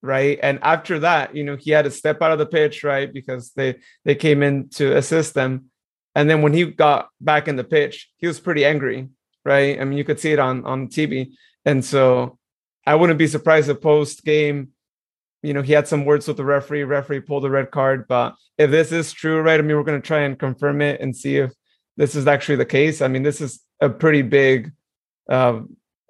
right? 0.03 0.39
And 0.43 0.59
after 0.63 0.99
that, 0.99 1.35
you 1.35 1.45
know, 1.45 1.57
he 1.57 1.71
had 1.71 1.87
to 1.87 1.91
step 1.91 2.21
out 2.21 2.33
of 2.33 2.39
the 2.39 2.45
pitch, 2.45 2.85
right, 2.85 3.11
because 3.11 3.53
they 3.53 3.77
they 4.05 4.15
came 4.15 4.43
in 4.43 4.69
to 4.71 4.95
assist 4.99 5.33
them. 5.33 5.71
And 6.15 6.29
then 6.29 6.43
when 6.43 6.53
he 6.53 6.67
got 6.67 7.09
back 7.23 7.49
in 7.49 7.57
the 7.57 7.65
pitch, 7.65 8.11
he 8.19 8.27
was 8.27 8.39
pretty 8.39 8.67
angry, 8.67 9.09
right? 9.47 9.81
I 9.81 9.85
mean, 9.85 9.97
you 9.97 10.05
could 10.05 10.21
see 10.21 10.33
it 10.33 10.39
on 10.39 10.67
on 10.67 10.89
TV. 10.89 11.33
And 11.67 11.85
so 11.85 12.39
I 12.87 12.95
wouldn't 12.95 13.19
be 13.19 13.27
surprised 13.27 13.69
if 13.69 13.83
post 13.83 14.25
game 14.25 14.73
you 15.47 15.55
know, 15.55 15.63
he 15.63 15.73
had 15.73 15.87
some 15.87 16.05
words 16.05 16.27
with 16.27 16.37
the 16.37 16.45
referee. 16.45 16.83
Referee 16.83 17.21
pulled 17.21 17.45
a 17.45 17.51
red 17.51 17.71
card. 17.71 18.09
But 18.09 18.35
if 18.59 18.71
this 18.71 18.91
is 18.91 19.13
true, 19.13 19.41
right? 19.41 19.61
I 19.61 19.63
mean, 19.63 19.77
we're 19.77 19.85
going 19.85 20.01
to 20.01 20.07
try 20.07 20.23
and 20.23 20.37
confirm 20.37 20.81
it 20.83 21.01
and 21.01 21.17
see 21.17 21.37
if 21.37 21.53
this 21.97 22.17
is 22.17 22.27
actually 22.27 22.57
the 22.57 22.67
case. 22.67 23.01
I 23.01 23.07
mean, 23.07 23.23
this 23.23 23.41
is 23.41 23.61
a 23.81 23.89
pretty 23.89 24.23
big, 24.23 24.73
uh, 25.31 25.61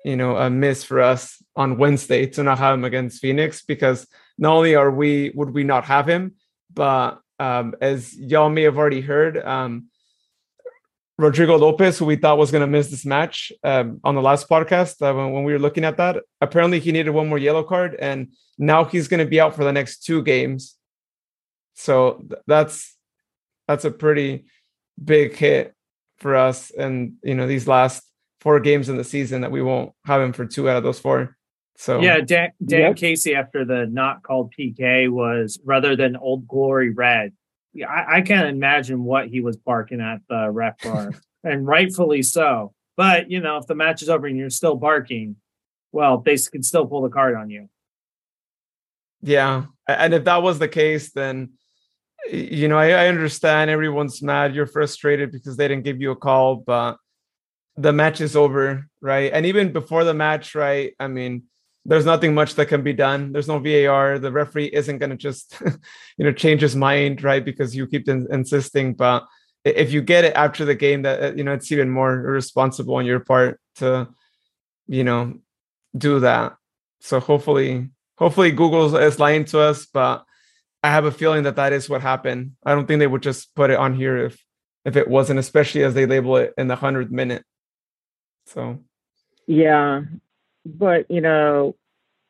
you 0.06 0.16
know, 0.16 0.36
a 0.36 0.48
miss 0.48 0.84
for 0.84 1.02
us 1.02 1.42
on 1.54 1.76
Wednesday 1.76 2.26
to 2.26 2.42
not 2.42 2.58
have 2.58 2.74
him 2.74 2.84
against 2.84 3.20
Phoenix 3.20 3.62
because 3.62 4.06
not 4.38 4.54
only 4.54 4.74
are 4.74 4.90
we 4.90 5.32
would 5.34 5.50
we 5.50 5.64
not 5.64 5.84
have 5.84 6.08
him, 6.08 6.36
but 6.72 7.20
um, 7.38 7.74
as 7.80 8.16
y'all 8.16 8.48
may 8.48 8.62
have 8.62 8.78
already 8.78 9.02
heard, 9.02 9.36
um, 9.36 9.88
Rodrigo 11.18 11.56
Lopez, 11.56 11.98
who 11.98 12.04
we 12.04 12.16
thought 12.16 12.36
was 12.36 12.50
going 12.50 12.60
to 12.60 12.66
miss 12.66 12.90
this 12.90 13.06
match 13.06 13.50
um, 13.64 14.00
on 14.04 14.14
the 14.14 14.20
last 14.20 14.48
podcast 14.48 15.00
uh, 15.00 15.14
when, 15.14 15.32
when, 15.32 15.44
we 15.44 15.52
were 15.52 15.58
looking 15.58 15.84
at 15.84 15.96
that. 15.96 16.18
Apparently, 16.40 16.78
he 16.78 16.92
needed 16.92 17.10
one 17.10 17.28
more 17.28 17.38
yellow 17.38 17.62
card, 17.62 17.96
and 17.98 18.32
now 18.58 18.84
he's 18.84 19.08
going 19.08 19.24
to 19.24 19.30
be 19.30 19.40
out 19.40 19.54
for 19.54 19.64
the 19.64 19.72
next 19.72 20.04
two 20.04 20.22
games. 20.22 20.76
So 21.74 22.22
th- 22.28 22.42
that's 22.46 22.96
that's 23.66 23.84
a 23.84 23.90
pretty 23.90 24.44
big 25.02 25.34
hit 25.36 25.74
for 26.18 26.36
us, 26.36 26.70
and 26.70 27.14
you 27.22 27.34
know 27.34 27.46
these 27.46 27.66
last 27.66 28.02
four 28.40 28.60
games 28.60 28.90
in 28.90 28.98
the 28.98 29.04
season 29.04 29.40
that 29.40 29.50
we 29.50 29.62
won't 29.62 29.92
have 30.04 30.20
him 30.20 30.34
for 30.34 30.44
two 30.44 30.68
out 30.68 30.76
of 30.76 30.82
those 30.82 31.00
four. 31.00 31.36
So 31.78 32.00
yeah, 32.00 32.20
Dan, 32.20 32.50
Dan 32.64 32.80
yep. 32.80 32.96
Casey 32.96 33.34
after 33.34 33.64
the 33.64 33.86
not 33.86 34.22
called 34.22 34.52
PK 34.58 35.10
was 35.10 35.58
rather 35.64 35.96
than 35.96 36.16
Old 36.16 36.46
Glory 36.46 36.90
Red 36.90 37.32
I, 37.84 38.16
I 38.16 38.20
can't 38.22 38.48
imagine 38.48 39.04
what 39.04 39.28
he 39.28 39.40
was 39.40 39.56
barking 39.56 40.00
at 40.00 40.20
the 40.28 40.50
ref 40.50 40.80
bar, 40.82 41.12
and 41.44 41.66
rightfully 41.66 42.22
so. 42.22 42.72
But 42.96 43.30
you 43.30 43.40
know, 43.40 43.58
if 43.58 43.66
the 43.66 43.74
match 43.74 44.02
is 44.02 44.08
over 44.08 44.26
and 44.26 44.36
you're 44.36 44.50
still 44.50 44.76
barking, 44.76 45.36
well, 45.92 46.18
they 46.18 46.36
can 46.36 46.62
still 46.62 46.86
pull 46.86 47.02
the 47.02 47.08
card 47.08 47.34
on 47.34 47.50
you. 47.50 47.68
Yeah, 49.22 49.66
and 49.88 50.14
if 50.14 50.24
that 50.24 50.42
was 50.42 50.58
the 50.58 50.68
case, 50.68 51.12
then 51.12 51.52
you 52.30 52.68
know 52.68 52.78
I, 52.78 52.90
I 52.90 53.08
understand 53.08 53.70
everyone's 53.70 54.22
mad. 54.22 54.54
You're 54.54 54.66
frustrated 54.66 55.32
because 55.32 55.56
they 55.56 55.68
didn't 55.68 55.84
give 55.84 56.00
you 56.00 56.10
a 56.10 56.16
call, 56.16 56.56
but 56.56 56.98
the 57.76 57.92
match 57.92 58.20
is 58.20 58.36
over, 58.36 58.88
right? 59.00 59.30
And 59.32 59.46
even 59.46 59.72
before 59.72 60.04
the 60.04 60.14
match, 60.14 60.54
right? 60.54 60.94
I 60.98 61.08
mean, 61.08 61.44
there's 61.86 62.04
nothing 62.04 62.34
much 62.34 62.54
that 62.56 62.66
can 62.66 62.82
be 62.82 62.92
done. 62.92 63.32
There's 63.32 63.48
no 63.48 63.58
VAR. 63.58 64.18
The 64.18 64.32
referee 64.32 64.70
isn't 64.72 64.98
going 64.98 65.10
to 65.10 65.16
just, 65.16 65.56
you 66.18 66.24
know, 66.24 66.32
change 66.32 66.60
his 66.60 66.74
mind, 66.74 67.22
right? 67.22 67.44
Because 67.44 67.76
you 67.76 67.86
keep 67.86 68.08
in- 68.08 68.26
insisting. 68.30 68.94
But 68.94 69.24
if 69.64 69.92
you 69.92 70.02
get 70.02 70.24
it 70.24 70.34
after 70.34 70.64
the 70.64 70.74
game, 70.74 71.02
that 71.02 71.22
uh, 71.22 71.32
you 71.34 71.44
know, 71.44 71.52
it's 71.52 71.70
even 71.70 71.90
more 71.90 72.12
irresponsible 72.12 72.96
on 72.96 73.06
your 73.06 73.20
part 73.20 73.60
to, 73.76 74.08
you 74.88 75.04
know, 75.04 75.34
do 75.96 76.20
that. 76.20 76.56
So 77.00 77.20
hopefully, 77.20 77.90
hopefully 78.18 78.50
Google 78.50 78.96
is 78.96 79.20
lying 79.20 79.44
to 79.46 79.60
us. 79.60 79.86
But 79.86 80.24
I 80.82 80.90
have 80.90 81.04
a 81.04 81.12
feeling 81.12 81.44
that 81.44 81.56
that 81.56 81.72
is 81.72 81.88
what 81.88 82.02
happened. 82.02 82.52
I 82.64 82.74
don't 82.74 82.86
think 82.86 82.98
they 82.98 83.06
would 83.06 83.22
just 83.22 83.54
put 83.54 83.70
it 83.70 83.78
on 83.78 83.94
here 83.94 84.16
if 84.16 84.42
if 84.84 84.96
it 84.96 85.08
wasn't, 85.08 85.38
especially 85.38 85.84
as 85.84 85.94
they 85.94 86.06
label 86.06 86.36
it 86.36 86.52
in 86.58 86.66
the 86.66 86.76
hundredth 86.76 87.10
minute. 87.10 87.44
So. 88.46 88.80
Yeah, 89.48 90.02
but 90.66 91.10
you 91.10 91.20
know, 91.20 91.76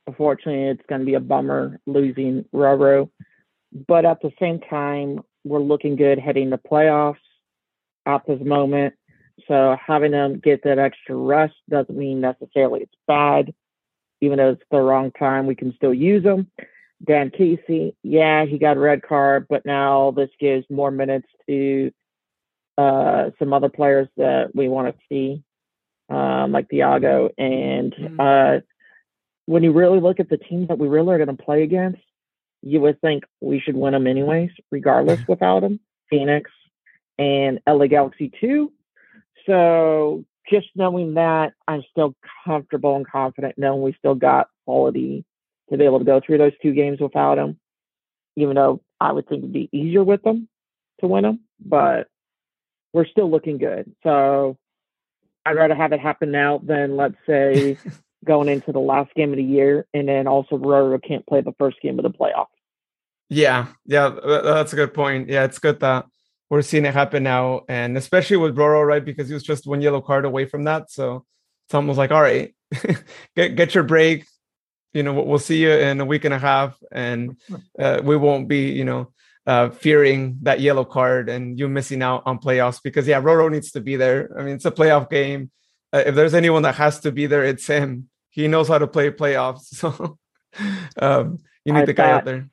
unfortunately, 0.07 0.69
it's 0.69 0.87
going 0.89 1.01
to 1.01 1.07
be 1.07 1.15
a 1.15 1.21
bummer 1.21 1.81
losing 1.87 2.45
Roro. 2.55 3.11
But 3.89 4.05
at 4.05 4.21
the 4.23 4.33
same 4.39 4.61
time, 4.61 5.21
we're 5.45 5.61
looking 5.61 5.97
good 5.97 6.19
heading 6.19 6.51
to 6.51 6.59
playoffs 6.59 7.17
at 8.05 8.27
this 8.27 8.41
moment. 8.41 8.95
So 9.49 9.77
having 9.85 10.13
them 10.13 10.39
get 10.39 10.63
that 10.65 10.79
extra 10.79 11.15
rest 11.15 11.55
doesn't 11.69 11.97
mean 11.97 12.21
necessarily 12.21 12.81
it's 12.83 12.95
bad. 13.07 13.53
Even 14.21 14.39
though 14.39 14.51
it's 14.51 14.63
the 14.71 14.81
wrong 14.81 15.13
time, 15.13 15.47
we 15.47 15.55
can 15.55 15.75
still 15.77 15.93
use 15.93 16.23
them. 16.23 16.51
Dan 17.07 17.31
Casey, 17.31 17.95
yeah, 18.03 18.47
he 18.47 18.59
got 18.59 18.79
a 18.79 18.81
red 18.81 19.03
card, 19.03 19.47
but 19.49 19.67
now 19.67 20.13
this 20.13 20.31
gives 20.41 20.65
more 20.71 20.91
minutes 20.91 21.29
to 21.47 21.91
uh, 22.79 23.31
some 23.39 23.53
other 23.53 23.69
players 23.69 24.09
that 24.17 24.55
we 24.55 24.69
want 24.69 24.89
to 24.89 25.03
see 25.11 25.43
um, 26.09 26.53
like 26.53 26.69
Thiago. 26.69 27.31
And 27.39 27.93
mm-hmm. 27.93 28.21
uh, 28.21 28.61
when 29.47 29.63
you 29.63 29.73
really 29.73 30.01
look 30.01 30.21
at 30.21 30.29
the 30.29 30.39
teams 30.39 30.69
that 30.69 30.79
we 30.79 30.89
really 30.89 31.15
are 31.15 31.25
going 31.25 31.37
to 31.37 31.43
play 31.43 31.63
against, 31.63 32.01
you 32.63 32.81
would 32.81 33.01
think 33.01 33.25
we 33.41 33.61
should 33.61 33.77
win 33.77 33.93
them 33.93 34.07
anyways, 34.07 34.51
regardless 34.71 35.21
without 35.29 35.61
them. 35.61 35.81
Phoenix 36.11 36.51
and 37.19 37.61
LA 37.67 37.87
Galaxy 37.87 38.31
2. 38.41 38.73
So 39.47 40.25
just 40.51 40.69
knowing 40.75 41.15
that, 41.15 41.53
I'm 41.67 41.83
still 41.91 42.15
comfortable 42.45 42.97
and 42.97 43.07
confident 43.07 43.55
knowing 43.57 43.83
we 43.83 43.95
still 43.99 44.15
got 44.15 44.49
quality 44.65 45.25
to 45.71 45.77
be 45.77 45.85
able 45.85 45.99
to 45.99 46.05
go 46.05 46.21
through 46.25 46.39
those 46.39 46.53
two 46.63 46.73
games 46.73 47.01
without 47.01 47.37
them, 47.37 47.59
even 48.37 48.55
though 48.55 48.81
I 49.01 49.13
would 49.13 49.29
think 49.29 49.41
it'd 49.41 49.53
be 49.53 49.69
easier 49.73 50.05
with 50.05 50.23
them 50.23 50.49
to 51.01 51.07
win 51.07 51.23
them. 51.23 51.41
But 51.65 52.09
we're 52.93 53.07
still 53.07 53.31
looking 53.31 53.59
good. 53.59 53.93
So 54.03 54.57
I'd 55.47 55.57
rather 55.57 55.75
have 55.75 55.93
it 55.93 56.01
happen 56.01 56.31
now 56.31 56.61
than 56.63 56.97
let's 56.97 57.17
say 57.27 57.79
going 58.25 58.49
into 58.49 58.73
the 58.73 58.81
last 58.81 59.15
game 59.15 59.31
of 59.31 59.37
the 59.37 59.45
year, 59.45 59.87
and 59.95 60.09
then 60.09 60.27
also 60.27 60.59
Roro 60.59 61.01
can't 61.03 61.27
play 61.27 61.41
the 61.41 61.55
first 61.59 61.81
game 61.81 61.99
of 61.99 62.03
the 62.03 62.11
playoff. 62.11 62.47
Yeah, 63.29 63.69
yeah, 63.87 64.11
that's 64.45 64.73
a 64.73 64.77
good 64.77 64.95
point. 64.95 65.29
Yeah, 65.29 65.45
it's 65.45 65.59
good 65.59 65.81
that 65.81 66.07
we're 66.51 66.63
seeing 66.63 66.85
it 66.85 66.95
happen 66.95 67.23
now, 67.23 67.63
and 67.69 67.97
especially 67.97 68.37
with 68.37 68.57
Roro, 68.57 68.87
right? 68.87 69.05
Because 69.05 69.29
he 69.29 69.35
was 69.35 69.43
just 69.43 69.67
one 69.67 69.81
yellow 69.81 70.01
card 70.01 70.25
away 70.25 70.47
from 70.47 70.65
that, 70.65 70.91
so 70.91 71.25
it's 71.67 71.75
almost 71.75 71.99
like, 71.99 72.11
all 72.11 72.23
right, 72.23 72.55
get 73.37 73.57
get 73.57 73.75
your 73.75 73.85
break. 73.85 74.27
You 74.93 75.03
know, 75.03 75.13
we'll 75.13 75.39
see 75.39 75.63
you 75.63 75.71
in 75.71 76.01
a 76.01 76.05
week 76.05 76.25
and 76.25 76.35
a 76.35 76.39
half, 76.39 76.77
and 76.91 77.37
uh, 77.79 78.01
we 78.03 78.17
won't 78.17 78.49
be, 78.49 78.71
you 78.71 78.85
know, 78.85 79.13
uh, 79.47 79.71
fearing 79.71 80.39
that 80.43 80.61
yellow 80.61 80.85
card 80.85 81.29
and 81.29 81.59
you 81.59 81.69
missing 81.69 82.03
out 82.03 82.23
on 82.27 82.39
playoffs. 82.39 82.83
Because 82.83 83.07
yeah, 83.07 83.21
Roro 83.21 83.51
needs 83.51 83.73
to 83.73 83.81
be 83.81 83.97
there. 83.97 84.31
I 84.39 84.43
mean, 84.43 84.55
it's 84.57 84.65
a 84.65 84.71
playoff 84.71 85.09
game. 85.09 85.51
Uh, 85.93 86.03
if 86.07 86.15
there's 86.15 86.35
anyone 86.35 86.63
that 86.63 86.75
has 86.75 87.01
to 87.01 87.13
be 87.13 87.27
there, 87.27 87.45
it's 87.45 87.67
him. 87.67 88.09
He 88.31 88.49
knows 88.49 88.69
how 88.69 88.79
to 88.79 88.87
play 88.87 89.11
playoffs, 89.11 89.61
so 89.65 90.19
um, 91.01 91.39
you 91.65 91.73
need 91.73 91.81
I 91.81 91.85
the 91.87 91.93
guy 91.95 92.11
out 92.11 92.25
there. 92.25 92.49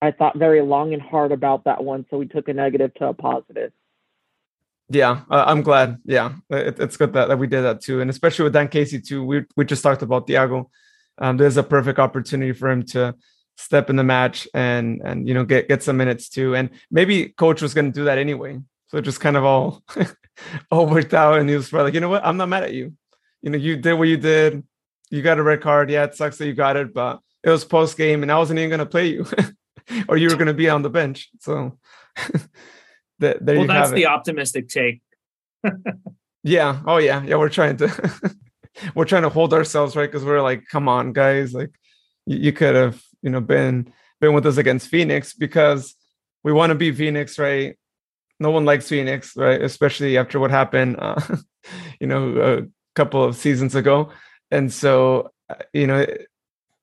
I 0.00 0.10
thought 0.10 0.36
very 0.36 0.60
long 0.60 0.92
and 0.92 1.00
hard 1.00 1.32
about 1.32 1.64
that 1.64 1.82
one, 1.82 2.04
so 2.10 2.18
we 2.18 2.26
took 2.26 2.48
a 2.48 2.52
negative 2.52 2.92
to 2.94 3.06
a 3.06 3.14
positive. 3.14 3.72
Yeah, 4.90 5.22
uh, 5.30 5.44
I'm 5.46 5.62
glad. 5.62 5.98
Yeah, 6.04 6.34
it, 6.50 6.78
it's 6.78 6.98
good 6.98 7.14
that, 7.14 7.28
that 7.28 7.38
we 7.38 7.46
did 7.46 7.62
that 7.62 7.80
too, 7.80 8.00
and 8.00 8.10
especially 8.10 8.44
with 8.44 8.52
Dan 8.52 8.68
Casey 8.68 9.00
too. 9.00 9.24
We 9.24 9.44
we 9.56 9.64
just 9.64 9.82
talked 9.82 10.02
about 10.02 10.26
Thiago. 10.26 10.66
Um, 11.16 11.36
there's 11.38 11.56
a 11.56 11.62
perfect 11.62 11.98
opportunity 11.98 12.52
for 12.52 12.70
him 12.70 12.84
to 12.86 13.14
step 13.56 13.90
in 13.90 13.96
the 13.96 14.04
match 14.04 14.48
and 14.54 15.00
and 15.04 15.28
you 15.28 15.34
know 15.34 15.44
get 15.44 15.68
get 15.68 15.82
some 15.82 15.96
minutes 15.96 16.28
too. 16.28 16.54
And 16.54 16.70
maybe 16.90 17.28
coach 17.28 17.62
was 17.62 17.74
going 17.74 17.92
to 17.92 17.98
do 17.98 18.04
that 18.04 18.18
anyway, 18.18 18.60
so 18.88 18.98
it 18.98 19.02
just 19.02 19.20
kind 19.20 19.36
of 19.36 19.44
all 19.44 19.82
all 20.70 20.86
worked 20.86 21.14
out. 21.14 21.38
And 21.38 21.48
he 21.48 21.56
was 21.56 21.68
probably 21.68 21.86
like, 21.86 21.94
you 21.94 22.00
know 22.00 22.08
what, 22.08 22.24
I'm 22.24 22.36
not 22.36 22.48
mad 22.48 22.64
at 22.64 22.74
you. 22.74 22.92
You 23.42 23.50
know, 23.50 23.58
you 23.58 23.76
did 23.76 23.94
what 23.94 24.08
you 24.08 24.16
did. 24.16 24.62
You 25.10 25.22
got 25.22 25.38
a 25.38 25.42
red 25.42 25.60
card. 25.60 25.90
Yeah, 25.90 26.04
it 26.04 26.14
sucks 26.14 26.38
that 26.38 26.46
you 26.46 26.54
got 26.54 26.76
it, 26.76 26.94
but 26.94 27.20
it 27.42 27.50
was 27.50 27.64
post 27.64 27.96
game, 27.96 28.22
and 28.22 28.32
I 28.32 28.38
wasn't 28.38 28.58
even 28.58 28.70
going 28.70 28.78
to 28.80 28.86
play 28.86 29.08
you. 29.08 29.26
or 30.08 30.16
you 30.16 30.28
were 30.28 30.36
going 30.36 30.46
to 30.46 30.54
be 30.54 30.68
on 30.68 30.82
the 30.82 30.90
bench. 30.90 31.30
So 31.40 31.78
there 33.18 33.38
well, 33.40 33.66
that's 33.66 33.90
the 33.90 34.06
optimistic 34.06 34.68
take. 34.68 35.02
yeah. 36.42 36.80
Oh 36.86 36.98
yeah. 36.98 37.22
Yeah. 37.22 37.36
We're 37.36 37.48
trying 37.48 37.76
to 37.78 38.34
we're 38.94 39.04
trying 39.04 39.22
to 39.22 39.28
hold 39.28 39.54
ourselves 39.54 39.96
right 39.96 40.10
because 40.10 40.24
we're 40.24 40.42
like, 40.42 40.64
come 40.70 40.88
on, 40.88 41.12
guys. 41.12 41.52
Like 41.52 41.70
you, 42.26 42.38
you 42.38 42.52
could 42.52 42.74
have 42.74 43.02
you 43.24 43.30
know 43.30 43.40
been 43.40 43.92
been 44.20 44.34
with 44.34 44.46
us 44.46 44.58
against 44.58 44.88
Phoenix 44.88 45.32
because 45.32 45.96
we 46.44 46.52
want 46.52 46.70
to 46.70 46.74
beat 46.76 46.96
Phoenix, 46.96 47.38
right? 47.38 47.76
No 48.38 48.50
one 48.50 48.64
likes 48.64 48.88
Phoenix, 48.88 49.36
right? 49.36 49.60
Especially 49.60 50.18
after 50.18 50.38
what 50.38 50.50
happened, 50.50 50.96
uh, 51.00 51.20
you 52.00 52.06
know, 52.06 52.40
a 52.40 52.66
couple 52.94 53.24
of 53.24 53.34
seasons 53.34 53.74
ago. 53.74 54.10
And 54.50 54.72
so, 54.72 55.32
uh, 55.48 55.54
you 55.72 55.86
know, 55.86 56.06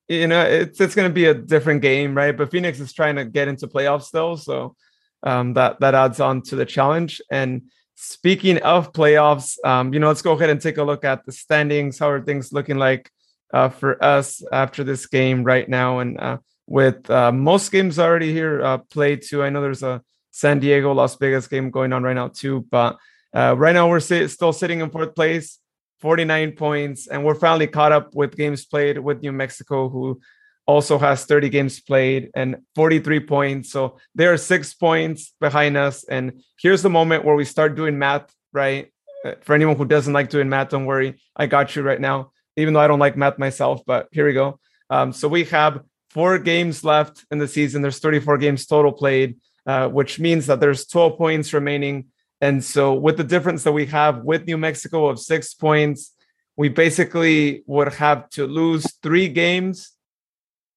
you 0.08 0.26
know 0.26 0.42
it's 0.42 0.80
it's 0.80 0.94
going 0.94 1.08
to 1.08 1.14
be 1.14 1.26
a 1.26 1.34
different 1.34 1.80
game, 1.80 2.14
right? 2.14 2.36
But 2.36 2.50
Phoenix 2.50 2.80
is 2.80 2.92
trying 2.92 3.16
to 3.16 3.24
get 3.24 3.48
into 3.48 3.68
playoffs 3.68 4.04
still, 4.04 4.36
so 4.36 4.74
um, 5.22 5.54
that 5.54 5.80
that 5.80 5.94
adds 5.94 6.20
on 6.20 6.42
to 6.42 6.56
the 6.56 6.66
challenge. 6.66 7.22
And 7.30 7.62
speaking 7.94 8.58
of 8.58 8.92
playoffs, 8.92 9.56
um, 9.64 9.94
you 9.94 10.00
know, 10.00 10.08
let's 10.08 10.22
go 10.22 10.32
ahead 10.32 10.50
and 10.50 10.60
take 10.60 10.78
a 10.78 10.82
look 10.82 11.04
at 11.04 11.24
the 11.24 11.32
standings. 11.32 11.98
How 12.00 12.10
are 12.10 12.20
things 12.20 12.52
looking 12.52 12.78
like 12.78 13.10
uh, 13.52 13.68
for 13.68 14.02
us 14.02 14.42
after 14.52 14.84
this 14.84 15.06
game 15.06 15.44
right 15.44 15.68
now? 15.68 15.98
And 15.98 16.18
uh, 16.18 16.38
with 16.66 17.10
uh, 17.10 17.32
most 17.32 17.70
games 17.72 17.98
already 17.98 18.32
here 18.32 18.62
uh, 18.62 18.78
played 18.78 19.22
too. 19.22 19.42
I 19.42 19.50
know 19.50 19.60
there's 19.60 19.82
a 19.82 20.02
San 20.30 20.60
Diego 20.60 20.92
Las 20.92 21.16
Vegas 21.16 21.46
game 21.46 21.70
going 21.70 21.92
on 21.92 22.02
right 22.02 22.14
now 22.14 22.28
too, 22.28 22.66
but 22.70 22.96
uh, 23.34 23.54
right 23.56 23.74
now 23.74 23.88
we're 23.88 24.00
still 24.00 24.52
sitting 24.52 24.80
in 24.80 24.90
fourth 24.90 25.14
place 25.14 25.58
49 26.02 26.52
points, 26.52 27.06
and 27.06 27.24
we're 27.24 27.36
finally 27.36 27.68
caught 27.68 27.92
up 27.92 28.12
with 28.12 28.36
games 28.36 28.64
played 28.64 28.98
with 28.98 29.22
New 29.22 29.30
Mexico, 29.30 29.88
who 29.88 30.20
also 30.66 30.98
has 30.98 31.24
30 31.24 31.48
games 31.48 31.80
played 31.80 32.30
and 32.34 32.56
43 32.74 33.20
points. 33.20 33.70
So 33.70 33.98
they 34.14 34.26
are 34.26 34.36
six 34.36 34.74
points 34.74 35.32
behind 35.40 35.76
us. 35.76 36.04
And 36.04 36.42
here's 36.60 36.82
the 36.82 36.90
moment 36.90 37.24
where 37.24 37.36
we 37.36 37.44
start 37.44 37.76
doing 37.76 37.98
math, 37.98 38.34
right? 38.52 38.92
Uh, 39.24 39.34
for 39.42 39.54
anyone 39.54 39.76
who 39.76 39.84
doesn't 39.84 40.12
like 40.12 40.28
doing 40.28 40.48
math, 40.48 40.70
don't 40.70 40.86
worry. 40.86 41.20
I 41.36 41.46
got 41.46 41.76
you 41.76 41.82
right 41.82 42.00
now, 42.00 42.32
even 42.56 42.74
though 42.74 42.80
I 42.80 42.88
don't 42.88 42.98
like 42.98 43.16
math 43.16 43.38
myself, 43.38 43.82
but 43.86 44.08
here 44.12 44.26
we 44.26 44.32
go. 44.32 44.58
Um, 44.90 45.12
so 45.12 45.28
we 45.28 45.44
have 45.44 45.82
four 46.10 46.38
games 46.38 46.84
left 46.84 47.24
in 47.30 47.38
the 47.38 47.48
season. 47.48 47.82
There's 47.82 47.98
34 47.98 48.38
games 48.38 48.66
total 48.66 48.92
played, 48.92 49.36
uh, 49.66 49.88
which 49.88 50.20
means 50.20 50.46
that 50.46 50.60
there's 50.60 50.86
12 50.86 51.16
points 51.16 51.52
remaining 51.52 52.06
and 52.42 52.62
so, 52.62 52.92
with 52.92 53.18
the 53.18 53.24
difference 53.24 53.62
that 53.62 53.70
we 53.70 53.86
have 53.86 54.24
with 54.24 54.46
New 54.48 54.58
Mexico 54.58 55.06
of 55.06 55.20
six 55.20 55.54
points, 55.54 56.12
we 56.56 56.68
basically 56.68 57.62
would 57.66 57.94
have 57.94 58.28
to 58.30 58.48
lose 58.48 58.84
three 59.00 59.28
games, 59.28 59.92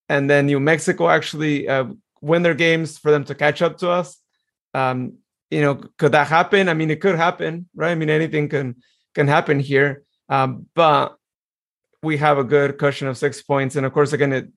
and 0.08 0.30
then 0.30 0.46
New 0.46 0.60
Mexico 0.60 1.10
actually 1.10 1.68
uh, 1.68 1.86
win 2.22 2.44
their 2.44 2.54
games 2.54 3.00
for 3.00 3.10
them 3.10 3.24
to 3.26 3.34
catch 3.34 3.64
up 3.64 3.80
to 3.80 3.90
us. 3.90 4.22
Um, 4.76 5.18
you 5.50 5.62
know, 5.62 5.82
could 5.98 6.12
that 6.12 6.28
happen? 6.28 6.70
I 6.70 6.76
mean, 6.76 6.92
it 6.92 7.02
could 7.02 7.16
happen, 7.16 7.68
right? 7.76 7.92
I 7.92 7.96
mean, 7.96 8.12
anything 8.12 8.48
can 8.48 8.76
can 9.16 9.28
happen 9.28 9.60
here, 9.60 10.04
um, 10.30 10.68
but 10.76 11.18
we 12.06 12.18
have 12.18 12.38
a 12.38 12.44
good 12.44 12.78
cushion 12.78 13.08
of 13.08 13.18
six 13.18 13.42
points, 13.42 13.76
and 13.76 13.86
of 13.86 13.94
course, 13.94 14.14
again, 14.14 14.32
it, 14.32 14.50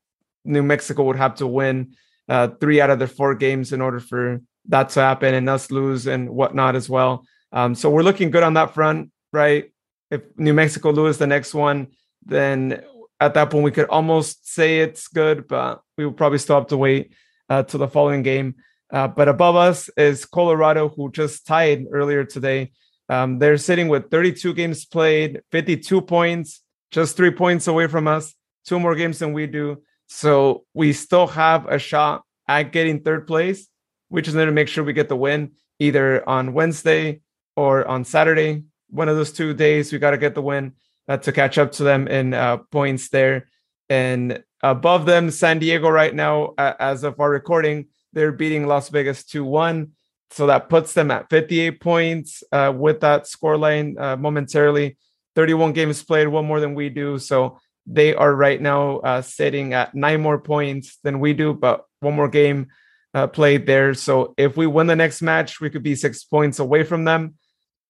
New 0.45 0.63
Mexico 0.63 1.05
would 1.05 1.17
have 1.17 1.37
to 1.37 1.47
win 1.47 1.97
uh, 2.29 2.49
three 2.61 2.81
out 2.81 2.91
of 2.91 2.99
their 2.99 3.09
four 3.09 3.35
games 3.35 3.73
in 3.73 3.81
order 3.81 4.01
for 4.01 4.41
that 4.67 4.91
to 4.91 5.01
happen 5.01 5.35
and 5.35 5.49
us 5.49 5.71
lose 5.71 6.07
and 6.07 6.29
whatnot 6.29 6.77
as 6.77 6.89
well. 6.89 7.25
Um, 7.53 7.75
so 7.75 7.91
we're 7.91 8.03
looking 8.03 8.31
good 8.31 8.43
on 8.43 8.55
that 8.55 8.75
front, 8.75 9.11
right? 9.33 9.73
If 10.11 10.23
New 10.37 10.55
Mexico 10.55 10.91
loses 10.91 11.19
the 11.19 11.27
next 11.27 11.55
one, 11.55 11.89
then 12.25 12.83
at 13.21 13.35
that 13.35 13.51
point 13.51 13.65
we 13.65 13.71
could 13.71 13.89
almost 13.89 14.47
say 14.53 14.81
it's 14.81 15.09
good, 15.09 15.49
but 15.49 15.81
we 15.97 16.05
will 16.05 16.13
probably 16.13 16.39
still 16.39 16.57
have 16.57 16.69
to 16.69 16.77
wait 16.77 17.13
uh, 17.49 17.63
to 17.65 17.79
the 17.79 17.89
following 17.89 18.23
game. 18.23 18.57
Uh, 18.93 19.09
but 19.09 19.29
above 19.29 19.57
us 19.57 19.89
is 19.97 20.25
Colorado, 20.25 20.89
who 20.89 21.11
just 21.11 21.47
tied 21.47 21.87
earlier 21.93 22.25
today. 22.25 22.73
Um, 23.09 23.39
they're 23.39 23.59
sitting 23.59 23.89
with 23.89 24.11
32 24.11 24.55
games 24.55 24.85
played, 24.85 25.41
52 25.51 26.03
points, 26.03 26.63
just 26.91 27.17
three 27.17 27.31
points 27.31 27.67
away 27.67 27.87
from 27.87 28.09
us, 28.09 28.35
two 28.67 28.81
more 28.81 28.95
games 28.95 29.19
than 29.19 29.33
we 29.33 29.47
do. 29.47 29.83
So 30.07 30.65
we 30.75 30.93
still 30.93 31.27
have 31.27 31.67
a 31.67 31.79
shot 31.79 32.23
at 32.47 32.73
getting 32.73 33.03
third 33.03 33.27
place 33.27 33.69
we 34.11 34.23
just 34.23 34.37
need 34.37 34.47
to 34.47 34.53
make 34.53 34.69
sure 34.69 34.85
we 34.85 34.93
get 34.93 35.09
the 35.09 35.17
win 35.17 35.53
either 35.79 36.27
on 36.29 36.55
Wednesday 36.55 37.21
or 37.57 37.87
on 37.87 38.05
Saturday. 38.05 38.65
One 38.91 39.09
of 39.09 39.17
those 39.17 39.33
two 39.33 39.55
days, 39.55 39.93
we 39.93 39.99
got 39.99 40.13
to 40.13 40.19
get 40.19 40.35
the 40.35 40.43
win 40.43 40.73
uh, 41.09 41.19
to 41.19 41.33
catch 41.33 41.59
up 41.59 41.73
to 41.73 41.83
them 41.83 42.09
in 42.09 42.35
uh, 42.35 42.59
points 42.71 43.11
there. 43.11 43.49
And 43.89 44.43
above 44.63 45.07
them, 45.07 45.31
San 45.31 45.59
Diego 45.59 45.89
right 45.89 46.15
now, 46.15 46.55
uh, 46.59 46.75
as 46.79 47.05
of 47.05 47.21
our 47.21 47.31
recording, 47.31 47.89
they're 48.13 48.33
beating 48.33 48.67
Las 48.67 48.89
Vegas 48.89 49.25
2 49.25 49.45
1. 49.45 49.93
So 50.31 50.47
that 50.47 50.69
puts 50.69 50.93
them 50.93 51.11
at 51.11 51.31
58 51.31 51.81
points 51.81 52.43
uh, 52.53 52.73
with 52.75 53.01
that 53.01 53.25
scoreline 53.25 53.99
uh, 53.99 54.17
momentarily. 54.17 54.99
31 55.39 55.73
games 55.73 56.03
played, 56.03 56.27
one 56.27 56.45
more 56.47 56.59
than 56.59 56.75
we 56.75 56.89
do. 56.89 57.17
So 57.17 57.61
they 57.87 58.13
are 58.13 58.35
right 58.35 58.61
now 58.61 58.97
uh, 58.99 59.23
sitting 59.23 59.73
at 59.73 59.95
nine 59.95 60.21
more 60.21 60.41
points 60.41 60.99
than 61.05 61.21
we 61.21 61.33
do, 61.33 61.55
but 61.55 61.85
one 62.01 62.15
more 62.15 62.29
game 62.29 62.67
uh, 63.15 63.29
played 63.29 63.65
there. 63.65 63.95
So 63.95 64.35
if 64.37 64.57
we 64.57 64.67
win 64.67 64.89
the 64.89 64.97
next 64.97 65.23
match, 65.23 65.61
we 65.61 65.71
could 65.71 65.85
be 65.85 65.95
six 65.95 66.25
points 66.25 66.59
away 66.59 66.83
from 66.83 67.05
them. 67.05 67.37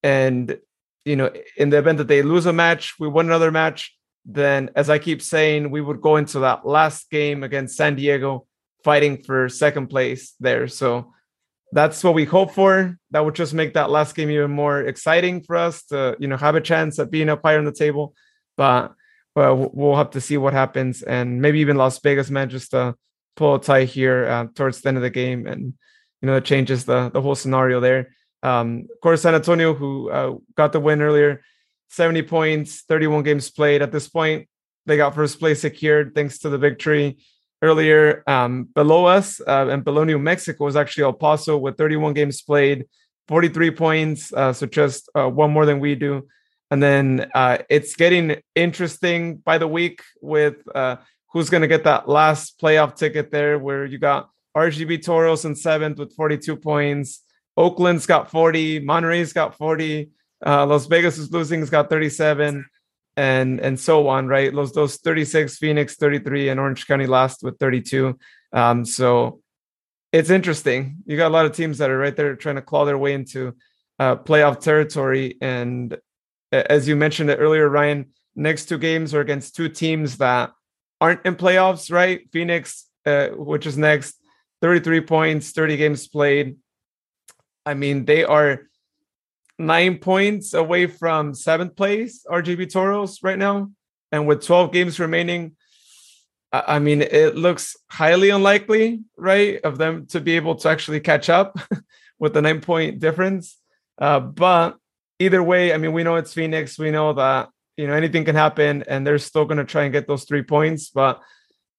And, 0.03 0.59
you 1.07 1.17
know, 1.17 1.33
in 1.57 1.71
the 1.71 1.79
event 1.79 1.97
that 1.97 2.09
they 2.09 2.21
lose 2.21 2.45
a 2.45 2.53
match, 2.53 2.97
we 3.01 3.09
win 3.09 3.25
another 3.25 3.51
match, 3.51 3.97
then 4.27 4.69
as 4.77 4.91
I 4.91 4.99
keep 4.99 5.23
saying, 5.23 5.71
we 5.71 5.81
would 5.81 6.03
go 6.03 6.17
into 6.17 6.41
that 6.41 6.67
last 6.67 7.09
game 7.11 7.43
against 7.43 7.79
San 7.79 7.95
Diego 7.95 8.47
fighting 8.85 9.23
for 9.23 9.49
second 9.49 9.87
place 9.87 10.35
there. 10.39 10.69
So 10.69 11.15
that's 11.73 12.03
what 12.03 12.15
we 12.15 12.25
hope 12.25 12.53
for. 12.53 12.99
That 13.11 13.25
would 13.25 13.35
just 13.35 13.55
make 13.55 13.75
that 13.75 13.91
last 13.91 14.15
game 14.15 14.31
even 14.31 14.51
more 14.51 14.81
exciting 14.81 15.43
for 15.43 15.57
us 15.57 15.85
to, 15.87 16.17
you 16.19 16.29
know, 16.29 16.37
have 16.37 16.55
a 16.55 16.61
chance 16.61 16.99
at 16.99 17.11
being 17.11 17.29
up 17.29 17.43
higher 17.45 17.59
on 17.59 17.65
the 17.65 17.73
table. 17.73 18.15
But 18.57 18.95
well, 19.35 19.71
we'll 19.73 19.97
have 19.97 20.11
to 20.11 20.21
see 20.21 20.37
what 20.37 20.53
happens, 20.53 21.03
and 21.03 21.41
maybe 21.41 21.61
even 21.61 21.77
Las 21.77 22.01
Vegas 22.01 22.29
manages 22.29 22.69
to 22.71 22.97
pull 23.37 23.55
a 23.55 23.61
tie 23.61 23.85
here 23.85 24.27
uh, 24.27 24.47
towards 24.55 24.81
the 24.81 24.89
end 24.89 24.97
of 24.97 25.03
the 25.03 25.11
game, 25.11 25.47
and 25.47 25.75
you 26.21 26.27
know 26.27 26.37
it 26.37 26.45
changes 26.45 26.85
the 26.85 27.09
the 27.11 27.23
whole 27.23 27.37
scenario 27.37 27.79
there. 27.79 28.09
Um, 28.43 28.89
of 28.93 29.01
course, 29.01 29.23
San 29.23 29.37
Antonio, 29.37 29.75
who 29.75 30.11
uh, 30.11 30.35
got 30.57 30.73
the 30.73 30.81
win 30.81 31.03
earlier, 31.03 31.43
70 31.91 32.23
points, 32.23 32.83
31 32.83 33.23
games 33.23 33.51
played. 33.51 33.81
At 33.81 33.93
this 33.93 34.09
point, 34.09 34.49
they 34.87 34.97
got 34.97 35.15
first 35.15 35.39
place 35.39 35.61
secured 35.61 36.15
thanks 36.15 36.39
to 36.41 36.49
the 36.49 36.59
victory 36.59 37.19
earlier. 37.63 38.23
Um, 38.27 38.65
below 38.75 39.07
us 39.07 39.41
uh, 39.41 39.69
and 39.69 39.85
below 39.85 40.05
New 40.05 40.19
Mexico 40.19 40.65
was 40.65 40.77
actually 40.77 41.05
El 41.05 41.13
Paso 41.13 41.57
with 41.57 41.77
31 41.77 42.15
games 42.15 42.43
played, 42.43 42.87
43 43.29 43.71
points, 43.73 44.33
uh, 44.33 44.53
so 44.53 44.67
just 44.67 45.09
uh, 45.15 45.29
one 45.29 45.51
more 45.51 45.67
than 45.67 45.81
we 45.81 45.95
do. 45.95 46.27
And 46.71 46.83
then 46.83 47.31
uh, 47.35 47.59
it's 47.71 47.97
getting 47.97 48.41
interesting 48.55 49.37
by 49.37 49.59
the 49.59 49.69
week 49.69 50.03
with 50.21 50.57
uh, 50.75 50.97
who's 51.33 51.51
going 51.51 51.63
to 51.63 51.69
get 51.69 51.85
that 51.85 52.09
last 52.09 52.61
playoff 52.61 52.97
ticket 52.97 53.31
there 53.31 53.59
where 53.59 53.85
you 53.85 53.99
got 53.99 54.31
RGV 54.57 55.03
Toros 55.03 55.45
in 55.45 55.55
seventh 55.55 55.99
with 55.99 56.15
42 56.15 56.57
points, 56.57 57.23
Oakland's 57.57 58.07
got 58.07 58.31
40, 58.31 58.81
Monterey's 58.81 59.33
got 59.33 59.57
40, 59.57 60.11
uh, 60.47 60.67
Las 60.67 60.87
Vegas 60.87 61.19
is 61.19 61.33
losing, 61.33 61.61
has 61.61 61.71
got 61.71 61.91
37, 61.91 62.65
and 63.19 63.61
and 63.61 63.79
so 63.79 64.07
on, 64.07 64.29
right? 64.29 64.55
Those 64.55 64.73
those 64.73 64.97
36, 64.99 65.59
Phoenix 65.59 65.97
33, 65.97 66.51
and 66.51 66.61
Orange 66.61 66.87
County 66.87 67.07
last 67.07 67.43
with 67.43 67.59
32. 67.59 68.17
Um, 68.53 68.85
so 68.85 69.41
it's 70.13 70.31
interesting. 70.31 70.99
You 71.05 71.17
got 71.17 71.27
a 71.27 71.35
lot 71.35 71.45
of 71.45 71.53
teams 71.53 71.79
that 71.79 71.91
are 71.91 71.99
right 71.99 72.15
there 72.15 72.37
trying 72.37 72.55
to 72.55 72.63
claw 72.63 72.85
their 72.85 72.97
way 72.97 73.15
into 73.15 73.57
uh, 73.99 74.17
playoff 74.17 74.61
territory. 74.61 75.37
And 75.41 75.99
as 76.53 76.87
you 76.87 76.95
mentioned 76.95 77.31
earlier, 77.31 77.69
Ryan, 77.69 78.07
next 78.37 78.67
two 78.67 78.79
games 78.79 79.13
are 79.13 79.21
against 79.21 79.57
two 79.57 79.69
teams 79.69 80.19
that 80.19 80.53
aren't 81.01 81.27
in 81.27 81.35
playoffs, 81.35 81.91
right? 81.91 82.21
Phoenix, 82.33 82.87
uh, 83.05 83.31
which 83.31 83.67
is 83.67 83.77
next, 83.77 84.15
33 84.63 85.01
points, 85.01 85.51
30 85.51 85.77
games 85.77 86.07
played. 86.07 86.57
I 87.67 87.75
mean, 87.75 88.05
they 88.05 88.23
are 88.23 88.69
nine 89.59 89.99
points 89.99 90.55
away 90.55 90.87
from 90.87 91.35
seventh 91.35 91.77
place, 91.77 92.25
RGV 92.31 92.71
Toros 92.71 93.23
right 93.23 93.39
now. 93.39 93.71
And 94.13 94.27
with 94.27 94.45
12 94.45 94.73
games 94.73 95.01
remaining, 95.01 95.57
I 96.51 96.79
mean, 96.79 97.03
it 97.03 97.37
looks 97.37 97.77
highly 97.91 98.31
unlikely, 98.31 99.01
right, 99.17 99.61
of 99.63 99.77
them 99.77 100.07
to 100.07 100.21
be 100.21 100.37
able 100.37 100.55
to 100.57 100.69
actually 100.69 101.01
catch 101.01 101.29
up 101.29 101.59
with 102.19 102.33
the 102.33 102.41
nine 102.41 102.61
point 102.61 103.01
difference. 103.01 103.59
Uh, 103.99 104.21
but 104.21 104.77
either 105.19 105.43
way, 105.43 105.75
I 105.75 105.77
mean, 105.77 105.93
we 105.93 106.05
know 106.05 106.17
it's 106.17 106.33
Phoenix. 106.33 106.79
We 106.79 106.91
know 106.91 107.13
that 107.13 107.51
you 107.77 107.87
know 107.87 107.93
anything 107.93 108.25
can 108.25 108.35
happen, 108.35 108.83
and 108.89 109.07
they're 109.07 109.19
still 109.19 109.45
going 109.45 109.59
to 109.59 109.65
try 109.65 109.85
and 109.85 109.93
get 109.93 110.09
those 110.09 110.25
three 110.25 110.43
points. 110.43 110.89
But 110.89 111.21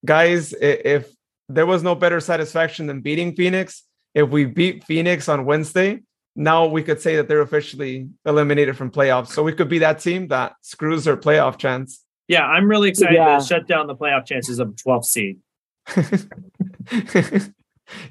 guys, 0.06 0.54
if 0.54 1.10
there 1.48 1.66
was 1.66 1.82
no 1.82 1.96
better 1.96 2.20
satisfaction 2.20 2.86
than 2.86 3.02
beating 3.02 3.36
Phoenix, 3.36 3.84
if 4.14 4.30
we 4.30 4.46
beat 4.46 4.84
Phoenix 4.84 5.28
on 5.28 5.46
Wednesday, 5.46 6.02
now 6.36 6.66
we 6.66 6.84
could 6.84 7.02
say 7.02 7.16
that 7.16 7.28
they're 7.28 7.42
officially 7.42 8.10
eliminated 8.26 8.78
from 8.78 8.92
playoffs. 8.92 9.30
So 9.30 9.44
we 9.44 9.54
could 9.54 9.70
be 9.70 9.80
that 9.80 10.00
team 10.00 10.28
that 10.30 10.54
screws 10.62 11.04
their 11.04 11.18
playoff 11.18 11.58
chance. 11.58 12.04
Yeah, 12.28 12.46
I'm 12.46 12.70
really 12.70 12.90
excited 12.90 13.16
yeah. 13.16 13.40
to 13.40 13.44
shut 13.44 13.68
down 13.68 13.88
the 13.88 13.96
playoff 13.96 14.26
chances 14.26 14.60
of 14.60 14.76
12th 14.76 15.06
seed. 15.06 15.40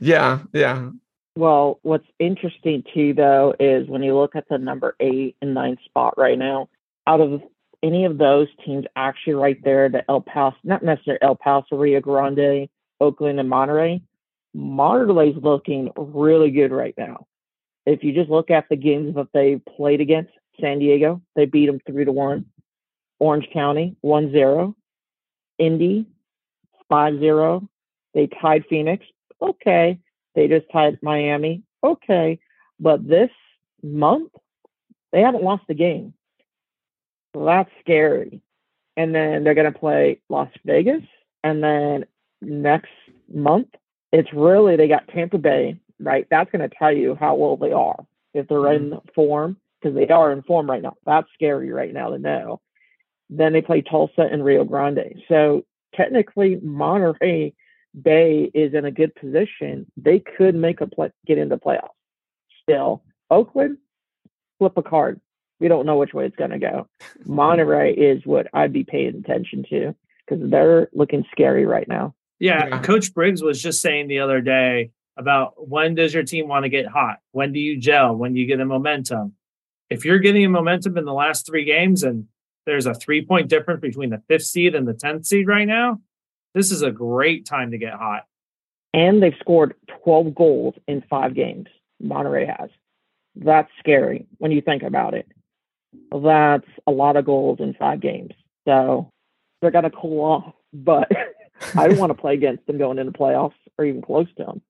yeah, 0.01 0.41
yeah. 0.53 0.91
Well, 1.37 1.79
what's 1.83 2.09
interesting 2.19 2.83
too, 2.93 3.15
though, 3.15 3.55
is 3.61 3.89
when 3.89 4.03
you 4.03 4.17
look 4.17 4.35
at 4.35 4.49
the 4.49 4.59
number 4.59 4.97
eight 4.99 5.37
and 5.41 5.55
nine 5.55 5.77
spot 5.85 6.15
right 6.19 6.37
now, 6.37 6.69
out 7.07 7.21
of 7.21 7.43
any 7.81 8.05
of 8.05 8.19
those 8.19 8.49
teams, 8.67 8.87
actually 8.97 9.35
right 9.35 9.63
there, 9.63 9.89
the 9.89 10.03
El 10.11 10.21
Paso, 10.21 10.57
not 10.65 10.83
necessarily 10.83 11.23
El 11.23 11.37
Paso, 11.37 11.77
Rio 11.77 12.01
Grande, 12.01 12.69
Oakland, 13.01 13.39
and 13.39 13.49
Monterey, 13.49 14.03
Monterey's 14.53 15.37
looking 15.41 15.93
really 15.97 16.51
good 16.51 16.73
right 16.73 16.95
now. 16.99 17.27
If 17.89 18.05
you 18.05 18.13
just 18.13 18.29
look 18.29 18.51
at 18.51 18.69
the 18.69 18.77
games 18.77 19.15
that 19.15 19.29
they 19.33 19.63
played 19.77 20.03
against 20.03 20.31
San 20.61 20.79
Diego, 20.79 21.23
they 21.35 21.47
beat 21.47 21.67
them 21.67 21.81
three 21.87 22.05
to 22.05 22.13
one. 22.13 22.45
Orange 23.19 23.49
County 23.51 23.97
1 24.03 24.31
0. 24.31 24.77
Indy 25.59 26.07
5 26.91 27.19
0. 27.19 27.69
They 28.13 28.27
tied 28.27 28.65
Phoenix. 28.69 29.07
Okay. 29.41 29.99
They 30.35 30.49
just 30.49 30.67
tied 30.71 30.99
Miami. 31.03 31.63
Okay. 31.83 32.39
But 32.79 33.09
this 33.09 33.31
month, 33.83 34.33
they 35.13 35.23
haven't 35.23 35.43
lost 35.43 35.65
a 35.71 35.75
game. 35.75 36.13
So 37.35 37.47
that's 37.47 37.71
scary. 37.81 38.43
And 38.99 39.15
then 39.15 39.45
they're 39.45 39.55
going 39.55 39.73
to 39.73 39.79
play 39.79 40.21
Las 40.29 40.51
Vegas. 40.67 41.03
And 41.43 41.63
then 41.63 42.05
next 42.43 42.91
month, 43.33 43.69
it's 44.13 44.33
really, 44.35 44.77
they 44.77 44.89
got 44.89 45.09
Tampa 45.09 45.39
Bay, 45.39 45.79
right? 46.01 46.27
That's 46.31 46.51
going 46.51 46.69
to 46.69 46.75
tell 46.77 46.93
you 46.93 47.17
how 47.19 47.35
well 47.35 47.57
they 47.57 47.73
are. 47.73 48.05
If 48.35 48.49
they're 48.49 48.59
mm-hmm. 48.59 48.93
in 48.95 49.01
form, 49.15 49.57
because 49.81 49.95
they 49.95 50.09
are 50.09 50.33
in 50.33 50.43
form 50.43 50.71
right 50.71 50.83
now. 50.83 50.95
That's 51.07 51.29
scary 51.35 51.71
right 51.71 51.93
now 51.93 52.11
to 52.11 52.19
know. 52.19 52.61
Then 53.31 53.53
they 53.53 53.63
play 53.63 53.83
Tulsa 53.83 54.23
and 54.23 54.45
Rio 54.45 54.65
Grande. 54.65 55.23
So 55.29 55.65
technically, 55.95 56.57
Monterey 56.63 57.55
Bay 58.01 58.51
is 58.55 58.75
in 58.75 58.85
a 58.85 58.91
good 58.91 59.15
position. 59.15 59.91
They 59.97 60.21
could 60.21 60.55
make 60.55 60.81
a 60.81 60.87
play, 60.87 61.11
get 61.27 61.39
into 61.39 61.57
playoffs. 61.57 61.89
Still, 62.63 63.03
Oakland, 63.31 63.79
flip 64.59 64.75
a 64.77 64.83
card. 64.83 65.21
We 65.61 65.69
don't 65.69 65.87
know 65.87 65.97
which 65.97 66.15
way 66.15 66.27
it's 66.27 66.37
going 66.37 66.51
to 66.51 66.59
go. 66.59 66.87
Monterey 67.27 67.93
is 67.95 68.25
what 68.25 68.47
I'd 68.53 68.73
be 68.73 68.85
paying 68.85 69.17
attention 69.17 69.65
to 69.71 69.95
because 70.27 70.51
they're 70.51 70.89
looking 70.93 71.25
scary 71.33 71.67
right 71.67 71.89
now. 71.89 72.15
Yeah, 72.39 72.69
yeah, 72.69 72.83
Coach 72.83 73.13
Briggs 73.13 73.43
was 73.43 73.61
just 73.61 73.83
saying 73.83 74.07
the 74.07 74.21
other 74.21 74.41
day 74.41 74.93
about 75.19 75.69
when 75.69 75.97
does 75.97 76.15
your 76.15 76.23
team 76.23 76.49
want 76.49 76.63
to 76.63 76.69
get 76.69 76.87
hot? 76.87 77.19
When 77.33 77.53
do 77.53 77.59
you 77.59 77.77
gel? 77.77 78.15
When 78.15 78.33
do 78.33 78.41
you 78.41 78.47
get 78.47 78.61
a 78.61 78.65
momentum? 78.65 79.35
If 79.91 80.05
you're 80.05 80.21
getting 80.21 80.45
a 80.45 80.49
momentum 80.49 80.97
in 80.97 81.05
the 81.05 81.13
last 81.13 81.45
three 81.45 81.65
games 81.65 82.05
and 82.05 82.27
there's 82.67 82.87
a 82.87 82.95
three 82.95 83.25
point 83.25 83.49
difference 83.49 83.81
between 83.81 84.11
the 84.11 84.23
fifth 84.29 84.45
seed 84.45 84.75
and 84.75 84.87
the 84.87 84.95
10th 84.95 85.27
seed 85.27 85.49
right 85.49 85.67
now, 85.67 86.01
this 86.55 86.71
is 86.71 86.83
a 86.83 86.91
great 86.91 87.47
time 87.47 87.73
to 87.73 87.79
get 87.79 87.95
hot. 87.95 88.25
And 88.95 89.23
they've 89.23 89.35
scored 89.41 89.75
12 90.05 90.35
goals 90.35 90.75
in 90.87 91.03
five 91.11 91.35
games. 91.35 91.67
Monterey 92.01 92.47
has. 92.47 92.71
That's 93.35 93.71
scary 93.81 94.27
when 94.39 94.53
you 94.53 94.61
think 94.61 94.83
about 94.83 95.15
it. 95.15 95.27
That's 96.13 96.67
a 96.87 96.91
lot 96.91 97.17
of 97.17 97.25
goals 97.25 97.59
in 97.61 97.75
five 97.75 98.01
games. 98.01 98.33
So 98.67 99.11
they're 99.61 99.71
going 99.71 99.85
to 99.85 99.91
cool 99.91 100.25
off. 100.25 100.55
But 100.73 101.11
I 101.75 101.89
don't 101.89 101.99
want 101.99 102.11
to 102.11 102.21
play 102.21 102.35
against 102.35 102.67
them 102.67 102.79
going 102.79 102.99
into 102.99 103.13
playoffs 103.13 103.55
or 103.79 103.85
even 103.85 104.03
close 104.03 104.29
to 104.37 104.45
them. 104.45 104.63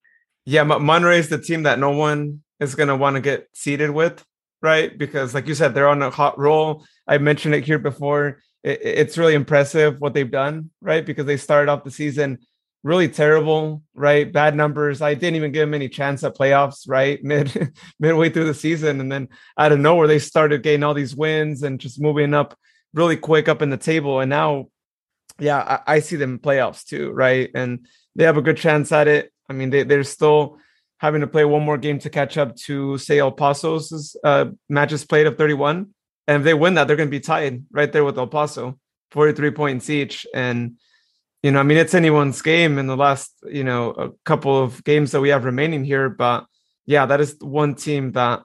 Yeah, 0.49 0.62
Monterey 0.62 1.18
is 1.18 1.28
the 1.28 1.38
team 1.38 1.64
that 1.64 1.78
no 1.78 1.90
one 1.90 2.42
is 2.59 2.74
going 2.74 2.88
to 2.88 2.96
want 2.96 3.16
to 3.16 3.20
get 3.20 3.49
seated 3.53 3.90
with 3.90 4.24
right? 4.62 4.96
Because, 4.96 5.34
like 5.34 5.46
you 5.46 5.55
said, 5.55 5.74
they're 5.74 5.88
on 5.88 6.03
a 6.03 6.11
hot 6.11 6.38
roll. 6.38 6.84
I 7.07 7.18
mentioned 7.18 7.55
it 7.55 7.64
here 7.64 7.78
before. 7.78 8.40
It, 8.62 8.80
it's 8.82 9.18
really 9.18 9.34
impressive 9.34 9.96
what 9.99 10.14
they've 10.14 10.30
done, 10.30 10.70
right? 10.80 11.05
Because 11.05 11.26
they 11.26 11.36
started 11.36 11.70
off 11.70 11.84
the 11.84 11.90
season 11.90 12.38
really 12.84 13.09
terrible, 13.09 13.82
right? 13.94 14.32
Bad 14.32 14.55
numbers. 14.55 15.03
I 15.03 15.14
didn't 15.14 15.36
even 15.36 15.53
give 15.53 15.62
them 15.62 15.74
any 15.74 15.88
chance 15.88 16.22
at 16.24 16.36
playoffs, 16.36 16.88
right? 16.88 17.22
Mid 17.22 17.72
midway 17.99 18.30
through 18.30 18.44
the 18.44 18.55
season, 18.55 19.01
and 19.01 19.11
then 19.11 19.28
out 19.57 19.72
of 19.72 19.80
nowhere 19.80 20.07
they 20.07 20.18
started 20.18 20.62
getting 20.62 20.82
all 20.82 20.94
these 20.94 21.16
wins 21.16 21.62
and 21.62 21.80
just 21.80 22.01
moving 22.01 22.34
up 22.34 22.57
really 22.94 23.16
quick 23.16 23.49
up 23.49 23.62
in 23.62 23.70
the 23.70 23.76
table. 23.76 24.20
And 24.20 24.30
now, 24.30 24.68
yeah, 25.38 25.80
I, 25.86 25.94
I 25.94 26.01
see 26.01 26.16
them 26.16 26.34
in 26.34 26.38
playoffs 26.38 26.84
too, 26.84 27.11
right? 27.11 27.51
And 27.55 27.86
they 28.16 28.24
have 28.24 28.36
a 28.36 28.42
good 28.42 28.57
chance 28.57 28.90
at 28.92 29.09
it. 29.09 29.32
I 29.49 29.53
mean, 29.53 29.70
they 29.70 29.82
they're 29.82 30.05
still 30.05 30.59
having 30.99 31.20
to 31.20 31.26
play 31.26 31.44
one 31.44 31.62
more 31.62 31.78
game 31.78 31.99
to 32.01 32.11
catch 32.11 32.36
up 32.36 32.57
to 32.57 32.99
say 32.99 33.18
El 33.18 33.32
Paso's 33.32 34.16
uh, 34.24 34.46
matches 34.68 35.05
played 35.05 35.26
of 35.26 35.38
31. 35.38 35.94
And 36.26 36.36
if 36.38 36.44
they 36.44 36.55
win 36.55 36.74
that, 36.74 36.86
they're 36.86 36.96
going 36.96 37.09
to 37.09 37.11
be 37.11 37.20
tied 37.20 37.64
right 37.70 37.90
there 37.90 38.05
with 38.05 38.18
El 38.18 38.26
Paso, 38.26 38.78
43 39.12 39.51
points 39.53 39.88
each. 39.88 40.26
And 40.34 40.76
you 41.42 41.53
know, 41.53 41.61
I 41.61 41.62
mean, 41.62 41.78
it's 41.78 41.94
anyone's 41.94 42.42
game 42.42 42.78
in 42.78 42.86
the 42.86 42.96
last 42.96 43.32
you 43.46 43.64
know 43.64 43.90
a 43.90 44.11
couple 44.24 44.61
of 44.61 44.82
games 44.84 45.12
that 45.12 45.20
we 45.20 45.30
have 45.30 45.44
remaining 45.44 45.84
here. 45.84 46.09
But 46.09 46.46
yeah, 46.84 47.07
that 47.07 47.20
is 47.20 47.36
one 47.40 47.74
team 47.76 48.12
that 48.12 48.42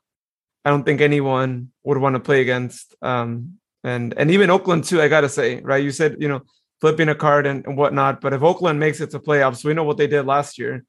I 0.63 0.69
don't 0.69 0.83
think 0.83 1.01
anyone 1.01 1.71
would 1.83 1.97
want 1.97 2.15
to 2.15 2.19
play 2.19 2.41
against. 2.41 2.95
Um, 3.01 3.57
and 3.83 4.13
and 4.15 4.31
even 4.31 4.51
Oakland 4.51 4.83
too. 4.85 5.01
I 5.01 5.07
gotta 5.07 5.27
say, 5.27 5.59
right? 5.61 5.83
You 5.83 5.91
said 5.91 6.17
you 6.19 6.27
know 6.27 6.41
flipping 6.81 7.09
a 7.09 7.15
card 7.15 7.47
and, 7.47 7.65
and 7.65 7.75
whatnot, 7.77 8.21
but 8.21 8.33
if 8.33 8.43
Oakland 8.43 8.79
makes 8.79 9.01
it 9.01 9.09
to 9.11 9.19
playoffs, 9.19 9.65
we 9.65 9.73
know 9.73 9.83
what 9.83 9.97
they 9.97 10.07
did 10.07 10.25
last 10.25 10.59
year 10.59 10.85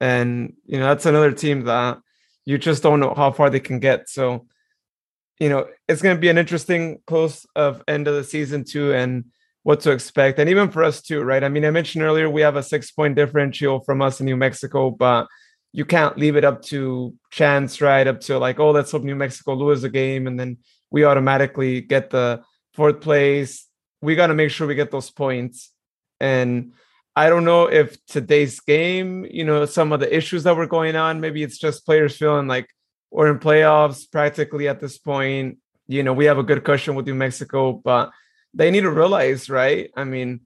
and 0.00 0.54
you 0.64 0.78
know 0.78 0.86
that's 0.86 1.06
another 1.06 1.32
team 1.32 1.64
that 1.64 1.98
you 2.44 2.58
just 2.58 2.82
don't 2.82 3.00
know 3.00 3.14
how 3.14 3.32
far 3.32 3.50
they 3.50 3.60
can 3.60 3.80
get. 3.80 4.08
So, 4.08 4.46
you 5.40 5.48
know, 5.48 5.66
it's 5.88 6.00
going 6.00 6.16
to 6.16 6.20
be 6.20 6.28
an 6.28 6.38
interesting 6.38 7.00
close 7.06 7.44
of 7.56 7.82
end 7.88 8.06
of 8.08 8.14
the 8.14 8.24
season 8.24 8.64
too, 8.64 8.92
and 8.92 9.24
what 9.64 9.80
to 9.80 9.90
expect, 9.90 10.38
and 10.38 10.48
even 10.48 10.70
for 10.70 10.84
us 10.84 11.02
too, 11.02 11.22
right? 11.22 11.42
I 11.42 11.48
mean, 11.48 11.64
I 11.64 11.70
mentioned 11.70 12.04
earlier 12.04 12.30
we 12.30 12.42
have 12.42 12.56
a 12.56 12.62
six 12.62 12.92
point 12.92 13.16
differential 13.16 13.80
from 13.80 14.00
us 14.00 14.20
in 14.20 14.26
New 14.26 14.36
Mexico, 14.36 14.90
but 14.90 15.26
you 15.72 15.84
can't 15.84 16.16
leave 16.16 16.36
it 16.36 16.44
up 16.44 16.62
to 16.62 17.12
chance, 17.30 17.80
right? 17.80 18.06
Up 18.06 18.20
to 18.20 18.38
like, 18.38 18.60
oh, 18.60 18.70
let's 18.70 18.92
hope 18.92 19.02
New 19.02 19.16
Mexico 19.16 19.54
lose 19.54 19.82
a 19.82 19.88
game, 19.88 20.26
and 20.26 20.38
then 20.38 20.58
we 20.90 21.04
automatically 21.04 21.80
get 21.80 22.10
the 22.10 22.42
fourth 22.74 23.00
place. 23.00 23.66
We 24.00 24.14
got 24.14 24.28
to 24.28 24.34
make 24.34 24.50
sure 24.50 24.68
we 24.68 24.76
get 24.76 24.92
those 24.92 25.10
points, 25.10 25.72
and 26.20 26.72
I 27.18 27.30
don't 27.30 27.44
know 27.44 27.64
if 27.64 27.96
today's 28.04 28.60
game, 28.60 29.26
you 29.30 29.42
know, 29.42 29.64
some 29.64 29.90
of 29.90 30.00
the 30.00 30.14
issues 30.14 30.42
that 30.42 30.54
were 30.54 30.66
going 30.66 30.96
on, 30.96 31.18
maybe 31.18 31.42
it's 31.42 31.56
just 31.56 31.86
players 31.86 32.14
feeling 32.14 32.46
like 32.46 32.68
we're 33.10 33.30
in 33.30 33.38
playoffs 33.38 34.10
practically 34.10 34.68
at 34.68 34.80
this 34.80 34.98
point. 34.98 35.56
You 35.88 36.02
know, 36.02 36.12
we 36.12 36.26
have 36.26 36.36
a 36.36 36.42
good 36.42 36.62
cushion 36.62 36.94
with 36.94 37.06
New 37.06 37.14
Mexico, 37.14 37.72
but 37.72 38.10
they 38.52 38.70
need 38.70 38.82
to 38.82 38.90
realize, 38.90 39.48
right? 39.48 39.90
I 39.96 40.04
mean, 40.04 40.40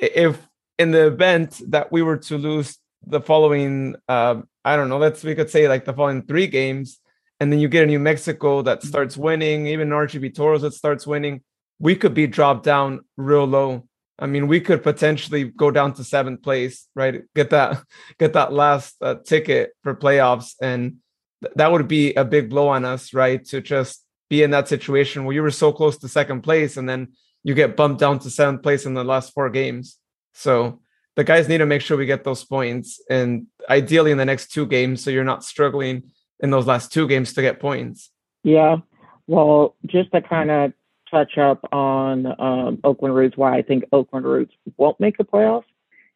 if 0.00 0.40
in 0.78 0.92
the 0.92 1.08
event 1.08 1.60
that 1.68 1.92
we 1.92 2.00
were 2.00 2.16
to 2.16 2.38
lose 2.38 2.78
the 3.06 3.20
following, 3.20 3.96
uh, 4.08 4.40
I 4.64 4.76
don't 4.76 4.88
know, 4.88 4.96
let's 4.96 5.22
we 5.24 5.34
could 5.34 5.50
say 5.50 5.68
like 5.68 5.84
the 5.84 5.92
following 5.92 6.22
three 6.22 6.46
games, 6.46 7.00
and 7.38 7.52
then 7.52 7.58
you 7.58 7.68
get 7.68 7.84
a 7.84 7.86
New 7.86 7.98
Mexico 7.98 8.62
that 8.62 8.82
starts 8.82 9.14
winning, 9.18 9.66
even 9.66 9.90
RGV 9.90 10.34
Toros 10.34 10.62
that 10.62 10.72
starts 10.72 11.06
winning, 11.06 11.42
we 11.78 11.94
could 11.94 12.14
be 12.14 12.26
dropped 12.26 12.64
down 12.64 13.04
real 13.18 13.44
low 13.44 13.86
I 14.18 14.26
mean, 14.26 14.46
we 14.46 14.60
could 14.60 14.82
potentially 14.82 15.44
go 15.44 15.70
down 15.70 15.94
to 15.94 16.04
seventh 16.04 16.42
place, 16.42 16.88
right? 16.94 17.22
Get 17.34 17.50
that, 17.50 17.82
get 18.18 18.32
that 18.34 18.52
last 18.52 18.96
uh, 19.00 19.16
ticket 19.24 19.72
for 19.82 19.94
playoffs, 19.94 20.54
and 20.62 20.96
th- 21.42 21.54
that 21.56 21.72
would 21.72 21.88
be 21.88 22.14
a 22.14 22.24
big 22.24 22.50
blow 22.50 22.68
on 22.68 22.84
us, 22.84 23.12
right? 23.12 23.44
To 23.46 23.60
just 23.60 24.04
be 24.28 24.42
in 24.42 24.50
that 24.50 24.68
situation 24.68 25.24
where 25.24 25.34
you 25.34 25.42
were 25.42 25.50
so 25.50 25.72
close 25.72 25.98
to 25.98 26.08
second 26.08 26.42
place 26.42 26.76
and 26.76 26.88
then 26.88 27.08
you 27.42 27.54
get 27.54 27.76
bumped 27.76 28.00
down 28.00 28.18
to 28.18 28.30
seventh 28.30 28.62
place 28.62 28.86
in 28.86 28.94
the 28.94 29.04
last 29.04 29.32
four 29.34 29.50
games. 29.50 29.98
So 30.32 30.80
the 31.14 31.24
guys 31.24 31.48
need 31.48 31.58
to 31.58 31.66
make 31.66 31.82
sure 31.82 31.96
we 31.96 32.06
get 32.06 32.24
those 32.24 32.44
points 32.44 33.00
and 33.10 33.46
ideally 33.68 34.10
in 34.10 34.18
the 34.18 34.24
next 34.24 34.52
two 34.52 34.66
games 34.66 35.04
so 35.04 35.10
you're 35.10 35.24
not 35.24 35.44
struggling 35.44 36.10
in 36.40 36.50
those 36.50 36.66
last 36.66 36.92
two 36.92 37.06
games 37.06 37.32
to 37.34 37.42
get 37.42 37.60
points. 37.60 38.10
Yeah. 38.42 38.78
Well, 39.26 39.76
just 39.86 40.10
to 40.12 40.22
kind 40.22 40.50
of 40.50 40.72
touch 41.14 41.38
up 41.38 41.64
on 41.72 42.26
um, 42.40 42.80
Oakland 42.82 43.14
Roots, 43.14 43.36
why 43.36 43.56
I 43.56 43.62
think 43.62 43.84
Oakland 43.92 44.26
Roots 44.26 44.52
won't 44.76 44.98
make 44.98 45.16
the 45.16 45.24
playoffs 45.24 45.64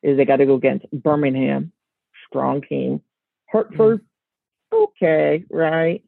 is 0.02 0.16
they 0.16 0.24
got 0.24 0.36
to 0.36 0.46
go 0.46 0.54
against 0.54 0.90
Birmingham, 0.92 1.72
strong 2.28 2.62
team. 2.62 3.00
Hartford, 3.50 4.00
mm-hmm. 4.72 4.82
okay, 4.84 5.44
right? 5.50 6.02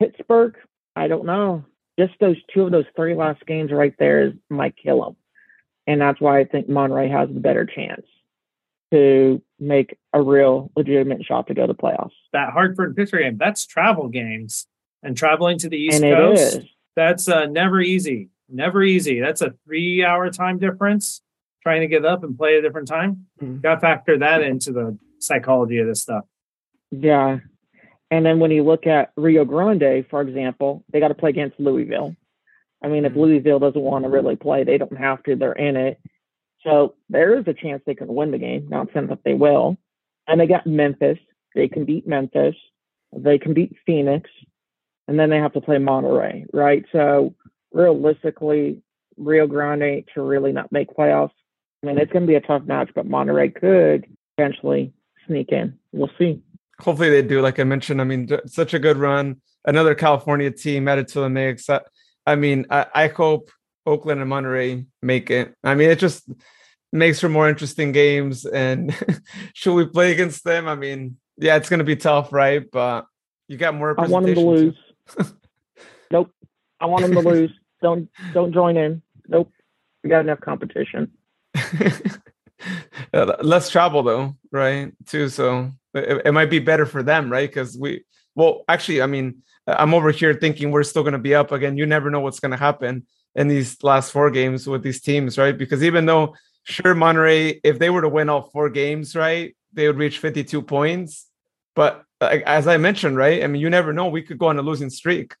Pittsburgh, 0.00 0.56
I 0.94 1.08
don't 1.08 1.24
know. 1.24 1.64
Just 1.98 2.14
those 2.20 2.36
two 2.52 2.62
of 2.62 2.72
those 2.72 2.84
three 2.94 3.14
last 3.14 3.44
games 3.46 3.72
right 3.72 3.94
there 3.98 4.26
is 4.26 4.32
might 4.50 4.76
kill 4.76 5.02
them, 5.02 5.16
and 5.86 6.00
that's 6.00 6.20
why 6.20 6.38
I 6.40 6.44
think 6.44 6.68
Monterey 6.68 7.08
has 7.08 7.28
the 7.28 7.40
better 7.40 7.64
chance 7.64 8.06
to 8.92 9.42
make 9.58 9.98
a 10.12 10.22
real 10.22 10.70
legitimate 10.76 11.24
shot 11.24 11.46
to 11.48 11.54
go 11.54 11.66
to 11.66 11.72
the 11.72 11.78
playoffs. 11.78 12.12
That 12.32 12.52
Hartford 12.52 12.96
Pittsburgh 12.96 13.22
game, 13.22 13.38
that's 13.38 13.66
travel 13.66 14.08
games, 14.08 14.66
and 15.02 15.16
traveling 15.16 15.58
to 15.58 15.68
the 15.68 15.76
East 15.76 16.02
and 16.02 16.14
Coast, 16.14 16.60
that's 16.98 17.28
uh, 17.28 17.46
never 17.46 17.80
easy. 17.80 18.28
Never 18.48 18.82
easy. 18.82 19.20
That's 19.20 19.40
a 19.40 19.54
three-hour 19.64 20.30
time 20.30 20.58
difference 20.58 21.22
trying 21.62 21.82
to 21.82 21.86
get 21.86 22.04
up 22.04 22.24
and 22.24 22.36
play 22.36 22.56
a 22.56 22.62
different 22.62 22.88
time. 22.88 23.26
Mm-hmm. 23.40 23.60
Got 23.60 23.76
to 23.76 23.80
factor 23.80 24.18
that 24.18 24.42
into 24.42 24.72
the 24.72 24.98
psychology 25.20 25.78
of 25.78 25.86
this 25.86 26.02
stuff. 26.02 26.24
Yeah. 26.90 27.38
And 28.10 28.26
then 28.26 28.40
when 28.40 28.50
you 28.50 28.64
look 28.64 28.86
at 28.86 29.12
Rio 29.16 29.44
Grande, 29.44 30.06
for 30.10 30.20
example, 30.22 30.84
they 30.90 30.98
got 30.98 31.08
to 31.08 31.14
play 31.14 31.30
against 31.30 31.60
Louisville. 31.60 32.16
I 32.82 32.88
mean, 32.88 33.04
if 33.04 33.12
mm-hmm. 33.12 33.20
Louisville 33.20 33.58
doesn't 33.58 33.80
want 33.80 34.04
to 34.04 34.10
really 34.10 34.36
play, 34.36 34.64
they 34.64 34.78
don't 34.78 34.96
have 34.96 35.22
to. 35.24 35.36
They're 35.36 35.52
in 35.52 35.76
it. 35.76 36.00
So 36.64 36.94
there 37.08 37.38
is 37.38 37.46
a 37.46 37.54
chance 37.54 37.82
they 37.86 37.94
can 37.94 38.08
win 38.08 38.32
the 38.32 38.38
game. 38.38 38.68
Not 38.68 38.88
saying 38.92 39.08
that 39.08 39.22
they 39.24 39.34
will. 39.34 39.76
And 40.26 40.40
they 40.40 40.46
got 40.46 40.66
Memphis. 40.66 41.18
They 41.54 41.68
can 41.68 41.84
beat 41.84 42.08
Memphis. 42.08 42.56
They 43.16 43.38
can 43.38 43.54
beat 43.54 43.76
Phoenix. 43.86 44.28
And 45.08 45.18
then 45.18 45.30
they 45.30 45.38
have 45.38 45.54
to 45.54 45.60
play 45.60 45.78
Monterey, 45.78 46.44
right? 46.52 46.84
So 46.92 47.34
realistically, 47.72 48.82
Rio 49.16 49.46
Grande 49.46 50.04
to 50.14 50.22
really 50.22 50.52
not 50.52 50.70
make 50.70 50.90
playoffs. 50.90 51.32
I 51.82 51.86
mean, 51.86 51.98
it's 51.98 52.12
going 52.12 52.24
to 52.24 52.28
be 52.28 52.34
a 52.34 52.40
tough 52.40 52.64
match, 52.64 52.90
but 52.94 53.06
Monterey 53.06 53.48
could 53.50 54.06
eventually 54.36 54.92
sneak 55.26 55.48
in. 55.50 55.78
We'll 55.92 56.10
see. 56.18 56.42
Hopefully 56.80 57.10
they 57.10 57.22
do. 57.22 57.40
Like 57.40 57.58
I 57.58 57.64
mentioned, 57.64 58.00
I 58.00 58.04
mean, 58.04 58.28
such 58.46 58.74
a 58.74 58.78
good 58.78 58.98
run. 58.98 59.40
Another 59.64 59.94
California 59.94 60.50
team 60.50 60.86
added 60.86 61.08
to 61.08 61.20
the 61.20 61.30
mix. 61.30 61.68
I, 61.68 61.80
I 62.26 62.36
mean, 62.36 62.66
I, 62.70 62.86
I 62.94 63.08
hope 63.08 63.50
Oakland 63.86 64.20
and 64.20 64.30
Monterey 64.30 64.84
make 65.02 65.30
it. 65.30 65.54
I 65.64 65.74
mean, 65.74 65.90
it 65.90 65.98
just 65.98 66.28
makes 66.92 67.20
for 67.20 67.28
more 67.28 67.48
interesting 67.48 67.92
games. 67.92 68.44
And 68.44 68.94
should 69.54 69.74
we 69.74 69.86
play 69.86 70.12
against 70.12 70.44
them? 70.44 70.68
I 70.68 70.74
mean, 70.74 71.16
yeah, 71.38 71.56
it's 71.56 71.68
going 71.68 71.78
to 71.78 71.84
be 71.84 71.96
tough, 71.96 72.32
right? 72.32 72.68
But 72.70 73.06
you 73.48 73.56
got 73.56 73.74
more. 73.74 73.98
I 73.98 74.06
want 74.06 74.26
them 74.26 74.34
to 74.34 74.40
lose. 74.40 74.76
nope. 76.10 76.30
I 76.80 76.86
want 76.86 77.02
them 77.02 77.12
to 77.12 77.20
lose. 77.20 77.50
Don't 77.82 78.08
don't 78.32 78.52
join 78.52 78.76
in. 78.76 79.02
Nope. 79.28 79.52
We 80.02 80.10
got 80.10 80.20
enough 80.20 80.40
competition. 80.40 81.12
Uh, 83.14 83.36
less 83.40 83.70
travel 83.70 84.02
though, 84.02 84.36
right? 84.50 84.92
Too. 85.06 85.28
So 85.28 85.72
it, 85.94 86.22
it 86.26 86.32
might 86.32 86.50
be 86.50 86.58
better 86.58 86.86
for 86.86 87.02
them, 87.02 87.30
right? 87.30 87.48
Because 87.48 87.78
we, 87.78 88.04
well, 88.34 88.64
actually, 88.68 89.00
I 89.00 89.06
mean, 89.06 89.42
I'm 89.66 89.94
over 89.94 90.10
here 90.10 90.34
thinking 90.34 90.70
we're 90.70 90.82
still 90.82 91.02
going 91.02 91.12
to 91.12 91.18
be 91.18 91.34
up 91.34 91.52
again. 91.52 91.76
You 91.76 91.86
never 91.86 92.10
know 92.10 92.20
what's 92.20 92.40
going 92.40 92.50
to 92.50 92.56
happen 92.56 93.06
in 93.34 93.48
these 93.48 93.82
last 93.82 94.12
four 94.12 94.30
games 94.30 94.66
with 94.66 94.82
these 94.82 95.00
teams, 95.00 95.38
right? 95.38 95.56
Because 95.56 95.82
even 95.82 96.06
though, 96.06 96.34
sure, 96.64 96.94
Monterey, 96.94 97.60
if 97.62 97.78
they 97.78 97.90
were 97.90 98.02
to 98.02 98.08
win 98.08 98.28
all 98.28 98.42
four 98.42 98.70
games, 98.70 99.14
right, 99.14 99.56
they 99.72 99.86
would 99.86 99.96
reach 99.96 100.18
52 100.18 100.62
points. 100.62 101.26
But 101.74 102.04
as 102.20 102.66
I 102.66 102.76
mentioned, 102.76 103.16
right, 103.16 103.42
I 103.42 103.46
mean, 103.46 103.60
you 103.62 103.70
never 103.70 103.92
know. 103.92 104.08
We 104.08 104.22
could 104.22 104.38
go 104.38 104.48
on 104.48 104.58
a 104.58 104.62
losing 104.62 104.90
streak. 104.90 105.34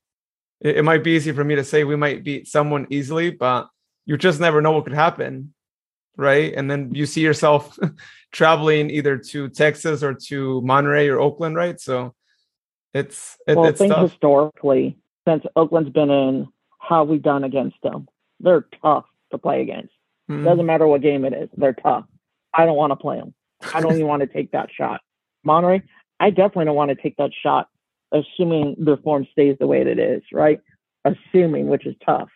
It, 0.60 0.78
it 0.78 0.82
might 0.82 1.04
be 1.04 1.12
easy 1.12 1.32
for 1.32 1.44
me 1.44 1.56
to 1.56 1.64
say 1.64 1.84
we 1.84 1.96
might 1.96 2.24
beat 2.24 2.46
someone 2.46 2.86
easily, 2.90 3.30
but 3.30 3.68
you 4.06 4.16
just 4.16 4.40
never 4.40 4.60
know 4.60 4.72
what 4.72 4.84
could 4.84 4.94
happen 4.94 5.54
right? 6.18 6.52
And 6.54 6.70
then 6.70 6.92
you 6.92 7.06
see 7.06 7.22
yourself 7.22 7.78
traveling 8.32 8.90
either 8.90 9.16
to 9.16 9.48
Texas 9.48 10.02
or 10.02 10.12
to 10.26 10.60
Monterey 10.60 11.08
or 11.08 11.18
Oakland, 11.18 11.56
right? 11.56 11.80
So 11.80 12.14
it's 12.92 13.38
it, 13.46 13.56
well, 13.56 13.66
it's 13.66 13.78
think 13.78 13.94
tough. 13.94 14.10
historically 14.10 14.98
since 15.26 15.44
Oakland's 15.56 15.90
been 15.90 16.10
in, 16.10 16.48
how 16.78 17.04
we 17.04 17.18
done 17.18 17.44
against 17.44 17.76
them? 17.82 18.08
They're 18.40 18.66
tough 18.82 19.04
to 19.30 19.38
play 19.38 19.62
against. 19.62 19.92
Mm-hmm. 20.30 20.44
Doesn't 20.44 20.66
matter 20.66 20.86
what 20.86 21.00
game 21.00 21.24
it 21.24 21.32
is, 21.32 21.48
they're 21.56 21.72
tough. 21.72 22.04
I 22.52 22.66
don't 22.66 22.76
want 22.76 22.90
to 22.90 22.96
play 22.96 23.18
them. 23.18 23.34
I 23.74 23.80
don't 23.80 23.92
even 23.94 24.06
want 24.06 24.20
to 24.20 24.26
take 24.26 24.52
that 24.52 24.70
shot. 24.76 25.00
Monterey, 25.44 25.82
I 26.20 26.30
definitely 26.30 26.66
don't 26.66 26.76
want 26.76 26.90
to 26.90 26.96
take 26.96 27.16
that 27.16 27.30
shot, 27.42 27.68
assuming 28.12 28.76
the 28.78 28.96
form 28.98 29.26
stays 29.32 29.56
the 29.58 29.66
way 29.66 29.80
it 29.80 29.98
is, 29.98 30.22
right? 30.32 30.60
Assuming, 31.04 31.68
which 31.68 31.86
is 31.86 31.94
tough. 32.04 32.28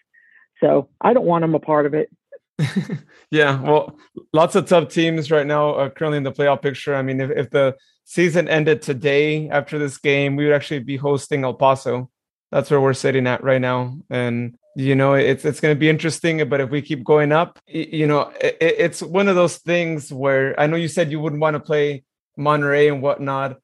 So 0.61 0.89
I 1.01 1.13
don't 1.13 1.27
want 1.27 1.43
them 1.43 1.55
a 1.55 1.59
part 1.59 1.87
of 1.87 1.95
it. 1.95 2.11
yeah, 3.31 3.61
well, 3.61 3.99
lots 4.33 4.55
of 4.55 4.67
tough 4.67 4.89
teams 4.89 5.31
right 5.31 5.47
now 5.47 5.75
uh, 5.75 5.89
currently 5.91 6.19
in 6.19 6.23
the 6.23 6.33
playoff 6.33 6.63
picture. 6.63 6.95
I 6.95 7.03
mean, 7.03 7.21
if, 7.21 7.31
if 7.31 7.51
the 7.51 7.77
season 8.05 8.49
ended 8.49 8.83
today 8.83 9.49
after 9.49 9.79
this 9.79 9.99
game, 9.99 10.37
we 10.37 10.45
would 10.45 10.55
actually 10.55 10.81
be 10.81 10.97
hosting 10.97 11.45
El 11.45 11.55
Paso. 11.55 12.11
That's 12.51 12.71
where 12.71 12.81
we're 12.81 12.93
sitting 12.93 13.27
at 13.27 13.43
right 13.43 13.61
now, 13.61 13.97
and 14.11 14.57
you 14.77 14.95
know, 14.95 15.15
it's 15.15 15.45
it's 15.45 15.61
going 15.61 15.75
to 15.75 15.79
be 15.79 15.89
interesting. 15.89 16.47
But 16.49 16.61
if 16.61 16.71
we 16.71 16.83
keep 16.83 17.03
going 17.03 17.33
up, 17.33 17.59
you 17.67 18.07
know, 18.07 18.31
it, 18.41 18.57
it's 18.61 19.03
one 19.03 19.29
of 19.29 19.37
those 19.37 19.57
things 19.57 20.13
where 20.13 20.59
I 20.61 20.67
know 20.67 20.77
you 20.77 20.89
said 20.89 21.11
you 21.11 21.19
wouldn't 21.19 21.41
want 21.41 21.55
to 21.55 21.61
play 21.61 22.05
Monterey 22.37 22.89
and 22.89 23.01
whatnot, 23.01 23.59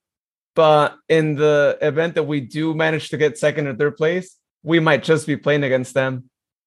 but 0.59 0.97
in 1.09 1.27
the 1.43 1.79
event 1.81 2.13
that 2.17 2.25
we 2.33 2.41
do 2.41 2.75
manage 2.75 3.07
to 3.11 3.17
get 3.17 3.39
second 3.39 3.69
or 3.69 3.75
third 3.77 3.97
place, 3.97 4.37
we 4.63 4.79
might 4.81 5.03
just 5.05 5.25
be 5.25 5.37
playing 5.37 5.63
against 5.63 5.95
them 5.95 6.13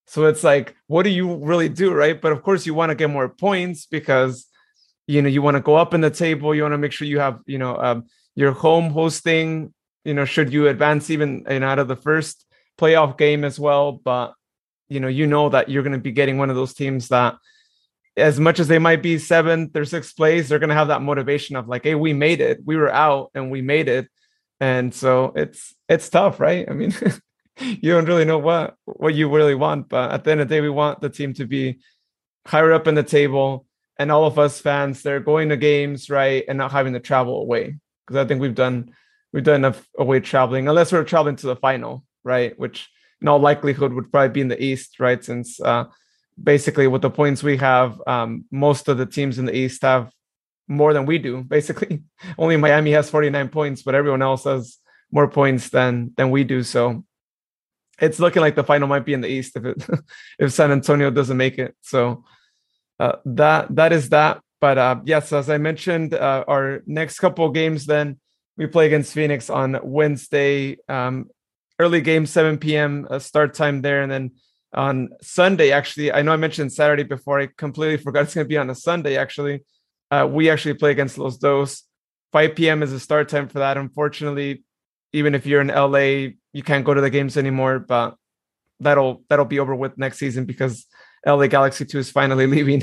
so 0.06 0.26
it's 0.26 0.44
like, 0.44 0.76
what 0.88 1.04
do 1.04 1.10
you 1.10 1.36
really 1.36 1.68
do, 1.68 1.92
right? 1.92 2.20
But 2.20 2.32
of 2.32 2.42
course, 2.42 2.66
you 2.66 2.74
want 2.74 2.90
to 2.90 2.94
get 2.94 3.10
more 3.10 3.28
points 3.28 3.86
because 3.86 4.46
you 5.06 5.22
know 5.22 5.28
you 5.28 5.42
want 5.42 5.56
to 5.56 5.60
go 5.62 5.76
up 5.76 5.94
in 5.94 6.00
the 6.00 6.10
table. 6.10 6.54
You 6.54 6.62
want 6.62 6.72
to 6.72 6.78
make 6.78 6.92
sure 6.92 7.06
you 7.06 7.18
have 7.18 7.40
you 7.46 7.58
know 7.58 7.76
um, 7.76 8.04
your 8.34 8.52
home 8.52 8.90
hosting. 8.90 9.72
You 10.04 10.14
know, 10.14 10.24
should 10.24 10.52
you 10.52 10.68
advance 10.68 11.10
even 11.10 11.46
you 11.48 11.62
out 11.62 11.78
of 11.78 11.88
the 11.88 11.96
first 11.96 12.44
playoff 12.78 13.16
game 13.16 13.44
as 13.44 13.58
well, 13.58 13.92
but 13.92 14.34
you 14.88 15.00
know 15.00 15.08
you 15.08 15.26
know 15.26 15.48
that 15.48 15.68
you're 15.68 15.82
going 15.82 15.92
to 15.92 15.98
be 15.98 16.12
getting 16.12 16.38
one 16.38 16.50
of 16.50 16.56
those 16.56 16.74
teams 16.74 17.08
that 17.08 17.36
as 18.16 18.38
much 18.38 18.60
as 18.60 18.68
they 18.68 18.78
might 18.78 19.02
be 19.02 19.18
seventh 19.18 19.76
or 19.76 19.84
sixth 19.84 20.16
place, 20.16 20.48
they're 20.48 20.58
going 20.58 20.68
to 20.68 20.74
have 20.74 20.88
that 20.88 21.02
motivation 21.02 21.56
of 21.56 21.68
like, 21.68 21.84
hey, 21.84 21.94
we 21.94 22.12
made 22.12 22.40
it. 22.40 22.60
We 22.64 22.76
were 22.76 22.92
out 22.92 23.30
and 23.34 23.50
we 23.50 23.62
made 23.62 23.88
it. 23.88 24.08
And 24.60 24.94
so 24.94 25.32
it's 25.34 25.74
it's 25.88 26.08
tough, 26.08 26.38
right? 26.38 26.68
I 26.68 26.72
mean, 26.72 26.94
you 27.60 27.92
don't 27.92 28.06
really 28.06 28.24
know 28.24 28.38
what 28.38 28.76
what 28.84 29.14
you 29.14 29.34
really 29.34 29.54
want. 29.54 29.88
But 29.88 30.12
at 30.12 30.24
the 30.24 30.30
end 30.30 30.40
of 30.40 30.48
the 30.48 30.54
day, 30.54 30.60
we 30.60 30.70
want 30.70 31.00
the 31.00 31.10
team 31.10 31.34
to 31.34 31.46
be 31.46 31.80
higher 32.46 32.72
up 32.72 32.86
in 32.86 32.94
the 32.94 33.02
table, 33.02 33.66
and 33.98 34.12
all 34.12 34.24
of 34.24 34.38
us 34.38 34.60
fans 34.60 35.02
they're 35.02 35.20
going 35.20 35.48
to 35.48 35.56
games 35.56 36.10
right 36.10 36.44
and 36.48 36.58
not 36.58 36.72
having 36.72 36.92
to 36.92 37.00
travel 37.00 37.40
away 37.40 37.76
because 38.06 38.24
I 38.24 38.28
think 38.28 38.40
we've 38.40 38.54
done 38.54 38.94
we've 39.32 39.44
done 39.44 39.56
enough 39.56 39.88
away 39.98 40.20
traveling 40.20 40.68
unless 40.68 40.92
we're 40.92 41.04
traveling 41.04 41.36
to 41.36 41.46
the 41.46 41.56
final, 41.56 42.04
right? 42.22 42.56
Which 42.58 42.88
in 43.20 43.28
all 43.28 43.38
likelihood 43.38 43.92
would 43.92 44.12
probably 44.12 44.28
be 44.28 44.40
in 44.42 44.48
the 44.48 44.62
East, 44.62 45.00
right? 45.00 45.24
Since 45.24 45.60
uh, 45.60 45.84
basically 46.42 46.86
with 46.86 47.02
the 47.02 47.10
points 47.10 47.42
we 47.42 47.56
have, 47.58 48.00
um, 48.06 48.44
most 48.50 48.88
of 48.88 48.98
the 48.98 49.06
teams 49.06 49.38
in 49.38 49.46
the 49.46 49.56
East 49.56 49.82
have 49.82 50.10
more 50.68 50.92
than 50.92 51.06
we 51.06 51.18
do. 51.18 51.42
Basically, 51.48 52.02
only 52.38 52.56
Miami 52.56 52.92
has 52.92 53.10
49 53.10 53.48
points, 53.48 53.82
but 53.82 53.94
everyone 53.94 54.22
else 54.22 54.44
has 54.44 54.78
more 55.10 55.28
points 55.28 55.68
than 55.68 56.12
than 56.16 56.30
we 56.30 56.44
do. 56.44 56.62
So 56.62 57.04
it's 58.00 58.18
looking 58.18 58.42
like 58.42 58.54
the 58.54 58.64
final 58.64 58.88
might 58.88 59.04
be 59.04 59.12
in 59.12 59.20
the 59.20 59.28
East 59.28 59.56
if 59.56 59.64
it 59.64 59.86
if 60.38 60.52
San 60.52 60.72
Antonio 60.72 61.10
doesn't 61.10 61.36
make 61.36 61.58
it. 61.58 61.76
So 61.82 62.24
uh, 62.98 63.16
that 63.24 63.74
that 63.76 63.92
is 63.92 64.08
that. 64.10 64.40
But 64.60 64.78
uh, 64.78 65.00
yes, 65.04 65.32
as 65.32 65.50
I 65.50 65.58
mentioned, 65.58 66.14
uh, 66.14 66.44
our 66.46 66.82
next 66.86 67.18
couple 67.18 67.48
games 67.50 67.84
then 67.86 68.20
we 68.56 68.66
play 68.66 68.86
against 68.86 69.14
Phoenix 69.14 69.50
on 69.50 69.78
Wednesday, 69.82 70.76
um, 70.88 71.30
early 71.78 72.00
game 72.00 72.26
7 72.26 72.58
p.m. 72.58 73.06
Uh, 73.10 73.18
start 73.18 73.54
time 73.54 73.82
there, 73.82 74.02
and 74.02 74.12
then 74.12 74.30
on 74.72 75.10
Sunday. 75.20 75.70
Actually, 75.72 76.12
I 76.12 76.22
know 76.22 76.32
I 76.32 76.36
mentioned 76.36 76.72
Saturday 76.72 77.02
before. 77.02 77.40
I 77.40 77.48
completely 77.56 78.02
forgot 78.02 78.24
it's 78.24 78.34
going 78.34 78.44
to 78.44 78.48
be 78.48 78.58
on 78.58 78.70
a 78.70 78.74
Sunday. 78.74 79.16
Actually, 79.16 79.64
uh, 80.10 80.28
we 80.30 80.50
actually 80.50 80.74
play 80.74 80.90
against 80.90 81.18
Los 81.18 81.36
Dos. 81.36 81.84
5 82.32 82.54
p.m. 82.54 82.82
is 82.82 82.92
the 82.92 83.00
start 83.00 83.28
time 83.28 83.48
for 83.48 83.58
that. 83.58 83.76
Unfortunately, 83.76 84.64
even 85.12 85.34
if 85.34 85.44
you're 85.44 85.60
in 85.60 85.68
LA, 85.68 86.32
you 86.52 86.62
can't 86.64 86.84
go 86.84 86.94
to 86.94 87.00
the 87.00 87.10
games 87.10 87.36
anymore. 87.36 87.78
But 87.78 88.16
that'll 88.80 89.22
that'll 89.28 89.44
be 89.44 89.58
over 89.60 89.74
with 89.74 89.98
next 89.98 90.18
season 90.18 90.44
because 90.44 90.86
LA 91.26 91.46
Galaxy 91.46 91.84
2 91.84 91.98
is 91.98 92.10
finally 92.10 92.46
leaving 92.56 92.80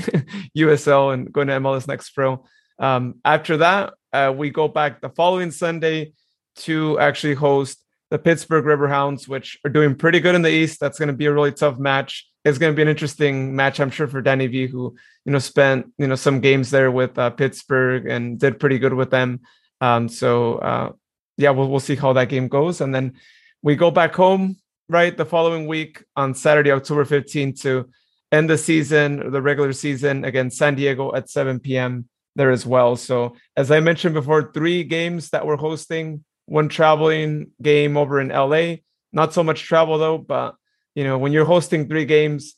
USL 0.56 1.12
and 1.12 1.32
going 1.32 1.48
to 1.48 1.54
MLS 1.54 1.88
Next 1.88 2.10
Pro. 2.10 2.44
Um, 2.78 3.16
after 3.24 3.58
that, 3.58 3.94
uh, 4.12 4.32
we 4.34 4.50
go 4.50 4.68
back 4.68 5.00
the 5.00 5.10
following 5.10 5.50
Sunday. 5.50 6.12
to 6.56 6.98
actually 6.98 7.34
host 7.34 7.82
the 8.10 8.18
Pittsburgh 8.18 8.64
Riverhounds, 8.64 9.28
which 9.28 9.58
are 9.64 9.70
doing 9.70 9.94
pretty 9.94 10.20
good 10.20 10.34
in 10.34 10.42
the 10.42 10.50
East. 10.50 10.80
That's 10.80 10.98
going 10.98 11.08
to 11.08 11.14
be 11.14 11.26
a 11.26 11.32
really 11.32 11.52
tough 11.52 11.78
match. 11.78 12.28
It's 12.44 12.58
going 12.58 12.72
to 12.72 12.76
be 12.76 12.82
an 12.82 12.88
interesting 12.88 13.54
match, 13.54 13.80
I'm 13.80 13.90
sure, 13.90 14.08
for 14.08 14.20
Danny 14.20 14.46
V, 14.46 14.66
who 14.66 14.96
you 15.24 15.32
know 15.32 15.38
spent 15.38 15.92
you 15.98 16.06
know 16.06 16.16
some 16.16 16.40
games 16.40 16.70
there 16.70 16.90
with 16.90 17.18
uh, 17.18 17.30
Pittsburgh 17.30 18.06
and 18.06 18.38
did 18.38 18.58
pretty 18.58 18.78
good 18.78 18.94
with 18.94 19.10
them. 19.10 19.40
Um, 19.80 20.08
so 20.08 20.56
uh, 20.56 20.92
yeah, 21.36 21.50
we'll 21.50 21.68
we'll 21.68 21.80
see 21.80 21.96
how 21.96 22.12
that 22.14 22.28
game 22.28 22.48
goes, 22.48 22.80
and 22.80 22.94
then 22.94 23.14
we 23.62 23.76
go 23.76 23.90
back 23.90 24.14
home 24.14 24.56
right 24.88 25.16
the 25.16 25.24
following 25.24 25.66
week 25.66 26.02
on 26.16 26.34
Saturday, 26.34 26.72
October 26.72 27.04
15th 27.04 27.60
to 27.62 27.88
end 28.32 28.50
the 28.50 28.58
season, 28.58 29.30
the 29.30 29.42
regular 29.42 29.72
season 29.72 30.24
against 30.24 30.58
San 30.58 30.74
Diego 30.74 31.14
at 31.14 31.30
7 31.30 31.60
p.m. 31.60 32.08
there 32.36 32.50
as 32.50 32.66
well. 32.66 32.96
So 32.96 33.36
as 33.56 33.70
I 33.70 33.80
mentioned 33.80 34.14
before, 34.14 34.52
three 34.52 34.82
games 34.84 35.30
that 35.30 35.46
we're 35.46 35.56
hosting 35.56 36.24
one 36.50 36.68
traveling 36.68 37.52
game 37.62 37.96
over 37.96 38.20
in 38.20 38.28
LA. 38.28 38.82
Not 39.12 39.32
so 39.32 39.44
much 39.44 39.62
travel 39.62 39.98
though, 39.98 40.18
but 40.18 40.56
you 40.96 41.04
know, 41.04 41.16
when 41.16 41.32
you're 41.32 41.44
hosting 41.44 41.88
three 41.88 42.04
games, 42.04 42.56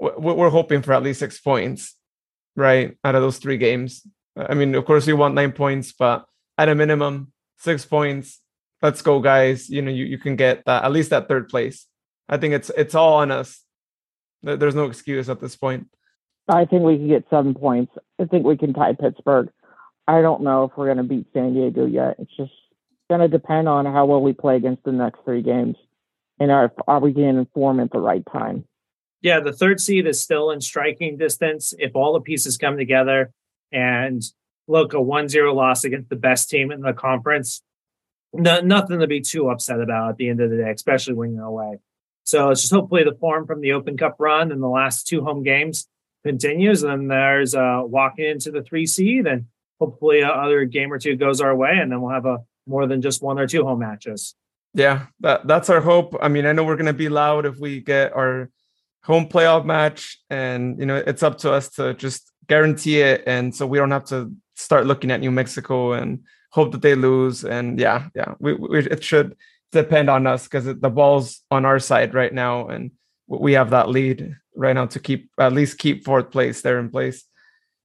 we're 0.00 0.48
hoping 0.48 0.80
for 0.80 0.94
at 0.94 1.02
least 1.02 1.20
six 1.20 1.38
points, 1.38 1.94
right? 2.56 2.96
Out 3.04 3.14
of 3.14 3.20
those 3.20 3.36
three 3.36 3.58
games. 3.58 4.04
Uh, 4.34 4.46
I 4.48 4.54
mean, 4.54 4.74
of 4.74 4.86
course, 4.86 5.06
we 5.06 5.12
want 5.12 5.34
nine 5.34 5.52
points, 5.52 5.92
but 5.92 6.24
at 6.56 6.70
a 6.70 6.74
minimum, 6.74 7.32
six 7.58 7.84
points. 7.84 8.40
Let's 8.80 9.02
go, 9.02 9.20
guys. 9.20 9.68
You 9.68 9.82
know, 9.82 9.90
you, 9.90 10.06
you 10.06 10.18
can 10.18 10.34
get 10.34 10.64
that 10.64 10.82
at 10.82 10.90
least 10.90 11.10
that 11.10 11.28
third 11.28 11.50
place. 11.50 11.86
I 12.30 12.38
think 12.38 12.54
it's 12.54 12.70
it's 12.78 12.94
all 12.94 13.18
on 13.18 13.30
us. 13.30 13.62
There's 14.42 14.74
no 14.74 14.86
excuse 14.86 15.28
at 15.28 15.38
this 15.38 15.54
point. 15.54 15.86
I 16.48 16.64
think 16.64 16.82
we 16.82 16.96
can 16.96 17.08
get 17.08 17.26
seven 17.28 17.52
points. 17.54 17.92
I 18.18 18.24
think 18.24 18.46
we 18.46 18.56
can 18.56 18.72
tie 18.72 18.94
Pittsburgh. 18.94 19.50
I 20.08 20.22
don't 20.22 20.42
know 20.42 20.64
if 20.64 20.72
we're 20.76 20.86
going 20.86 20.96
to 20.96 21.04
beat 21.04 21.26
San 21.34 21.52
Diego 21.52 21.84
yet. 21.84 22.16
It's 22.18 22.34
just 22.36 22.52
going 23.12 23.30
to 23.30 23.38
depend 23.38 23.68
on 23.68 23.84
how 23.84 24.06
well 24.06 24.22
we 24.22 24.32
play 24.32 24.56
against 24.56 24.84
the 24.84 24.92
next 24.92 25.20
three 25.24 25.42
games, 25.42 25.76
and 26.40 26.50
are 26.50 26.72
are 26.88 27.00
we 27.00 27.12
getting 27.12 27.36
in 27.36 27.46
form 27.52 27.78
at 27.80 27.90
the 27.90 27.98
right 27.98 28.22
time? 28.32 28.64
Yeah, 29.20 29.40
the 29.40 29.52
third 29.52 29.80
seed 29.80 30.06
is 30.06 30.20
still 30.20 30.50
in 30.50 30.60
striking 30.60 31.16
distance 31.18 31.74
if 31.78 31.94
all 31.94 32.14
the 32.14 32.20
pieces 32.20 32.56
come 32.56 32.76
together. 32.76 33.30
And 33.70 34.22
look, 34.66 34.94
a 34.94 34.96
1-0 34.96 35.54
loss 35.54 35.84
against 35.84 36.10
the 36.10 36.16
best 36.16 36.50
team 36.50 36.72
in 36.72 36.80
the 36.80 36.92
conference, 36.92 37.62
no, 38.32 38.60
nothing 38.60 38.98
to 38.98 39.06
be 39.06 39.20
too 39.20 39.48
upset 39.48 39.80
about 39.80 40.10
at 40.10 40.16
the 40.16 40.28
end 40.28 40.40
of 40.40 40.50
the 40.50 40.56
day, 40.56 40.70
especially 40.70 41.14
when 41.14 41.34
you're 41.34 41.44
away. 41.44 41.78
So 42.24 42.50
it's 42.50 42.62
just 42.62 42.72
hopefully 42.72 43.04
the 43.04 43.14
form 43.14 43.46
from 43.46 43.60
the 43.60 43.72
Open 43.72 43.96
Cup 43.96 44.16
run 44.18 44.50
and 44.50 44.62
the 44.62 44.68
last 44.68 45.06
two 45.06 45.22
home 45.22 45.42
games 45.42 45.86
continues, 46.24 46.82
and 46.82 46.92
then 46.92 47.08
there's 47.08 47.54
uh, 47.54 47.82
walking 47.84 48.24
into 48.24 48.50
the 48.50 48.62
three 48.62 48.86
seed, 48.86 49.26
and 49.26 49.46
hopefully 49.78 50.20
another 50.20 50.64
game 50.64 50.92
or 50.92 50.98
two 50.98 51.16
goes 51.16 51.40
our 51.40 51.54
way, 51.54 51.78
and 51.80 51.92
then 51.92 52.00
we'll 52.00 52.12
have 52.12 52.26
a 52.26 52.38
more 52.66 52.86
than 52.86 53.02
just 53.02 53.22
one 53.22 53.38
or 53.38 53.46
two 53.46 53.64
home 53.64 53.80
matches. 53.80 54.34
Yeah, 54.74 55.06
that, 55.20 55.46
that's 55.46 55.68
our 55.68 55.80
hope. 55.80 56.16
I 56.20 56.28
mean, 56.28 56.46
I 56.46 56.52
know 56.52 56.64
we're 56.64 56.76
going 56.76 56.86
to 56.86 56.92
be 56.92 57.08
loud 57.08 57.44
if 57.44 57.58
we 57.58 57.80
get 57.80 58.14
our 58.14 58.50
home 59.04 59.28
playoff 59.28 59.64
match, 59.64 60.18
and 60.30 60.78
you 60.78 60.86
know 60.86 60.96
it's 60.96 61.22
up 61.22 61.38
to 61.38 61.52
us 61.52 61.68
to 61.70 61.94
just 61.94 62.30
guarantee 62.48 63.00
it, 63.00 63.22
and 63.26 63.54
so 63.54 63.66
we 63.66 63.78
don't 63.78 63.90
have 63.90 64.06
to 64.06 64.32
start 64.56 64.86
looking 64.86 65.10
at 65.10 65.20
New 65.20 65.30
Mexico 65.30 65.92
and 65.92 66.20
hope 66.50 66.72
that 66.72 66.82
they 66.82 66.94
lose. 66.94 67.44
And 67.44 67.78
yeah, 67.78 68.08
yeah, 68.14 68.34
we, 68.38 68.54
we 68.54 68.78
it 68.78 69.04
should 69.04 69.36
depend 69.72 70.08
on 70.08 70.26
us 70.26 70.44
because 70.44 70.64
the 70.64 70.90
ball's 70.90 71.42
on 71.50 71.64
our 71.64 71.78
side 71.78 72.14
right 72.14 72.32
now, 72.32 72.68
and 72.68 72.92
we 73.26 73.52
have 73.52 73.70
that 73.70 73.88
lead 73.88 74.36
right 74.54 74.74
now 74.74 74.86
to 74.86 75.00
keep 75.00 75.30
at 75.38 75.52
least 75.52 75.78
keep 75.78 76.04
fourth 76.04 76.30
place 76.30 76.62
there 76.62 76.78
in 76.78 76.90
place. 76.90 77.24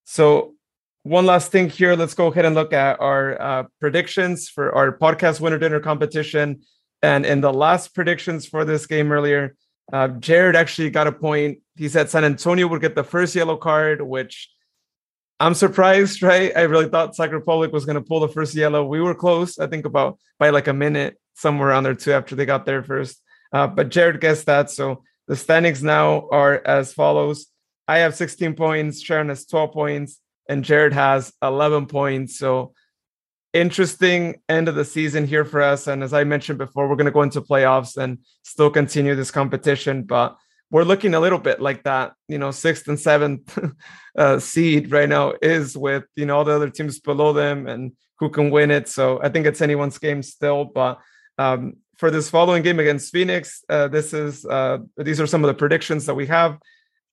So 0.06 0.56
one 1.04 1.26
last 1.26 1.52
thing 1.52 1.70
here. 1.70 1.96
Let's 1.96 2.14
go 2.14 2.28
ahead 2.28 2.46
and 2.46 2.56
look 2.56 2.74
at 2.74 3.00
our 3.00 3.42
uh, 3.42 3.64
predictions 3.80 4.50
for 4.50 4.74
our 4.76 4.98
podcast 4.98 5.40
winner 5.40 5.58
dinner 5.58 5.80
competition. 5.80 6.62
And 7.02 7.26
in 7.26 7.42
the 7.42 7.54
last 7.54 7.94
predictions 7.94 8.46
for 8.46 8.66
this 8.66 8.86
game 8.88 9.12
earlier, 9.12 9.56
uh, 9.94 10.10
Jared 10.10 10.56
actually 10.56 10.90
got 10.90 11.08
a 11.08 11.12
point. 11.12 11.60
He 11.76 11.88
said 11.88 12.10
San 12.10 12.26
Antonio 12.26 12.68
would 12.68 12.82
get 12.82 12.96
the 12.96 13.04
first 13.04 13.36
yellow 13.36 13.56
card, 13.56 14.02
which 14.02 14.50
I'm 15.40 15.54
surprised, 15.54 16.22
right? 16.24 16.52
I 16.56 16.62
really 16.64 16.90
thought 16.90 17.16
Sac 17.16 17.32
Republic 17.32 17.72
was 17.72 17.86
going 17.86 17.96
to 17.96 18.02
pull 18.02 18.20
the 18.20 18.28
first 18.28 18.56
yellow. 18.56 18.86
We 18.86 19.02
were 19.02 19.16
close, 19.16 19.60
I 19.60 19.68
think, 19.68 19.86
about 19.86 20.18
by 20.40 20.50
like 20.50 20.68
a 20.68 20.74
minute, 20.74 21.18
somewhere 21.36 21.70
around 21.70 21.84
there 21.84 21.96
too, 21.96 22.14
after 22.14 22.36
they 22.36 22.46
got 22.46 22.66
there 22.66 22.84
first. 22.84 23.22
Uh, 23.54 23.68
but 23.68 23.90
Jared 23.90 24.20
guessed 24.20 24.48
that. 24.48 24.70
So 24.72 25.04
the 25.28 25.36
standings 25.36 25.84
now 25.84 26.28
are 26.32 26.62
as 26.66 26.94
follows 26.94 27.48
I 27.88 28.00
have 28.00 28.16
16 28.16 28.54
points, 28.56 29.02
Sharon 29.02 29.30
has 29.30 29.46
12 29.46 29.72
points, 29.72 30.20
and 30.50 30.64
Jared 30.64 30.94
has 30.94 31.34
11 31.42 31.88
points. 31.88 32.38
So 32.38 32.74
interesting 33.54 34.42
end 34.50 34.68
of 34.68 34.76
the 34.76 34.86
season 34.86 35.26
here 35.26 35.46
for 35.46 35.62
us. 35.62 35.88
And 35.88 36.04
as 36.04 36.14
I 36.14 36.24
mentioned 36.24 36.58
before, 36.58 36.88
we're 36.88 36.96
going 36.96 37.06
to 37.06 37.12
go 37.12 37.24
into 37.24 37.42
playoffs 37.42 37.98
and 37.98 38.20
still 38.44 38.70
continue 38.70 39.16
this 39.16 39.32
competition, 39.32 40.04
but 40.04 40.38
we're 40.70 40.84
looking 40.84 41.14
a 41.14 41.20
little 41.20 41.40
bit 41.40 41.62
like 41.62 41.84
that, 41.84 42.14
you 42.28 42.38
know, 42.38 42.52
sixth 42.52 42.88
and 42.88 43.00
seventh 43.00 43.58
uh, 44.18 44.40
seed 44.40 44.92
right 44.92 45.08
now 45.08 45.34
is 45.42 45.78
with, 45.78 46.04
you 46.16 46.26
know, 46.26 46.38
all 46.38 46.44
the 46.44 46.52
other 46.52 46.70
teams 46.70 47.00
below 47.00 47.34
them 47.34 47.68
and 47.68 47.94
who 48.20 48.30
can 48.30 48.52
win 48.52 48.70
it. 48.70 48.88
So 48.88 49.22
I 49.22 49.30
think 49.30 49.46
it's 49.46 49.62
anyone's 49.62 49.98
game 49.98 50.22
still, 50.22 50.66
but 50.66 51.00
um, 51.38 51.78
for 51.98 52.12
this 52.12 52.30
following 52.30 52.64
game 52.64 52.80
against 52.80 53.12
Phoenix, 53.12 53.64
uh, 53.70 53.88
this 53.88 54.14
is, 54.14 54.46
uh, 54.46 54.80
these 54.98 55.22
are 55.22 55.28
some 55.28 55.44
of 55.44 55.48
the 55.48 55.54
predictions 55.54 56.06
that 56.08 56.16
we 56.16 56.28
have. 56.28 56.60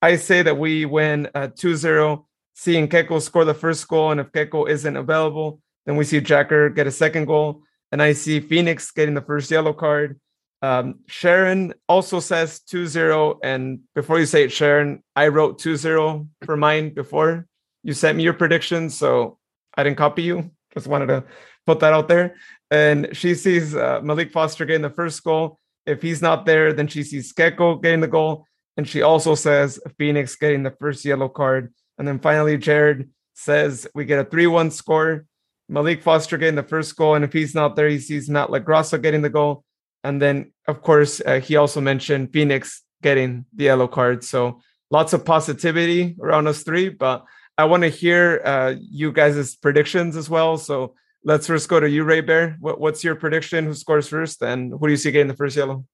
I 0.02 0.16
say 0.16 0.42
that 0.42 0.58
we 0.58 0.84
win 0.84 1.28
uh, 1.34 1.48
2-0 1.48 2.24
seeing 2.54 2.88
Keko 2.88 3.20
score 3.20 3.44
the 3.44 3.54
first 3.54 3.86
goal, 3.88 4.10
and 4.10 4.20
if 4.20 4.32
Keko 4.32 4.68
isn't 4.68 4.96
available, 4.96 5.60
then 5.86 5.96
we 5.96 6.04
see 6.04 6.20
Jacker 6.20 6.70
get 6.70 6.86
a 6.86 6.90
second 6.90 7.26
goal, 7.26 7.62
and 7.92 8.00
I 8.00 8.12
see 8.12 8.40
Phoenix 8.40 8.90
getting 8.90 9.14
the 9.14 9.20
first 9.20 9.50
yellow 9.50 9.72
card. 9.72 10.18
Um, 10.62 11.00
Sharon 11.06 11.74
also 11.88 12.20
says 12.20 12.60
2-0, 12.72 13.38
and 13.42 13.80
before 13.94 14.18
you 14.18 14.26
say 14.26 14.44
it, 14.44 14.52
Sharon, 14.52 15.02
I 15.14 15.28
wrote 15.28 15.60
2-0 15.60 16.26
for 16.44 16.56
mine 16.56 16.94
before 16.94 17.46
you 17.84 17.92
sent 17.92 18.16
me 18.16 18.24
your 18.24 18.32
predictions, 18.32 18.96
so 18.96 19.38
I 19.76 19.84
didn't 19.84 19.98
copy 19.98 20.22
you. 20.22 20.50
Just 20.72 20.86
wanted 20.86 21.06
to 21.06 21.24
put 21.66 21.80
that 21.80 21.92
out 21.92 22.08
there. 22.08 22.36
And 22.70 23.14
she 23.14 23.34
sees 23.34 23.76
uh, 23.76 24.00
Maalique 24.00 24.32
Foster 24.32 24.64
getting 24.64 24.82
the 24.82 24.90
first 24.90 25.22
goal. 25.22 25.60
If 25.86 26.00
he's 26.00 26.22
not 26.22 26.46
there, 26.46 26.72
then 26.72 26.88
she 26.88 27.02
sees 27.02 27.32
Keko 27.32 27.80
getting 27.82 28.00
the 28.00 28.08
goal. 28.08 28.46
And 28.76 28.88
she 28.88 29.02
also 29.02 29.34
says 29.34 29.78
Phoenix 29.98 30.34
getting 30.34 30.62
the 30.62 30.74
first 30.80 31.04
yellow 31.04 31.28
card. 31.28 31.72
And 31.98 32.06
then 32.06 32.18
finally, 32.18 32.58
Jared 32.58 33.10
says 33.34 33.86
we 33.94 34.04
get 34.04 34.20
a 34.20 34.24
3 34.24 34.46
1 34.46 34.70
score. 34.70 35.26
Maalique 35.70 36.02
Foster 36.02 36.36
getting 36.36 36.56
the 36.56 36.62
first 36.62 36.94
goal. 36.96 37.14
And 37.14 37.24
if 37.24 37.32
he's 37.32 37.54
not 37.54 37.76
there, 37.76 37.88
he 37.88 37.98
sees 37.98 38.28
Matt 38.28 38.48
LaGrassa 38.48 39.00
getting 39.00 39.22
the 39.22 39.30
goal. 39.30 39.64
And 40.02 40.20
then, 40.20 40.52
of 40.68 40.82
course, 40.82 41.22
uh, 41.24 41.40
he 41.40 41.56
also 41.56 41.80
mentioned 41.80 42.32
Phoenix 42.32 42.82
getting 43.02 43.46
the 43.54 43.64
yellow 43.64 43.88
card. 43.88 44.22
So 44.24 44.60
lots 44.90 45.12
of 45.14 45.24
positivity 45.24 46.16
around 46.20 46.46
us 46.46 46.62
three. 46.62 46.90
But 46.90 47.24
I 47.56 47.64
want 47.64 47.82
to 47.82 47.88
hear 47.88 48.42
uh, 48.44 48.74
you 48.78 49.12
guys' 49.12 49.56
predictions 49.56 50.16
as 50.16 50.28
well. 50.28 50.58
So 50.58 50.94
let's 51.24 51.46
first 51.46 51.68
go 51.68 51.80
to 51.80 51.88
you, 51.88 52.04
Ray 52.04 52.20
Bear. 52.20 52.56
What, 52.60 52.78
what's 52.78 53.02
your 53.02 53.14
prediction? 53.14 53.64
Who 53.64 53.74
scores 53.74 54.08
first? 54.08 54.42
And 54.42 54.72
who 54.72 54.86
do 54.86 54.90
you 54.90 54.96
see 54.98 55.10
getting 55.10 55.28
the 55.28 55.36
first 55.36 55.56
yellow? 55.56 55.86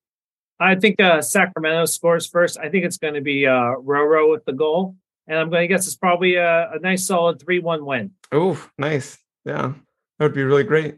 I 0.58 0.74
think 0.74 1.00
uh, 1.00 1.22
Sacramento 1.22 1.86
scores 1.86 2.26
first. 2.26 2.58
I 2.58 2.68
think 2.68 2.84
it's 2.84 2.98
going 2.98 3.14
to 3.14 3.22
be 3.22 3.46
uh, 3.46 3.76
Roro 3.78 4.30
with 4.30 4.44
the 4.44 4.52
goal 4.52 4.96
and 5.30 5.38
I'm 5.38 5.48
going 5.48 5.62
to 5.62 5.68
guess 5.68 5.86
it's 5.86 5.96
probably 5.96 6.34
a, 6.34 6.72
a 6.72 6.78
nice 6.80 7.06
solid 7.06 7.40
three-one 7.40 7.86
win. 7.86 8.10
Oh, 8.32 8.62
nice. 8.76 9.16
Yeah, 9.44 9.72
that 10.18 10.24
would 10.24 10.34
be 10.34 10.42
really 10.42 10.64
great. 10.64 10.96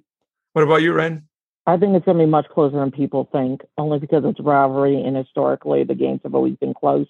What 0.55 0.63
about 0.63 0.83
you, 0.83 0.95
Ren? 0.95 1.29
I 1.67 1.77
think 1.77 1.95
it's 1.95 2.05
going 2.07 2.19
to 2.19 2.25
be 2.25 2.31
much 2.31 2.49
closer 2.49 2.77
than 2.77 2.91
people 2.91 3.29
think, 3.31 3.61
only 3.79 3.99
because 3.99 4.25
it's 4.25 4.41
rivalry 4.41 5.01
and 5.01 5.17
historically 5.17 5.85
the 5.85 5.95
games 5.95 6.21
have 6.25 6.35
always 6.35 6.57
been 6.57 6.75
close. 6.75 7.07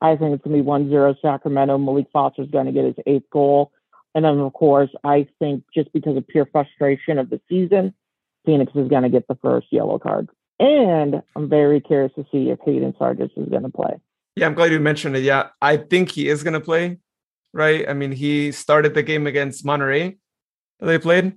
I 0.00 0.16
think 0.16 0.34
it's 0.34 0.44
going 0.44 0.56
to 0.56 0.62
be 0.62 0.66
1 0.66 0.88
0 0.88 1.16
Sacramento. 1.20 1.76
Maalique 1.76 2.10
Foster 2.12 2.42
is 2.42 2.50
going 2.50 2.66
to 2.66 2.72
get 2.72 2.84
his 2.84 2.94
eighth 3.06 3.28
goal. 3.30 3.72
And 4.14 4.24
then, 4.24 4.38
of 4.38 4.52
course, 4.54 4.90
I 5.04 5.26
think 5.38 5.64
just 5.74 5.92
because 5.92 6.16
of 6.16 6.26
pure 6.26 6.46
frustration 6.50 7.18
of 7.18 7.30
the 7.30 7.40
season, 7.48 7.92
Phoenix 8.46 8.72
is 8.74 8.88
going 8.88 9.02
to 9.02 9.10
get 9.10 9.28
the 9.28 9.38
first 9.42 9.66
yellow 9.70 9.98
card. 9.98 10.28
And 10.58 11.22
I'm 11.36 11.48
very 11.48 11.80
curious 11.80 12.12
to 12.14 12.24
see 12.32 12.50
if 12.50 12.58
Hayden 12.64 12.94
Sargis 12.94 13.30
is 13.36 13.48
going 13.48 13.62
to 13.64 13.70
play. 13.70 14.00
Yeah, 14.36 14.46
I'm 14.46 14.54
glad 14.54 14.72
you 14.72 14.80
mentioned 14.80 15.16
it. 15.16 15.22
Yeah, 15.22 15.48
I 15.60 15.76
think 15.76 16.10
he 16.10 16.28
is 16.28 16.42
going 16.42 16.54
to 16.54 16.60
play, 16.60 16.98
right? 17.52 17.88
I 17.88 17.92
mean, 17.92 18.12
he 18.12 18.52
started 18.52 18.94
the 18.94 19.02
game 19.02 19.26
against 19.26 19.64
Monterey 19.64 20.18
they 20.80 20.98
played. 20.98 21.34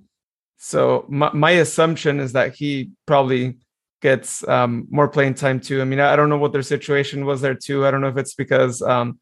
So 0.56 1.04
my, 1.08 1.30
my 1.32 1.50
assumption 1.52 2.20
is 2.20 2.32
that 2.32 2.54
he 2.54 2.90
probably 3.06 3.58
gets 4.00 4.46
um, 4.48 4.86
more 4.90 5.08
playing 5.08 5.34
time 5.34 5.60
too. 5.60 5.80
I 5.80 5.84
mean, 5.84 6.00
I 6.00 6.16
don't 6.16 6.28
know 6.28 6.38
what 6.38 6.52
their 6.52 6.62
situation 6.62 7.26
was 7.26 7.40
there 7.40 7.54
too. 7.54 7.86
I 7.86 7.90
don't 7.90 8.00
know 8.00 8.08
if 8.08 8.16
it's 8.16 8.34
because 8.34 8.82
um, 8.82 9.18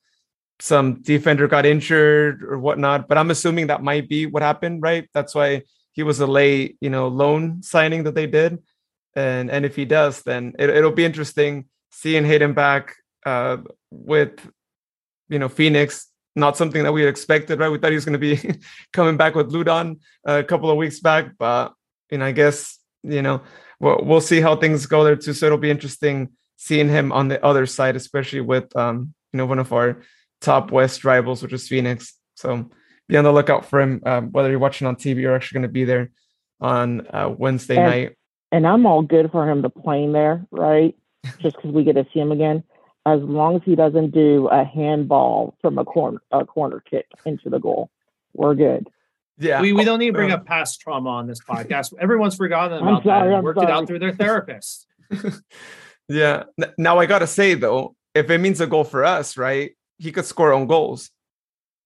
some 0.61 1.03
defender 1.03 1.49
got 1.49 1.67
injured 1.67 2.43
or 2.43 2.59
whatnot, 2.59 3.09
but 3.09 3.19
I'm 3.19 3.31
assuming 3.31 3.69
that 3.69 3.83
might 3.83 4.09
be 4.09 4.27
what 4.27 4.43
happened, 4.43 4.83
right? 4.83 5.09
That's 5.15 5.35
why 5.35 5.63
he 5.93 6.03
was 6.03 6.21
a 6.21 6.27
late, 6.27 6.77
you 6.81 6.91
know, 6.91 7.09
loan 7.09 7.63
signing 7.63 8.05
that 8.05 8.15
they 8.15 8.27
did. 8.27 8.59
And 9.15 9.51
and 9.51 9.67
if 9.67 9.77
he 9.77 9.85
does, 9.85 10.23
then 10.23 10.55
it, 10.59 10.71
it'll 10.71 10.91
be 10.93 11.05
interesting 11.05 11.67
seeing 11.91 12.25
Hayden 12.25 12.55
back 12.55 12.95
uh, 13.25 13.59
with 13.91 14.41
you 15.29 15.39
know 15.39 15.49
Phoenix. 15.49 16.09
Not 16.35 16.57
something 16.57 16.83
that 16.83 16.93
we 16.93 17.03
had 17.03 17.11
expected, 17.11 17.59
right? 17.59 17.69
We 17.69 17.77
thought 17.77 17.91
he 17.91 17.95
was 17.95 18.07
going 18.07 18.19
to 18.19 18.37
be 18.37 18.59
coming 18.95 19.19
back 19.19 19.35
with 19.35 19.53
Loudoun 19.53 20.01
a 20.25 20.43
couple 20.43 20.71
of 20.71 20.79
weeks 20.79 20.99
back, 20.99 21.33
but 21.39 21.75
you 22.11 22.19
know, 22.19 22.25
I 22.25 22.33
guess 22.33 22.79
you 23.03 23.23
know, 23.23 23.43
we'll, 23.81 24.01
we'll 24.03 24.21
see 24.21 24.41
how 24.41 24.57
things 24.57 24.87
go 24.87 25.05
there 25.05 25.17
too. 25.17 25.35
So 25.35 25.47
it'll 25.47 25.59
be 25.59 25.71
interesting 25.71 26.31
seeing 26.57 26.89
him 26.89 27.13
on 27.13 27.29
the 27.29 27.45
other 27.45 27.67
side, 27.67 27.97
especially 27.97 28.41
with 28.41 28.75
um, 28.77 29.13
you 29.33 29.39
know 29.39 29.47
one 29.47 29.59
of 29.59 29.73
our 29.73 30.03
top 30.41 30.71
West 30.71 31.05
rivals, 31.05 31.43
which 31.43 31.53
is 31.53 31.69
Phoenix. 31.69 32.15
So 32.35 32.71
be 33.09 33.17
on 33.17 33.25
the 33.25 33.33
lookout 33.33 33.67
for 33.67 33.81
him, 33.81 34.03
um, 34.07 34.33
whether 34.33 34.51
you're 34.51 34.59
watching 34.59 34.87
on 34.87 34.97
TV 34.97 35.25
or 35.25 35.35
actually 35.35 35.57
going 35.57 35.69
to 35.69 35.73
be 35.73 35.85
there 35.85 36.11
on 36.61 37.07
uh, 37.09 37.29
Wednesday 37.37 37.77
and, 37.77 37.87
night. 37.87 38.17
And 38.51 38.67
I'm 38.67 38.87
all 38.87 39.03
good 39.03 39.31
for 39.31 39.49
him 39.49 39.63
to 39.63 39.71
playing 39.71 40.13
there, 40.13 40.47
right? 40.51 40.95
Just 41.41 41.57
because 41.57 41.73
we 41.73 41.85
get 41.85 41.95
to 41.95 42.07
see 42.13 42.21
him 42.21 42.33
again, 42.33 42.65
as 43.05 43.21
long 43.21 43.57
as 43.57 43.63
he 43.65 43.75
doesn't 43.75 44.11
do 44.13 44.49
a 44.49 44.65
handball 44.65 45.57
from 45.61 45.79
a 45.79 45.85
corner 45.85 46.19
a 46.31 46.45
corner 46.45 46.81
kick 46.81 47.07
into 47.25 47.51
the 47.51 47.59
goal, 47.59 47.91
we're 48.35 48.55
good. 48.55 48.89
Yeah, 49.39 49.61
we, 49.61 49.73
we 49.73 49.83
oh, 49.83 49.85
don't 49.85 49.99
need 49.99 50.09
to 50.09 50.13
bring 50.13 50.31
oh. 50.31 50.35
up 50.35 50.47
past 50.47 50.81
trauma 50.81 51.11
on 51.11 51.27
this 51.27 51.41
podcast. 51.41 51.95
Everyone's 51.99 52.37
forgotten 52.37 52.79
about 52.79 52.99
I'm 52.99 53.03
sorry, 53.03 53.29
that. 53.31 53.37
I'm 53.37 53.45
worked 53.45 53.59
sorry. 53.59 53.73
it 53.73 53.75
out 53.75 53.87
through 53.87 53.99
their 53.99 54.13
therapist. 54.13 54.87
yeah. 56.09 56.45
Now 56.79 56.99
I 56.99 57.07
gotta 57.07 57.27
say 57.27 57.55
though, 57.55 57.97
if 58.15 58.31
it 58.31 58.39
means 58.39 58.61
a 58.61 58.67
goal 58.67 58.85
for 58.85 59.05
us, 59.05 59.37
right? 59.37 59.73
He 59.99 60.13
could 60.13 60.27
score 60.27 60.53
on 60.53 60.67
goals. 60.67 61.11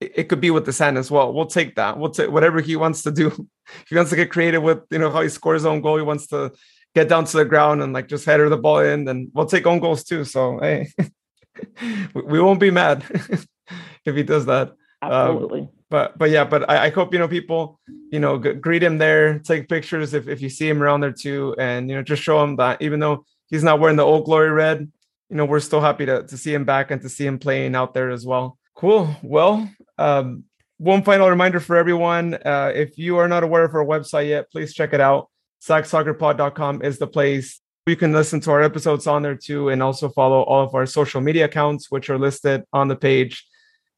It, 0.01 0.13
it 0.17 0.25
could 0.25 0.41
be 0.41 0.51
with 0.51 0.67
the 0.67 0.73
sand 0.73 0.99
as 0.99 1.11
well. 1.11 1.33
We'll 1.33 1.47
take 1.47 1.77
that. 1.77 1.99
We'll 1.99 2.11
take 2.11 2.31
whatever 2.31 2.61
he 2.61 2.77
wants 2.77 3.03
to 3.03 3.11
do. 3.11 3.31
he 3.89 3.97
wants 3.97 4.11
to 4.11 4.17
get 4.17 4.31
creative 4.31 4.63
with 4.63 4.81
you 4.91 4.99
know 4.99 5.11
how 5.11 5.23
he 5.23 5.29
scores 5.29 5.63
his 5.63 5.67
own 5.67 5.81
goal. 5.81 5.97
He 5.97 6.03
wants 6.03 6.27
to 6.29 6.53
get 6.97 7.11
down 7.11 7.27
to 7.27 7.37
the 7.37 7.45
ground 7.45 7.83
and 7.83 7.93
like 7.93 8.09
just 8.09 8.25
header 8.25 8.49
the 8.49 8.57
ball 8.57 8.79
in. 8.79 9.05
Then 9.05 9.31
we'll 9.35 9.45
take 9.45 9.67
own 9.67 9.81
goals 9.81 10.03
too. 10.03 10.25
So 10.25 10.59
hey, 10.59 10.89
we 12.15 12.41
won't 12.41 12.59
be 12.59 12.71
mad 12.71 13.05
if 14.07 14.17
he 14.17 14.23
does 14.23 14.47
that. 14.47 14.69
Um, 15.03 15.13
Absolutely. 15.13 15.61
Um, 15.61 15.69
but 15.91 16.19
but 16.19 16.31
yeah, 16.31 16.45
but 16.45 16.69
I, 16.69 16.87
I, 16.87 16.91
hope 16.91 17.13
you 17.13 17.19
know 17.19 17.29
people, 17.29 17.79
you 18.11 18.19
know, 18.19 18.39
g- 18.39 18.55
greet 18.55 18.83
him 18.83 18.97
there, 18.99 19.39
take 19.39 19.69
pictures 19.69 20.15
if 20.15 20.27
if 20.27 20.41
you 20.41 20.49
see 20.49 20.69
him 20.69 20.83
around 20.83 21.03
there 21.03 21.13
too, 21.13 21.55
and 21.59 21.89
you 21.89 21.95
know, 21.95 22.03
just 22.03 22.23
show 22.23 22.43
him 22.43 22.57
that 22.57 22.81
even 22.81 22.99
though 22.99 23.25
he's 23.51 23.63
not 23.63 23.79
wearing 23.79 23.97
the 23.97 24.03
old 24.03 24.25
glory 24.25 24.51
red, 24.51 24.91
you 25.29 25.37
know, 25.37 25.45
we're 25.45 25.61
still 25.61 25.83
happy 25.83 26.07
to 26.07 26.25
to 26.25 26.37
see 26.39 26.53
him 26.53 26.65
back 26.65 26.91
and 26.91 27.03
to 27.03 27.09
see 27.09 27.27
him 27.27 27.39
playing 27.39 27.77
out 27.77 27.93
there 27.93 28.11
as 28.11 28.25
well. 28.27 28.59
Cool. 28.75 29.15
Well, 29.23 29.71
um, 29.99 30.45
one 30.79 31.03
final 31.03 31.29
reminder 31.29 31.61
for 31.61 31.77
everyone: 31.77 32.35
uh, 32.35 32.73
if 32.75 32.99
you 32.99 33.19
are 33.19 33.29
not 33.29 33.45
aware 33.45 33.65
of 33.65 33.75
our 33.75 33.85
website 33.85 34.29
yet, 34.29 34.51
please 34.51 34.73
check 34.75 34.93
it 34.95 35.01
out. 35.01 35.29
SacsSoccerPod.com 35.63 36.83
is 36.83 36.99
the 36.99 37.07
place. 37.07 37.61
You 37.87 37.97
can 37.97 38.13
listen 38.13 38.41
to 38.41 38.51
our 38.51 38.63
episodes 38.63 39.07
on 39.07 39.23
there 39.23 39.37
too, 39.37 39.69
and 39.69 39.83
also 39.83 40.09
follow 40.09 40.43
all 40.43 40.65
of 40.65 40.75
our 40.75 40.87
social 40.87 41.21
media 41.21 41.45
accounts, 41.45 41.91
which 41.91 42.11
are 42.11 42.19
listed 42.19 42.65
on 42.73 42.89
the 42.89 42.97
page 42.97 43.47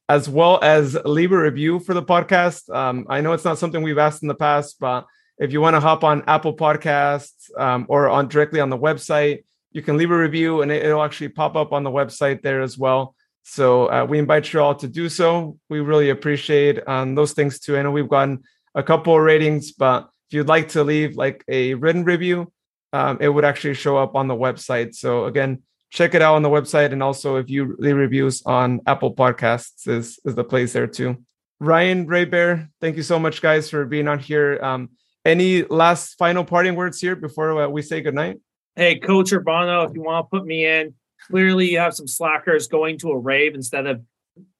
as 0.09 0.27
well 0.27 0.59
as 0.63 0.97
leave 1.05 1.31
a 1.31 1.37
review 1.37 1.79
for 1.79 1.93
the 1.93 2.01
podcast. 2.01 2.73
Um, 2.75 3.05
I 3.09 3.21
know 3.21 3.33
it's 3.33 3.45
not 3.45 3.59
something 3.59 3.83
we've 3.83 3.99
asked 3.99 4.23
in 4.23 4.27
the 4.27 4.35
past, 4.35 4.77
but 4.79 5.05
if 5.37 5.53
you 5.53 5.61
want 5.61 5.75
to 5.75 5.79
hop 5.79 6.03
on 6.03 6.23
Apple 6.27 6.55
Podcasts 6.55 7.55
um, 7.57 7.85
or 7.87 8.09
on 8.09 8.27
directly 8.27 8.59
on 8.59 8.71
the 8.71 8.77
website, 8.77 9.43
you 9.71 9.83
can 9.83 9.97
leave 9.97 10.09
a 10.09 10.17
review 10.17 10.63
and 10.63 10.71
it, 10.71 10.91
will 10.91 11.03
actually 11.03 11.29
pop 11.29 11.55
up 11.55 11.71
on 11.71 11.83
the 11.83 11.91
website 11.91 12.41
there 12.41 12.61
as 12.61 12.75
well. 12.75 13.15
So 13.43 13.85
uh, 13.85 14.05
we 14.09 14.17
invite 14.17 14.51
you 14.51 14.61
all 14.61 14.73
to 14.75 14.87
do 14.87 15.09
so. 15.09 15.57
We 15.69 15.79
really 15.79 16.09
appreciate 16.09 16.85
um, 16.87 17.13
those 17.13 17.33
things 17.33 17.59
too. 17.59 17.77
I 17.77 17.83
know 17.83 17.91
we've 17.91 18.09
gotten 18.09 18.41
a 18.73 18.81
couple 18.81 19.15
of 19.15 19.21
ratings, 19.21 19.71
but 19.71 20.09
if 20.29 20.35
you'd 20.35 20.47
like 20.47 20.69
to 20.69 20.83
leave 20.83 21.15
like 21.15 21.43
a 21.47 21.73
written 21.73 22.03
review, 22.03 22.51
um, 22.93 23.17
it 23.19 23.29
would 23.29 23.45
actually 23.45 23.73
show 23.73 23.97
up 23.97 24.15
on 24.15 24.27
the 24.27 24.35
website. 24.35 24.93
So 24.93 25.25
again, 25.25 25.63
check 25.89 26.13
it 26.13 26.21
out 26.21 26.35
on 26.35 26.43
the 26.43 26.49
website. 26.49 26.91
And 26.91 27.01
also, 27.01 27.37
if 27.37 27.49
you 27.49 27.75
leave 27.79 27.95
reviews 27.95 28.43
on 28.45 28.79
Apple 28.85 29.15
Podcasts, 29.15 29.87
is, 29.87 30.19
is 30.23 30.35
the 30.35 30.43
place 30.43 30.73
there 30.73 30.85
too. 30.85 31.17
Ryan 31.59 32.05
Ray 32.05 32.25
Bear, 32.25 32.69
thank 32.79 32.95
you 32.95 33.01
so 33.01 33.17
much, 33.17 33.41
guys, 33.41 33.71
for 33.71 33.85
being 33.85 34.07
on 34.07 34.19
here. 34.19 34.59
Um, 34.61 34.89
any 35.25 35.63
last 35.63 36.13
final 36.19 36.45
parting 36.45 36.75
words 36.75 37.01
here 37.01 37.15
before 37.15 37.63
uh, 37.63 37.67
we 37.67 37.81
say 37.81 38.01
goodnight? 38.01 38.39
Hey, 38.75 38.99
Coach 38.99 39.31
Urbano, 39.31 39.89
if 39.89 39.95
you 39.95 40.03
want 40.03 40.25
to 40.25 40.29
put 40.29 40.45
me 40.45 40.65
in, 40.65 40.93
clearly 41.27 41.71
you 41.71 41.79
have 41.79 41.95
some 41.95 42.07
slackers 42.07 42.67
going 42.67 42.99
to 42.99 43.09
a 43.09 43.17
rave 43.17 43.55
instead 43.55 43.87
of 43.87 44.01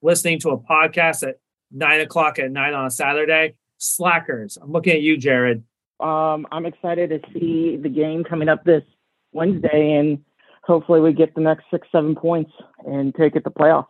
listening 0.02 0.40
to 0.40 0.50
a 0.50 0.58
podcast 0.58 1.28
at 1.28 1.36
nine 1.72 2.02
o'clock 2.02 2.40
at 2.40 2.52
night 2.52 2.74
on 2.74 2.88
a 2.88 2.92
Saturday. 2.92 3.54
Slackers. 3.80 4.58
I'm 4.62 4.72
looking 4.72 4.94
at 4.94 5.02
you, 5.02 5.18
Jared. 5.18 5.64
Um, 6.00 6.46
I'm 6.52 6.66
excited 6.66 7.10
to 7.10 7.20
see 7.34 7.78
the 7.78 7.90
game 7.90 8.24
coming 8.24 8.48
up 8.48 8.64
this 8.64 8.84
Wednesday, 9.32 9.94
and 9.94 10.20
hopefully 10.64 11.02
we 11.02 11.14
get 11.14 11.34
the 11.34 11.42
next 11.42 11.66
six, 11.72 11.88
seven 11.92 12.16
points 12.16 12.52
and 12.86 13.14
take 13.16 13.36
it 13.36 13.44
to 13.44 13.50
playoffs. 13.50 13.88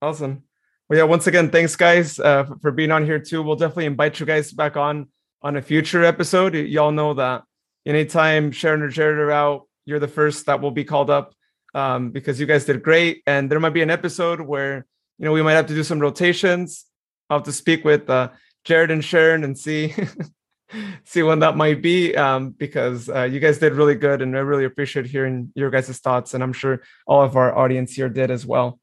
Awesome. 0.00 0.44
Well, 0.88 0.98
yeah, 0.98 1.04
once 1.04 1.26
again, 1.26 1.50
thanks 1.50 1.76
guys 1.76 2.18
uh, 2.18 2.46
for 2.62 2.70
being 2.70 2.90
on 2.90 3.04
here 3.04 3.18
too. 3.18 3.42
We'll 3.42 3.56
definitely 3.56 3.86
invite 3.86 4.20
you 4.20 4.26
guys 4.26 4.52
back 4.52 4.76
on 4.76 5.08
on 5.42 5.56
a 5.56 5.62
future 5.62 6.04
episode. 6.04 6.54
Y'all 6.54 6.92
know 6.92 7.14
that 7.14 7.44
anytime 7.86 8.52
Sharon 8.52 8.82
or 8.82 8.88
Jared 8.88 9.18
are 9.18 9.30
out, 9.30 9.68
you're 9.84 9.98
the 9.98 10.08
first 10.08 10.46
that 10.46 10.60
will 10.60 10.70
be 10.70 10.84
called 10.84 11.10
up 11.10 11.34
um, 11.74 12.10
because 12.10 12.40
you 12.40 12.46
guys 12.46 12.64
did 12.64 12.82
great. 12.82 13.22
And 13.26 13.50
there 13.50 13.60
might 13.60 13.74
be 13.74 13.82
an 13.82 13.90
episode 13.90 14.40
where, 14.40 14.86
you 15.18 15.24
know, 15.24 15.32
we 15.32 15.42
might 15.42 15.54
have 15.54 15.66
to 15.66 15.74
do 15.74 15.84
some 15.84 16.00
rotations. 16.00 16.86
I'll 17.28 17.38
have 17.38 17.46
to 17.46 17.52
speak 17.52 17.84
with 17.84 18.10
uh, 18.10 18.30
Jared 18.64 18.90
and 18.90 19.04
Sharon 19.04 19.44
and 19.44 19.56
see 19.56 19.94
see 21.04 21.22
when 21.22 21.40
that 21.40 21.56
might 21.56 21.82
be 21.82 22.14
um, 22.16 22.50
because 22.50 23.08
uh, 23.08 23.24
you 23.24 23.40
guys 23.40 23.58
did 23.58 23.74
really 23.74 23.94
good 23.94 24.22
and 24.22 24.36
i 24.36 24.40
really 24.40 24.64
appreciate 24.64 25.06
hearing 25.06 25.52
your 25.54 25.70
guys' 25.70 25.98
thoughts 25.98 26.34
and 26.34 26.42
i'm 26.42 26.52
sure 26.52 26.82
all 27.06 27.22
of 27.22 27.36
our 27.36 27.56
audience 27.56 27.92
here 27.92 28.08
did 28.08 28.30
as 28.30 28.46
well. 28.46 28.78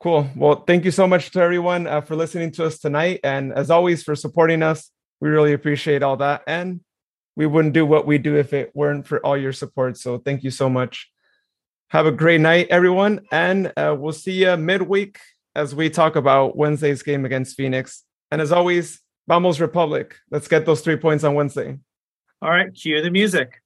Cool. 0.00 0.28
Well 0.36 0.56
thank 0.66 0.84
you 0.84 0.90
so 0.90 1.06
much 1.06 1.30
to 1.32 1.40
everyone 1.40 1.86
uh, 1.86 2.00
for 2.02 2.16
listening 2.16 2.50
to 2.52 2.64
us 2.64 2.78
tonight 2.78 3.20
and 3.24 3.52
as 3.52 3.70
always 3.70 4.02
for 4.02 4.14
supporting 4.14 4.62
us. 4.62 4.90
We 5.20 5.30
really 5.30 5.52
appreciate 5.52 6.02
all 6.02 6.16
that 6.18 6.42
and 6.46 6.80
we 7.36 7.46
wouldn't 7.46 7.74
do 7.74 7.86
what 7.86 8.06
we 8.06 8.18
do 8.18 8.36
if 8.36 8.52
it 8.52 8.70
weren't 8.74 9.06
for 9.06 9.24
all 9.24 9.36
your 9.36 9.52
support. 9.52 9.96
So 9.96 10.18
thank 10.18 10.44
you 10.44 10.50
so 10.50 10.68
much. 10.68 11.10
Have 11.88 12.06
a 12.06 12.12
great 12.12 12.40
night 12.40 12.68
everyone 12.70 13.20
and 13.32 13.72
uh, 13.76 13.96
we'll 13.98 14.12
see 14.12 14.44
you 14.44 14.56
midweek 14.56 15.18
as 15.56 15.74
we 15.74 15.88
talk 15.88 16.16
about 16.16 16.56
wednesday's 16.56 17.02
game 17.02 17.24
against 17.24 17.56
phoenix 17.56 18.02
and 18.34 18.42
as 18.42 18.50
always 18.50 19.00
Vamos 19.28 19.60
Republic. 19.60 20.16
Let's 20.28 20.48
get 20.48 20.66
those 20.66 20.80
three 20.80 20.96
points 20.96 21.22
on 21.22 21.34
Wednesday. 21.34 21.78
All 22.42 22.50
right, 22.50 22.74
cue 22.74 23.00
the 23.00 23.08
music. 23.08 23.62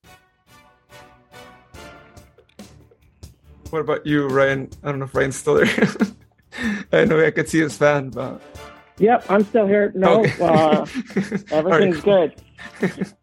What 3.70 3.80
about 3.80 4.06
you, 4.06 4.28
Ryan? 4.28 4.68
I 4.82 4.90
don't 4.90 4.98
know 4.98 5.06
if 5.06 5.14
Ryan's 5.14 5.36
still 5.36 5.54
there. 5.54 5.68
I 6.92 7.06
know 7.06 7.24
I 7.24 7.30
could 7.30 7.48
see 7.48 7.60
his 7.60 7.78
fan, 7.78 8.10
but. 8.10 8.42
Yep, 8.98 9.24
I'm 9.30 9.42
still 9.44 9.66
here. 9.66 9.90
No, 9.94 10.20
okay. 10.20 10.42
uh, 10.42 10.80
everything's 11.50 12.04
right, 12.04 12.34
cool. 12.78 12.88
good. 12.88 13.14